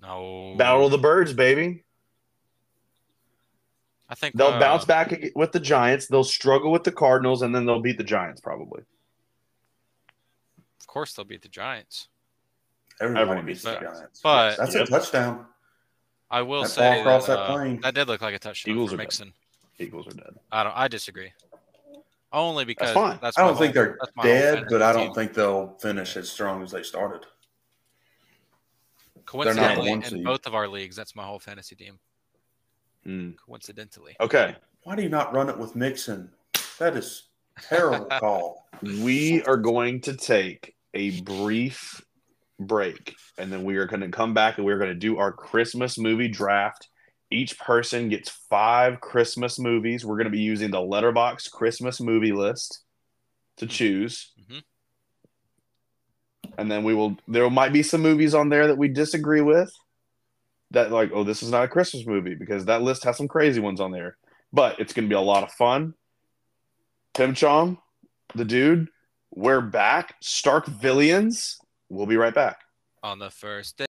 [0.00, 0.54] No.
[0.56, 1.84] Battle of the Birds, baby.
[4.08, 6.06] I think They'll uh, bounce back with the Giants.
[6.06, 8.82] They'll struggle with the Cardinals, and then they'll beat the Giants probably.
[10.80, 12.08] Of course, they'll beat the Giants.
[12.98, 14.20] Everybody Everyone beats beats the the Giants.
[14.22, 14.84] But- that's Yep.
[14.88, 15.46] a touchdown.
[16.30, 17.80] I will That say ball across that, that uh, plane.
[17.82, 19.02] that did look like a touchdown Eagles for are dead.
[19.04, 19.32] Mixon.
[19.80, 20.34] Eagles are dead.
[20.52, 20.76] I don't.
[20.76, 21.32] I disagree.
[22.32, 23.18] Only because fine.
[23.20, 25.14] that's I don't think they're that's my whole dead, but I don't team.
[25.14, 27.26] think they'll finish as strong as they started.
[29.26, 30.24] coincidentally in seed.
[30.24, 31.98] both of our leagues, that's my whole fantasy team.
[33.04, 33.30] Hmm.
[33.46, 34.54] Coincidentally, Okay,
[34.84, 36.30] Why do you not run it with Mixon?
[36.78, 37.24] That is
[37.62, 38.68] terrible call.
[38.82, 42.00] we are going to take a brief
[42.60, 45.32] break, and then we are going to come back and we're going to do our
[45.32, 46.89] Christmas movie draft.
[47.30, 50.04] Each person gets five Christmas movies.
[50.04, 52.82] We're going to be using the Letterboxd Christmas movie list
[53.58, 54.32] to choose.
[54.40, 54.62] Mhm.
[56.58, 59.72] And then we will, there might be some movies on there that we disagree with.
[60.72, 63.60] That, like, oh, this is not a Christmas movie because that list has some crazy
[63.60, 64.16] ones on there.
[64.52, 65.94] But it's going to be a lot of fun.
[67.14, 67.78] Pimchim,
[68.34, 68.88] the dude,
[69.30, 70.20] we're back.
[70.22, 71.56] StarkVillians.
[71.88, 72.58] We'll be right back.
[73.02, 73.86] on the first day,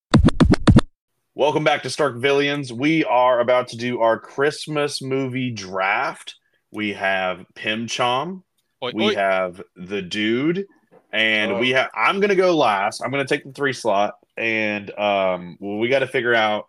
[1.33, 2.71] Welcome back to StarkVillians.
[2.71, 6.35] We are about to do our Christmas movie draft.
[6.71, 8.43] We have Pimchim,
[8.83, 9.15] Oi, we oi.
[9.15, 10.65] have the dude,
[11.13, 11.59] and Oh.
[11.59, 11.89] we have.
[11.95, 13.01] I'm gonna go last.
[13.01, 16.67] I'm gonna take the three slot, and um, well, we got to figure out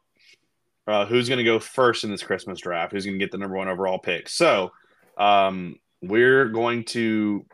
[0.86, 2.92] uh, who's gonna go first in this Christmas draft.
[2.92, 4.28] Who's gonna get the number one overall pick?
[4.28, 4.70] So,
[5.18, 7.44] um, we're going to.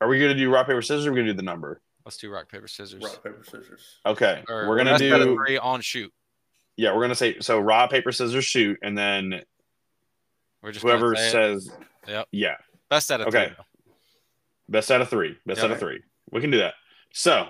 [0.00, 1.04] Are we gonna do rock paper scissors?
[1.06, 1.82] Or are we gonna do the number?
[2.06, 3.02] let's do rock paper scissors.
[3.04, 3.98] Rock, paper, scissors.
[4.06, 5.34] Okay, Or we're gonna best out of do.
[5.36, 6.10] three on shoot.
[6.78, 7.58] Yeah, we're gonna say so.
[7.58, 9.42] Rock paper scissors shoot, and then
[10.62, 11.30] We're just whoever say it.
[11.30, 11.70] says
[12.06, 12.28] Yep.
[12.32, 12.54] yeah
[12.88, 13.48] best out of Okay.
[13.48, 13.92] three.
[14.68, 15.64] best out of three best Yeah.
[15.66, 16.00] out of three
[16.30, 16.74] we can do that
[17.12, 17.48] so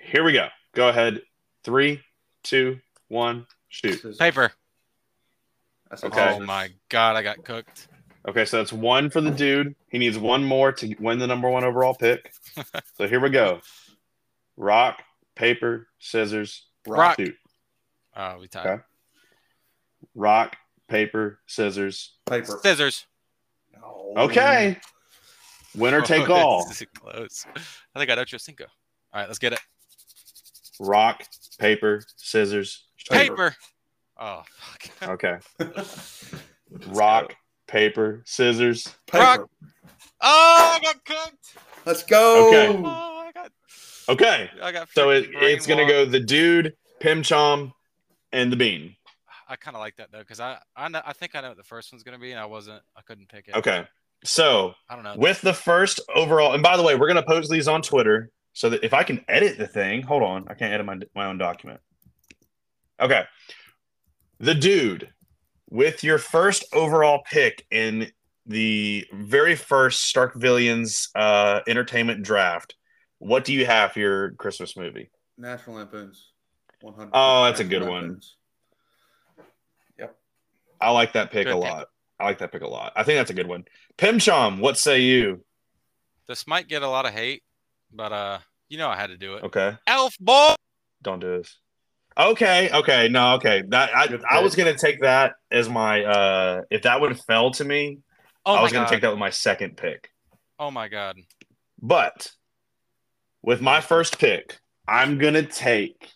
[0.00, 1.22] here we go go ahead
[1.64, 2.00] three
[2.44, 2.78] two
[3.08, 4.52] one shoot Paper.
[5.90, 6.36] That's Okay.
[6.36, 7.88] Oh my god, I got cooked.
[8.28, 11.48] okay so that's one for the dude he needs one more to win the number
[11.50, 12.32] one overall pick
[12.96, 13.60] so here we go
[14.56, 15.02] rock
[15.34, 17.16] paper scissors Rock.
[17.18, 17.34] shoot
[18.16, 18.66] Oh, we tied.
[18.66, 18.82] Okay.
[20.14, 20.56] rock
[20.88, 22.58] paper scissors Paper.
[22.62, 23.06] Scissors.
[23.74, 24.12] No.
[24.16, 24.78] okay
[25.74, 27.46] winner take Oh, all this is close.
[27.54, 28.64] I think I got know Cinco.
[29.12, 29.60] All right, let's get it.
[30.80, 31.22] rock
[31.58, 33.12] paper scissors shoot.
[33.12, 33.54] Paper.
[34.18, 35.10] Oh fuck.
[35.10, 35.38] okay
[36.88, 37.34] rock go.
[37.66, 39.24] paper scissors Paper.
[39.24, 39.50] Rock.
[40.22, 41.58] Oh, I got cooked.
[41.84, 42.48] Let's go.
[42.48, 42.82] Okay.
[42.82, 43.52] Oh, I got.
[44.08, 44.88] okay I got.
[44.92, 47.72] So it, it's gonna go the dude, Pimchim,
[48.32, 48.96] and the bean.
[49.48, 51.56] I kind of like that though, because I I know I think I know what
[51.56, 52.82] the first one's gonna be, and I wasn't.
[52.96, 53.56] I couldn't pick it.
[53.56, 53.86] Okay.
[54.24, 55.14] So I don't know.
[55.16, 58.70] with the first overall, and by the way, we're gonna post these on Twitter so
[58.70, 61.38] that if I can edit the thing, hold on, I can't edit my my own
[61.38, 61.80] document.
[63.00, 63.24] Okay.
[64.38, 65.10] The dude
[65.70, 68.10] with your first overall pick in
[68.46, 72.74] the very first StarkVillians uh, entertainment draft.
[73.18, 75.10] What do you have for your Christmas movie?
[75.38, 76.32] National Lampoons.
[76.86, 77.10] 100.
[77.12, 78.02] Oh, that's a National good one.
[78.02, 78.36] Lampoons.
[80.78, 81.70] I like that pick Good a pick.
[81.72, 81.88] lot.
[82.20, 82.92] I like that pick a lot.
[82.94, 83.64] I think that's a good one.
[83.96, 85.42] Pimchim, what say you?
[86.28, 87.42] This might get a lot of hate,
[87.92, 88.38] but uh,
[88.68, 89.44] you know I had to do it.
[89.44, 90.54] Okay, Elf ball.
[91.02, 91.58] don't do this.
[92.18, 93.62] Okay, okay, no, okay.
[93.68, 97.50] That I, I was gonna take that as my uh if that would have fell
[97.52, 98.00] to me,
[98.44, 98.90] Oh I was gonna god.
[98.92, 100.10] take that with my second pick.
[100.58, 101.16] Oh my god.
[101.80, 102.30] But
[103.42, 106.10] with my first pick, I'm gonna take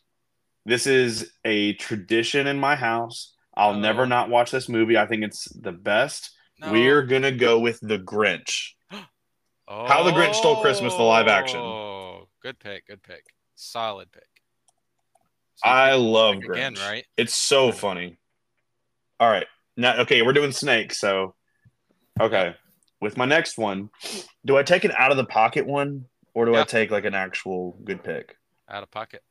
[0.67, 3.35] this is a tradition in my house.
[3.55, 3.79] I'll Oh.
[3.81, 4.97] never not watch this movie.
[4.97, 6.31] I think it's the best.
[6.61, 6.73] No.
[6.73, 8.73] We're gonna go with the Grinch.
[8.93, 11.61] Oh, How the Grinch Stole Christmas, the live action.
[11.61, 12.87] Oh, good pick.
[12.89, 13.25] Good pick.
[13.55, 14.25] Solid pick.
[15.63, 16.53] I love Grinch.
[16.53, 17.05] again, right?
[17.17, 18.19] It's so funny.
[19.19, 19.47] All right.
[19.77, 20.99] Now, okay, we're doing snakes.
[20.99, 21.35] So,
[22.21, 22.55] okay.
[23.01, 23.91] With my next one,
[24.45, 27.15] do I take an out of the pocket one or do I take like an
[27.15, 28.37] actual good pick?
[28.69, 29.23] Out of pocket.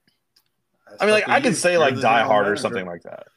[0.89, 3.27] That's I mean, like, I could say like Die general Hard or something like that.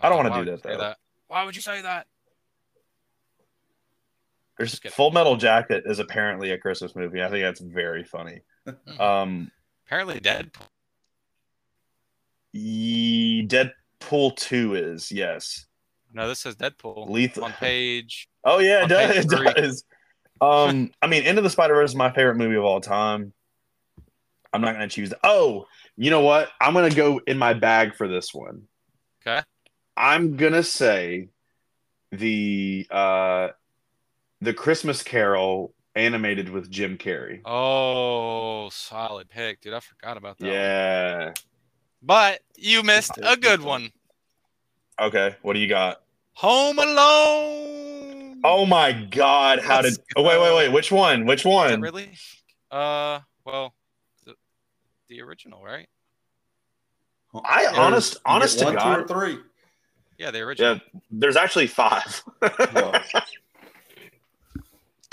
[0.00, 0.94] I don't wanna do would that, you say though.
[1.28, 2.06] Why would you say that?
[4.58, 7.22] There's Full Metal Jacket is apparently a Christmas movie.
[7.22, 8.40] I think that's very funny.
[8.98, 9.50] Um,
[9.86, 10.50] Apparently dead.
[12.52, 15.66] ye- Deadpool 2 is, yes.
[16.12, 17.44] No, this says Deadpool Lethal.
[17.44, 18.28] on page.
[18.48, 19.16] Oh yeah, it does.
[19.24, 19.52] It three.
[19.54, 19.82] does.
[20.40, 23.32] Um, I mean, Into the Spider Verse is my favorite movie of all time.
[24.52, 25.12] I'm not gonna choose.
[25.24, 25.64] Oh,
[25.96, 26.50] you know what?
[26.60, 28.62] I'm gonna go in my bag for this one.
[29.26, 29.42] Okay.
[29.96, 31.28] I'm gonna say
[32.12, 33.48] the uh
[34.40, 37.40] the Christmas Carol animated with Jim Carrey.
[37.44, 39.72] Oh, solid pick, dude.
[39.72, 40.46] I forgot about that.
[40.46, 40.54] one.
[40.54, 41.32] Yeah.
[42.02, 43.90] But you missed a good one.
[44.98, 45.08] one.
[45.08, 45.36] Okay.
[45.42, 46.02] What do you got?
[46.34, 48.40] Home Alone.
[48.44, 49.60] Oh my God!
[49.60, 50.06] How Let's did?
[50.14, 50.72] Oh wait, wait, wait.
[50.72, 51.24] Which one?
[51.24, 51.80] Which one?
[51.80, 52.12] really?
[52.70, 53.74] Uh, well,
[55.08, 55.88] the original, right?
[57.44, 58.94] I There's- honest, you get honest to one, God.
[58.94, 59.38] two, or three.
[60.18, 60.74] Yeah, the original.
[60.74, 62.22] Yeah, there's actually five.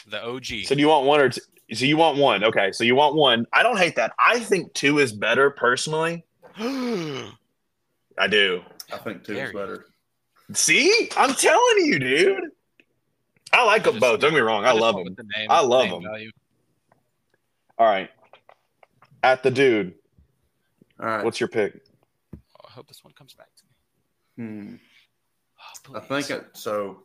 [0.08, 0.46] The OG.
[0.66, 1.42] So do you want one or two?
[1.74, 2.44] So you want one?
[2.44, 3.48] Okay, so you want one.
[3.54, 4.12] I don't hate that.
[4.24, 6.24] I think two is better personally.
[6.58, 7.32] I
[8.30, 8.62] do.
[8.94, 9.58] I think two Dare is you.
[9.60, 9.86] better.
[10.54, 12.44] See, I'm telling you, dude.
[13.54, 14.20] I like I them just- both.
[14.20, 14.66] Don't get me wrong.
[14.66, 15.16] I, just love them.
[15.16, 16.04] the name- I love name them.
[16.04, 16.32] value.
[17.80, 18.10] All right.
[19.24, 19.94] At the dude,
[21.00, 21.24] All right.
[21.26, 21.82] what's your pick?
[22.36, 23.64] Oh, I hope this one comes back to
[24.44, 24.48] me.
[24.70, 24.76] Hmm.
[25.90, 27.04] Oh, I think it, so.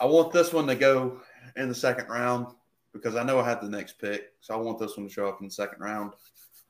[0.00, 1.20] I want this one to go
[1.56, 2.46] in the second round
[2.92, 5.28] because I know I have the next pick, so I want this one to show
[5.28, 6.12] up in the second round.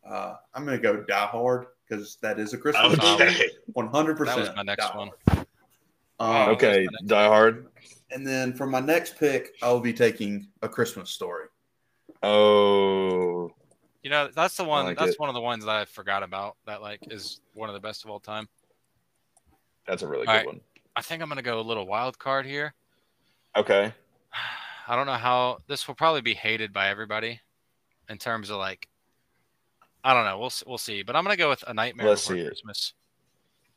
[0.09, 3.49] Uh, I'm going to go Die Hard because that is a Christmas movie, Okay.
[3.73, 4.41] one hundred that percent.
[4.41, 5.11] was my next one.
[6.21, 6.87] Um, Okay.
[6.91, 7.67] that's Die Hard.
[8.11, 11.47] and then for my next pick, I'll be taking A Christmas Story.
[12.23, 13.51] Oh.
[14.05, 14.85] You know, that's the one.
[14.85, 15.19] like that's it.
[15.19, 16.57] one of the ones that I forgot about.
[16.67, 18.47] That like is one of the best of all time.
[19.87, 20.47] That's a really All good right.
[20.47, 20.61] one.
[20.95, 22.75] I think I'm gonna go a little wild card here.
[23.57, 23.93] Okay.
[24.87, 27.41] I don't know how this will probably be hated by everybody
[28.11, 28.89] in terms of like
[30.05, 30.39] I don't know.
[30.39, 31.03] We'll we'll see.
[31.03, 32.93] But I'm gonna go with A Nightmare Let's Before see it.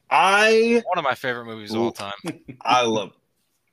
[0.10, 2.12] I One of my favorite movies of all time.
[2.62, 3.14] I love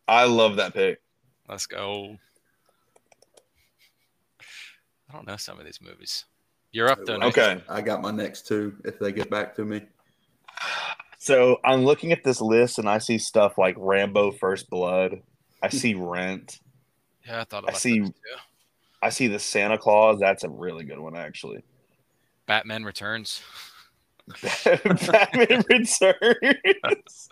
[0.07, 1.01] I love that pick.
[1.49, 2.17] Let's go.
[5.11, 6.27] I don't know some of these movies.
[6.75, 7.21] You're up though.
[7.21, 7.63] Okay.
[7.69, 9.81] I got my next two if they get back to me.
[11.19, 15.23] So I'm looking at this list and I see stuff like Rambo First Blood.
[15.63, 16.59] I see Rent.
[17.25, 18.15] Yeah, I thought I see- those too.
[19.01, 20.19] I see the Santa Claus.
[20.19, 21.63] That's a really good one, actually.
[22.47, 23.41] Batman Returns.
[24.43, 27.29] Batman Returns.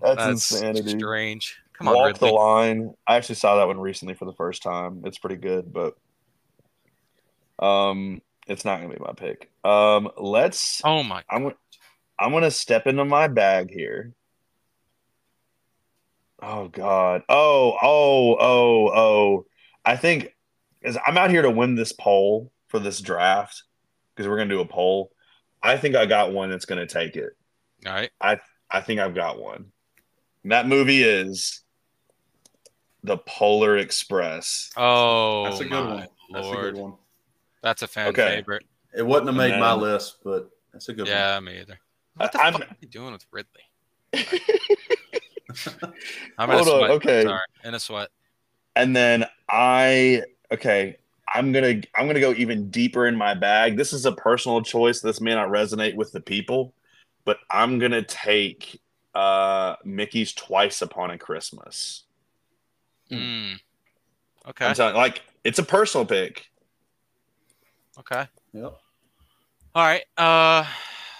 [0.00, 0.98] That's, insanity.
[0.98, 1.58] strange.
[1.74, 2.28] Come on, Walk Ridley.
[2.28, 2.94] the line.
[3.06, 5.02] I actually saw that one recently for the first time.
[5.04, 5.94] It's pretty good, but
[7.64, 9.50] um, it's not gonna be my pick.
[9.64, 10.80] Um, let's.
[10.84, 11.22] Oh my!
[11.30, 11.52] I'm.
[12.18, 14.12] I'm gonna step into my bag here.
[16.42, 17.22] Oh God.
[17.28, 19.46] Oh oh oh oh.
[19.84, 20.34] I think
[20.80, 23.62] because I'm out here to win this poll for this draft
[24.14, 25.12] because we're gonna do a poll.
[25.62, 27.30] I think I got one that's gonna take it.
[27.86, 28.10] All right.
[28.20, 29.66] I I think I've got one.
[30.42, 31.62] And that movie is
[33.02, 34.70] The Polar Express.
[34.76, 36.08] Oh, That's a good my one.
[36.32, 36.94] That's a good one.
[37.62, 38.36] That's a fan Okay.
[38.36, 38.64] favorite.
[38.96, 41.10] It wouldn't have And made my list, but that's a good one.
[41.10, 41.78] Yeah, me either.
[42.14, 43.62] What the I'm- fuck are you doing with Ridley?
[46.38, 47.22] I'm in a Hold on, okay.
[47.24, 48.08] Sorry, in a sweat.
[48.76, 50.22] And then I
[50.52, 50.96] okay,
[51.34, 53.76] I'm gonna I'm gonna go even deeper in my bag.
[53.76, 55.00] This is a personal choice.
[55.00, 56.74] This may not resonate with the people,
[57.24, 58.80] but I'm gonna take
[59.14, 62.04] uh Mickey's Twice Upon a Christmas.
[63.10, 63.58] Mm.
[64.48, 64.66] Okay.
[64.66, 66.46] I'm telling like it's a personal pick.
[67.98, 68.26] Okay.
[68.52, 68.78] Yep.
[69.74, 70.04] All right.
[70.16, 70.64] Uh,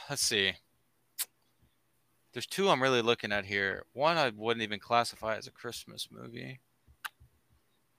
[0.08, 0.52] let's see.
[2.32, 3.84] There's two I'm really looking at here.
[3.94, 6.60] One I wouldn't even classify as a Christmas movie.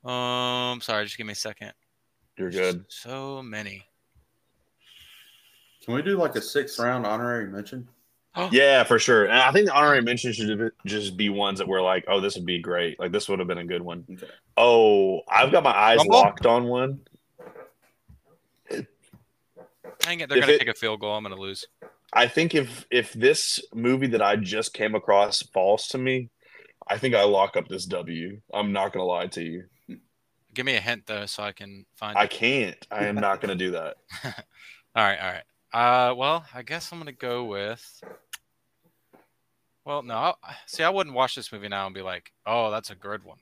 [0.03, 1.73] Um, sorry, just give me a second.
[2.37, 2.85] You're There's good.
[2.87, 3.85] So many.
[5.83, 7.87] Can we do like a sixth round honorary mention?
[8.51, 9.25] Yeah, for sure.
[9.25, 12.35] And I think the honorary mentions should just be ones that were like, oh, this
[12.35, 12.97] would be great.
[12.97, 14.05] Like this would have been a good one.
[14.09, 14.31] Okay.
[14.55, 16.15] Oh, I've got my eyes Rumble?
[16.15, 17.01] locked on one.
[19.99, 21.13] Dang it, they're gonna it- take a field goal.
[21.15, 21.65] I'm gonna lose.
[22.13, 26.29] I think if if this movie that I just came across falls to me,
[26.87, 28.41] I think I lock up this W.
[28.53, 29.65] I'm not gonna lie to you.
[30.53, 32.17] Give me a hint though, so I can find.
[32.17, 32.29] I it.
[32.31, 32.87] can't.
[32.89, 33.97] I am not gonna do that.
[34.95, 35.43] All right, all right.
[36.11, 38.01] Uh, well, I guess I'm gonna go with.
[39.85, 40.33] Well, no.
[40.43, 43.23] I- See, I wouldn't watch this movie now and be like, "Oh, that's a good
[43.23, 43.37] one."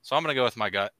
[0.00, 0.92] So I'm gonna go with my gut.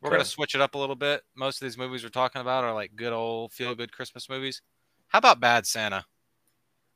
[0.00, 1.22] We're gonna switch it up a little bit.
[1.34, 4.62] Most of these movies we're talking about are like good old feel-good Christmas movies.
[5.08, 6.04] How about Bad Santa?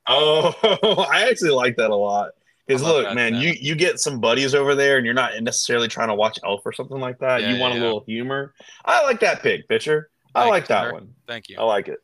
[0.06, 0.54] Oh,
[1.10, 2.30] I actually like that a lot.
[2.66, 3.46] Because look, that man, Santa.
[3.46, 6.62] you you get some buddies over there, and you're not necessarily trying to watch Elf
[6.64, 7.40] or something like that.
[7.40, 8.54] Yeah, you want yeah, a little humor.
[8.84, 10.10] I like that pick, pitcher.
[10.34, 10.92] I like you, that sir.
[10.92, 11.14] one.
[11.26, 11.56] Thank you.
[11.58, 11.98] I like it.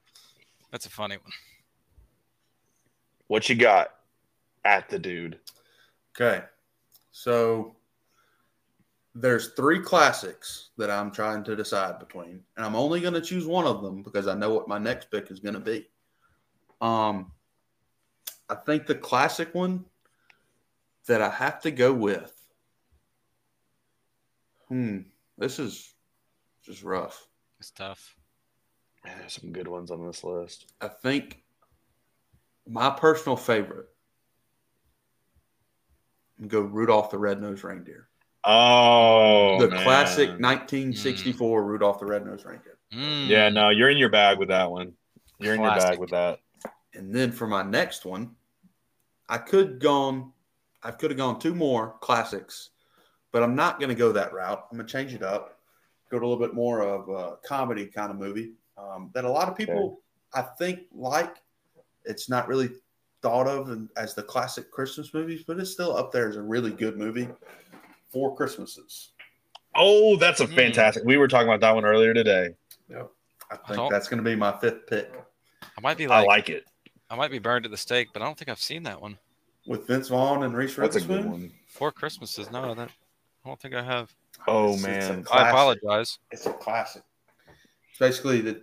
[0.73, 1.33] That's a funny one.
[3.29, 3.91] What you got
[4.65, 5.39] at the dude?
[6.15, 6.45] Okay.
[7.13, 7.77] So
[9.21, 13.47] there's three classics that I'm trying to decide between, and I'm only going to choose
[13.47, 15.89] one of them because I know what my next pick is going to be.
[16.81, 17.33] Um,
[18.49, 19.85] I think the classic one
[21.07, 22.33] that I have to go with.
[24.69, 24.99] Hmm,
[25.37, 25.93] this is
[26.63, 27.27] just rough.
[27.59, 28.15] It's tough.
[29.05, 30.73] Man, there's some good ones on this list.
[30.81, 31.43] I think
[32.69, 33.89] my personal favorite.
[36.47, 38.08] Go Rudolph the Red-Nosed Reindeer.
[38.45, 39.83] Oh, the man.
[39.83, 42.79] classic 1964 Rudolph the Red-Nosed Reindeer.
[42.93, 43.29] Mm.
[43.29, 44.93] Yeah, no, you're in your bag with that one.
[45.39, 46.41] You're in your bag with that.
[46.95, 48.35] And then for my next one,
[49.29, 50.33] I could gone
[50.83, 52.71] I could have gone two more classics,
[53.33, 54.65] but I'm not going to go that route.
[54.71, 55.59] I'm going to change it up.
[56.11, 59.31] Go to a little bit more of a comedy kind of movie um, that a
[59.31, 60.01] lot of people
[60.33, 61.37] I think like.
[62.05, 62.71] It's not really
[63.21, 66.71] thought of as the classic Christmas movies, but it's still up there as a really
[66.71, 67.29] good movie.
[68.11, 69.13] Four Christmases.
[69.75, 70.55] Oh, that's a Mm.
[70.55, 71.05] fantastic.
[71.05, 72.51] We were talking about that one earlier today.
[73.51, 75.11] I think don't- that's going to be my fifth pick
[75.63, 76.65] I might be like, I like, like it.
[77.09, 79.19] I might be burned at the stake, but I don't think I've seen that one.
[79.67, 81.31] with Vince Vaughn and Reese That's a good Witherspoon.
[81.31, 81.53] one.
[81.67, 82.51] Four Christmases.
[82.51, 82.89] No, that
[83.45, 84.15] I don't think I have.
[84.47, 85.27] Oh, It's- it's man.
[85.31, 86.19] I apologize.
[86.31, 87.03] It's a classic.
[87.91, 88.63] It's basically that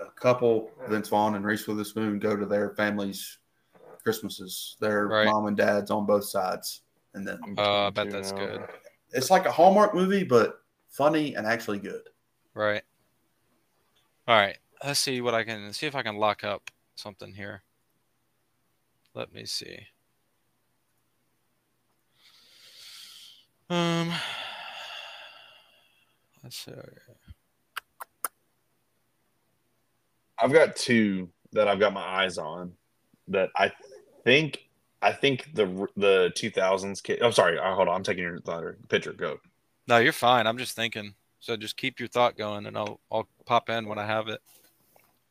[0.00, 3.38] a couple, Vince Vaughn and Reese Witherspoon, go to their families'
[4.02, 5.26] Christmases, their Right.
[5.26, 6.82] mom and dads on both sides,
[7.16, 8.60] and then Uh, I bet that's good.
[9.12, 10.60] it's like a Hallmark movie, but
[10.90, 12.02] funny and actually good.
[12.54, 12.82] Right.
[14.28, 14.58] All right.
[14.84, 17.62] Let's see what I can see if I can lock up something here.
[19.14, 19.78] Let me see.
[23.70, 24.12] Um.
[26.44, 26.72] Let's see.
[30.38, 32.72] I've got two that I've got my eyes on
[33.28, 33.72] that I
[34.24, 34.65] think
[35.06, 35.66] I think the
[35.96, 37.22] the 2000s kid.
[37.22, 37.58] I'm sorry.
[37.60, 37.94] uh, Hold on.
[37.94, 38.64] I'm taking your thought.
[38.88, 39.38] Pitcher, go.
[39.86, 40.48] No, you're fine.
[40.48, 41.14] I'm just thinking.
[41.38, 44.40] So just keep your thought going, and I'll I'll pop in when I have it.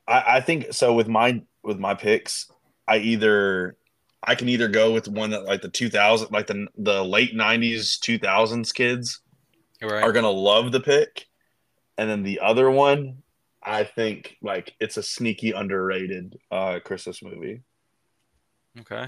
[0.08, 2.50] I, I think so with my with my picks.
[2.88, 3.76] I either
[4.24, 8.00] I can either go with one that like the 2000 like the the late 90s
[8.00, 9.20] 2000s kids
[9.82, 10.04] right.
[10.04, 11.26] are gonna love the pick,
[11.98, 13.24] and then the other one
[13.62, 17.62] I think like it's a sneaky underrated uh Christmas movie.
[18.80, 19.08] Okay.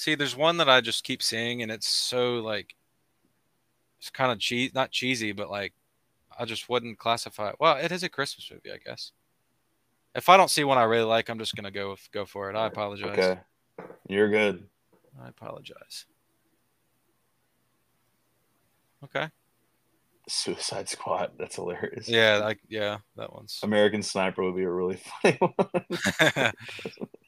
[0.00, 2.74] See, there's one that I just keep seeing, and it's so like,
[3.98, 5.74] it's kind of cheese, not cheesy, but like,
[6.38, 7.56] I just wouldn't classify it.
[7.60, 9.12] Well, it is a Christmas movie, I guess.
[10.14, 12.48] If I don't see one I really like, I'm just gonna go with, go for
[12.48, 12.56] it.
[12.56, 13.10] I apologize.
[13.10, 13.40] Okay,
[14.08, 14.66] you're good.
[15.22, 16.06] I apologize.
[19.04, 19.28] Okay.
[20.30, 21.32] Suicide Squad.
[21.38, 22.08] That's hilarious.
[22.08, 23.58] Yeah, like yeah, that one's.
[23.62, 25.52] American Sniper would be a really funny one.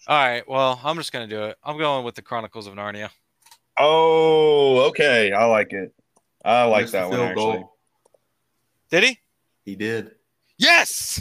[0.08, 0.42] All right.
[0.48, 1.56] Well, I'm just gonna do it.
[1.64, 3.10] I'm going with the Chronicles of Narnia.
[3.78, 5.32] oh, okay.
[5.32, 5.92] I like it.
[6.44, 7.34] I like Missed the that one actually.
[7.34, 7.76] goal.
[8.90, 9.18] Did he?
[9.64, 10.12] He did.
[10.58, 11.20] Yes.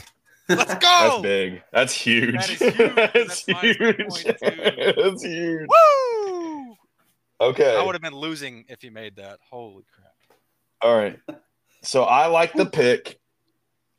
[0.50, 1.22] Let's That's go.
[1.22, 1.62] big.
[1.72, 2.34] That's huge.
[2.36, 2.96] That is huge.
[2.96, 4.24] That's That's minus huge.
[4.42, 5.68] That's huge.
[5.70, 6.76] Woo!
[7.40, 7.78] Okay.
[7.78, 9.40] I would have been losing if he made that.
[9.50, 10.12] Holy crap.
[10.82, 11.18] All right.
[11.84, 13.20] So I like the pick.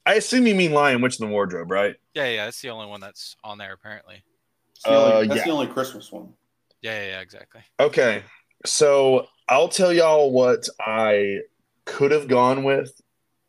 [0.06, 1.94] I assume you mean Lion Witch in the Wardrobe, right?
[2.14, 4.22] Yeah, yeah, that's the only one that's on there apparently.
[4.74, 5.44] It's the only- Uh, that's yeah.
[5.44, 6.34] the only Christmas one.
[6.80, 7.62] Yeah, yeah, yeah, exactly.
[7.78, 8.22] Okay.
[8.66, 11.40] So I'll tell y'all what I
[11.84, 13.00] could have gone with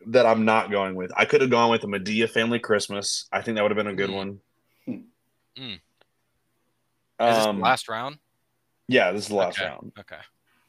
[0.07, 1.11] that I'm not going with.
[1.15, 3.25] I could have gone with a Madea Family Christmas.
[3.31, 4.13] I think that would have been a good Mm.
[4.15, 4.39] one.
[5.57, 5.79] Mm.
[7.19, 8.17] Is Um, the last round?
[8.87, 9.67] yeah, this is the last okay.
[9.69, 9.93] round.
[9.99, 10.17] Okay.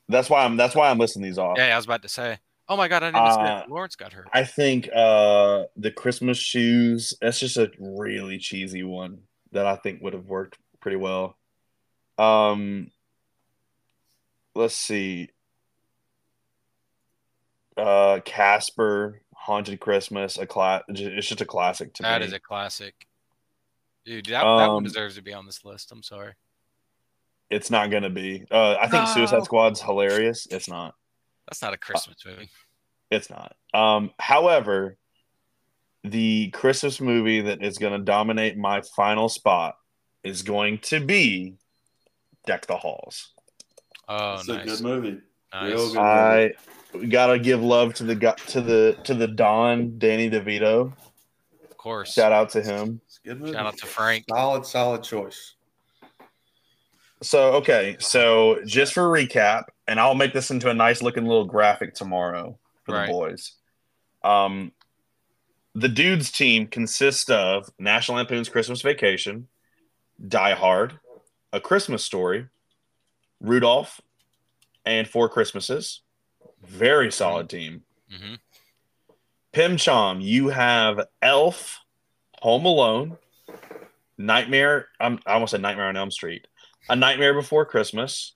[0.08, 1.56] That's why I'm that's why I'm listing these off.
[1.58, 2.38] Yeah, yeah, I was about to say.
[2.68, 3.16] Oh my god, I didn't
[3.46, 3.70] Uh, it.
[3.70, 4.28] Lawrence got hurt.
[4.32, 9.22] I think uh the Christmas shoes, that's just a really cheesy one
[9.52, 11.36] that I think would have worked pretty well.
[12.18, 12.90] Um
[14.54, 15.28] let's see.
[17.76, 22.26] Uh Casper, Haunted Christmas, a class it's just a classic to That me.
[22.28, 23.06] is a classic.
[24.04, 25.90] Dude, that, that one Um, deserves to be on this list.
[25.92, 26.32] I'm sorry.
[27.50, 28.46] it's not gonna be.
[28.50, 29.14] Uh I think No.
[29.14, 30.46] Suicide Squad's hilarious.
[30.50, 30.94] It's not.
[31.46, 32.48] That's not a Christmas movie.
[33.10, 33.54] It's not.
[33.72, 34.96] Um, however,
[36.02, 39.76] the Christmas movie that is going to dominate my final spot
[40.22, 41.54] is going to be
[42.46, 43.32] Deck the Halls.
[44.08, 45.20] Oh, It's a good movie.
[45.52, 45.72] nice.
[45.72, 45.98] Real good.
[45.98, 46.52] I
[46.92, 48.14] we gotta give love to the
[48.48, 50.92] to the to the Don Danny DeVito.
[51.70, 52.12] Of course.
[52.12, 53.00] Shout out to him.
[53.24, 53.52] Good movie.
[53.52, 54.24] Shout out to Frank.
[54.28, 55.54] Solid, solid choice.
[57.22, 61.44] So okay, so just for recap, and I'll make this into a nice looking little
[61.44, 63.06] graphic tomorrow for Right.
[63.06, 63.52] the boys.
[64.22, 64.72] Um,
[65.74, 69.48] the dudes team consists of National Lampoon's Christmas Vacation,
[70.28, 70.98] Die Hard,
[71.52, 72.46] A Christmas Story,
[73.40, 74.00] Rudolph,
[74.86, 76.00] and Four Christmases.
[76.62, 77.82] Very solid team.
[78.10, 78.34] hmm
[79.52, 81.80] Pimchim, you have Elf,
[82.40, 83.18] Home Alone,
[84.18, 84.88] Nightmare.
[84.98, 86.46] I'm, I almost said Nightmare on Elm Street.
[86.88, 88.34] A Nightmare Before Christmas,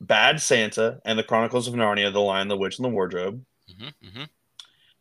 [0.00, 3.44] Bad Santa, and The Chronicles of Narnia: The Lion, the Witch, and the Wardrobe.
[3.78, 4.24] hmm hmm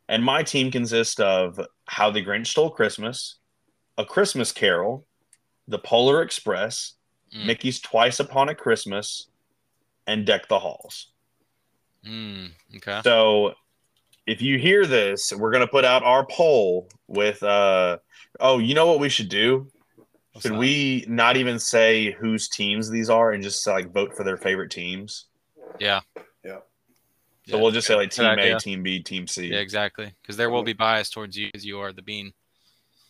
[0.08, 3.38] And my team consists of How the Grinch Stole Christmas,
[3.98, 5.06] A Christmas Carol,
[5.68, 6.94] The Polar Express,
[7.34, 7.46] Mm.
[7.46, 9.28] Mickey's Twice Upon a Christmas,
[10.08, 11.08] and Deck the Halls.
[12.06, 13.02] Mm, okay.
[13.04, 13.56] So
[14.28, 17.98] if you hear this, we're gonna put out our poll with uh
[18.40, 19.68] oh, you know what we should do?
[20.36, 20.60] What's Should that?
[20.60, 24.70] we not even say whose teams these are and just like vote for their favorite
[24.70, 25.28] teams?
[25.80, 26.02] Yeah.
[26.44, 26.58] Yeah.
[27.48, 29.48] So Yeah, we'll just say like good team A, team B, team C.
[29.48, 30.12] Yeah, exactly.
[30.22, 32.34] Because there will be bias towards you as you are the bean.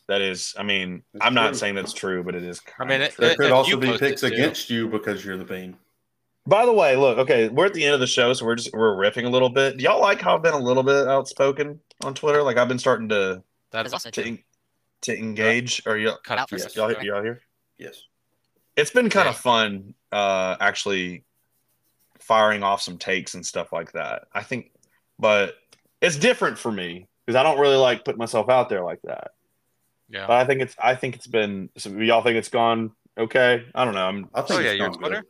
[0.05, 2.61] That is, I mean, It's I'm not saying that's true, but it is.
[2.79, 3.25] I mean, kinda it- true.
[3.25, 5.77] There could you also be picks against you because you're the bean.
[6.45, 8.71] By the way, look, okay, we're at the end of the show, so we're just
[8.71, 9.77] we're riffing a little bit.
[9.77, 12.43] Do y'all like how I've been a little bit outspoken on Twitter?
[12.43, 13.41] Like I've been starting to
[13.71, 14.37] That's also to, true.
[15.09, 15.81] En- to engage.
[15.85, 16.75] Or y'all, cut out for a Yes.
[16.75, 17.41] y'all, y'all here?
[17.77, 18.01] Yes.
[18.77, 19.31] it's been kind Yeah.
[19.31, 21.23] of fun uh actually
[22.19, 24.71] firing off some takes and stuff like that i think
[25.19, 25.55] but
[26.01, 29.31] it's different for me because i don't really like putting myself out there like that
[30.09, 30.25] Yeah.
[30.27, 33.85] but i think it's i think it's been so y'all think it's gone okay i
[33.85, 35.21] don't know i'm I think Oh, yeah, your gone Twitter?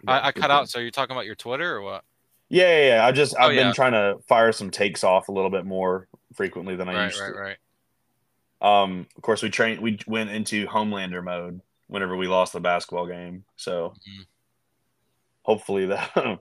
[0.00, 0.10] good.
[0.10, 0.68] I, I cut out.
[0.70, 2.04] So you're talking about your Twitter or what?
[2.48, 3.06] yeah yeah, yeah.
[3.06, 3.72] i just Oh, i've been yeah.
[3.72, 7.20] trying to fire some takes off a little bit more frequently than i Right, used
[7.20, 7.56] right, to right.
[8.62, 13.06] Um of course we trained we went into homelander mode whenever we lost the basketball
[13.06, 14.26] game so Mhm.
[15.42, 16.10] hopefully that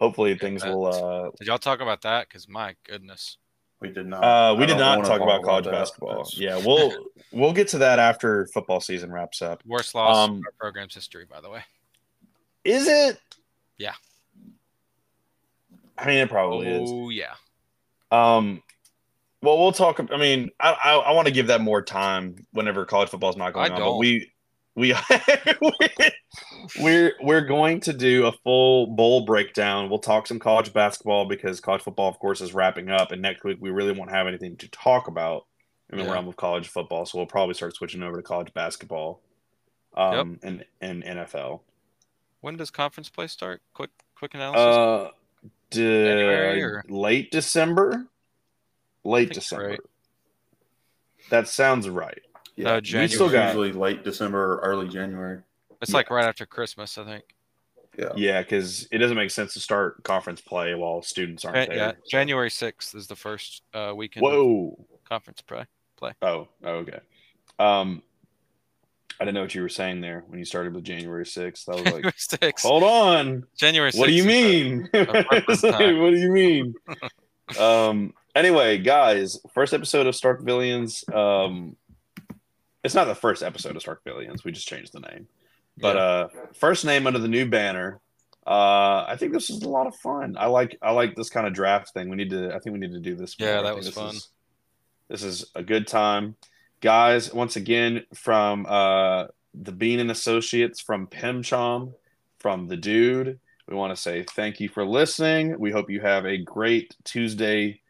[0.00, 2.28] hopefully things that- will uh Did y'all talk about that?
[2.28, 3.38] Because my goodness.
[3.80, 4.24] We did not.
[4.24, 5.70] Uh, we I did don't talk about college that.
[5.70, 6.24] basketball.
[6.24, 6.92] That's- Yeah, we'll
[7.30, 9.62] we'll get to that after football season wraps up.
[9.64, 11.62] Worst loss Um, in our program's history, by the way.
[12.64, 13.20] Is it?
[13.76, 13.94] Yeah.
[15.96, 16.90] I mean, it probably is.
[16.92, 17.34] Oh yeah.
[18.10, 18.62] Um,
[19.42, 20.00] well, we'll talk.
[20.12, 23.52] I mean, I I, I want to give that more time whenever college football's not
[23.52, 23.80] going I on.
[23.80, 23.98] But don't.
[23.98, 24.30] we
[24.78, 24.94] we
[26.80, 29.90] we're we're going to do a full bowl breakdown.
[29.90, 33.44] We'll talk some college basketball because college football, of course, is wrapping up, and next
[33.44, 35.46] week we really won't have anything to talk about
[35.90, 36.12] in the Yeah.
[36.12, 37.06] realm of college football.
[37.06, 39.20] So we'll probably start switching over to college basketball,
[39.96, 41.60] um, and and NFL.
[42.40, 43.62] When does conference play start?
[43.74, 44.60] Quick, quick analysis.
[44.76, 45.10] Uh,
[45.70, 48.06] de- late December.
[49.08, 49.68] Late December.
[49.68, 49.80] right.
[51.30, 52.20] That sounds right.
[52.56, 53.08] Yeah, Uh, we January.
[53.08, 55.42] still got usually late December, or early January.
[55.80, 57.24] it's like right after Christmas, I think.
[57.96, 58.08] Yeah.
[58.16, 61.76] yeah, because it doesn't make sense to start conference play while students aren't Jan- there.
[61.76, 64.24] yeah, so- January sixth is the first uh, weekend.
[64.24, 64.86] of Whoa.
[65.08, 65.64] conference play.
[66.22, 67.00] Oh, oh, okay.
[67.58, 68.02] Um,
[69.20, 71.68] I didn't know what you were saying there when you started with January sixth.
[71.68, 72.64] I was like, January sixth.
[72.64, 73.46] hold on.
[73.56, 73.90] January.
[73.90, 74.88] 6th What do you is the- mean?
[74.92, 75.98] reference It's like, time.
[76.00, 76.74] what do you mean?
[77.60, 78.14] um.
[78.38, 81.12] Anyway, guys, first episode of StarkVillians.
[81.12, 81.74] Um,
[82.84, 84.44] it's not the first episode of StarkVillians.
[84.44, 85.26] We just changed the name.
[85.76, 86.02] But Yeah.
[86.02, 87.98] uh, first name under the new banner.
[88.46, 90.36] Uh, I think this is a lot of fun.
[90.38, 92.08] I like I like this kind of draft thing.
[92.10, 92.54] We need to.
[92.54, 93.34] I think we need to do this.
[93.40, 93.62] Yeah, more.
[93.64, 94.14] That was this fun.
[94.14, 94.28] Is,
[95.08, 96.36] this is a good time,
[96.80, 97.34] guys.
[97.34, 101.92] Once again, from uh, the Bean and Associates, from Pimchim,
[102.38, 105.58] from the Dude, we want to say thank you for listening.
[105.58, 107.80] We hope you have a great Tuesday,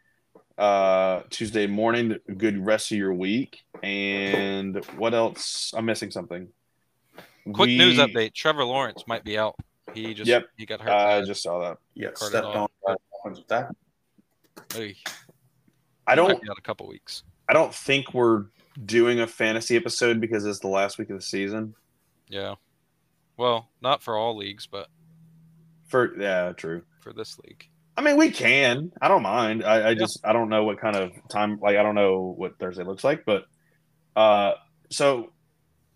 [0.58, 2.16] uh, Tuesday morning.
[2.36, 3.60] Good rest of your week.
[3.82, 5.72] And what else?
[5.76, 6.48] I'm missing something.
[7.52, 9.56] Quick news update: Trevor Lawrence might be out.
[9.94, 10.48] He just Yep.
[10.58, 10.90] he got hurt.
[10.90, 11.26] I bad.
[11.26, 11.78] just saw that.
[11.94, 13.76] Yeah, Carded stepped on by the offensive tackle.
[16.06, 16.28] I don't.
[16.28, 17.22] might be out a couple weeks.
[17.48, 18.46] I don't think we're
[18.84, 21.74] doing a fantasy episode because it's the last week of the season.
[22.28, 22.56] Yeah.
[23.36, 24.88] Well, not for all leagues, but
[25.86, 26.82] For yeah, true.
[27.00, 27.68] for this league.
[27.98, 28.92] I mean, we can.
[29.02, 29.64] I don't mind.
[29.64, 31.58] I, I just I don't know what kind of time.
[31.60, 33.44] Like I don't know what Thursday looks like, but
[34.14, 34.52] uh,
[34.88, 35.32] so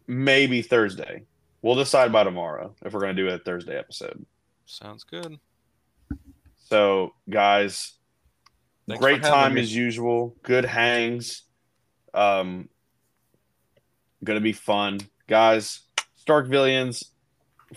[0.06, 1.22] maybe Thursday.
[1.62, 4.26] We'll decide by tomorrow if we're going to do a Thursday episode.
[4.66, 5.38] Sounds good.
[6.56, 7.92] So, guys,
[8.88, 9.60] Thanks Great time me.
[9.60, 10.36] as usual.
[10.42, 11.42] Good hangs.
[12.12, 12.68] Um,
[14.24, 14.98] gonna be fun,
[15.28, 15.82] guys.
[16.16, 17.04] Stark Starkvillians.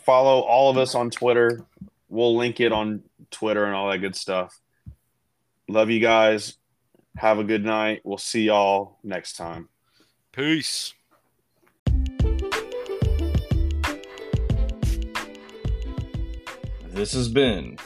[0.04, 1.62] Follow all of us on Twitter.
[2.10, 4.60] We'll link it on Twitter and all that good stuff.
[5.68, 6.58] Love you guys.
[7.18, 8.02] Have a good night.
[8.04, 9.70] We'll see y'all next time.
[10.32, 10.94] Peace.
[16.90, 17.78] This has been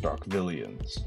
[0.00, 1.00] Starkvillians.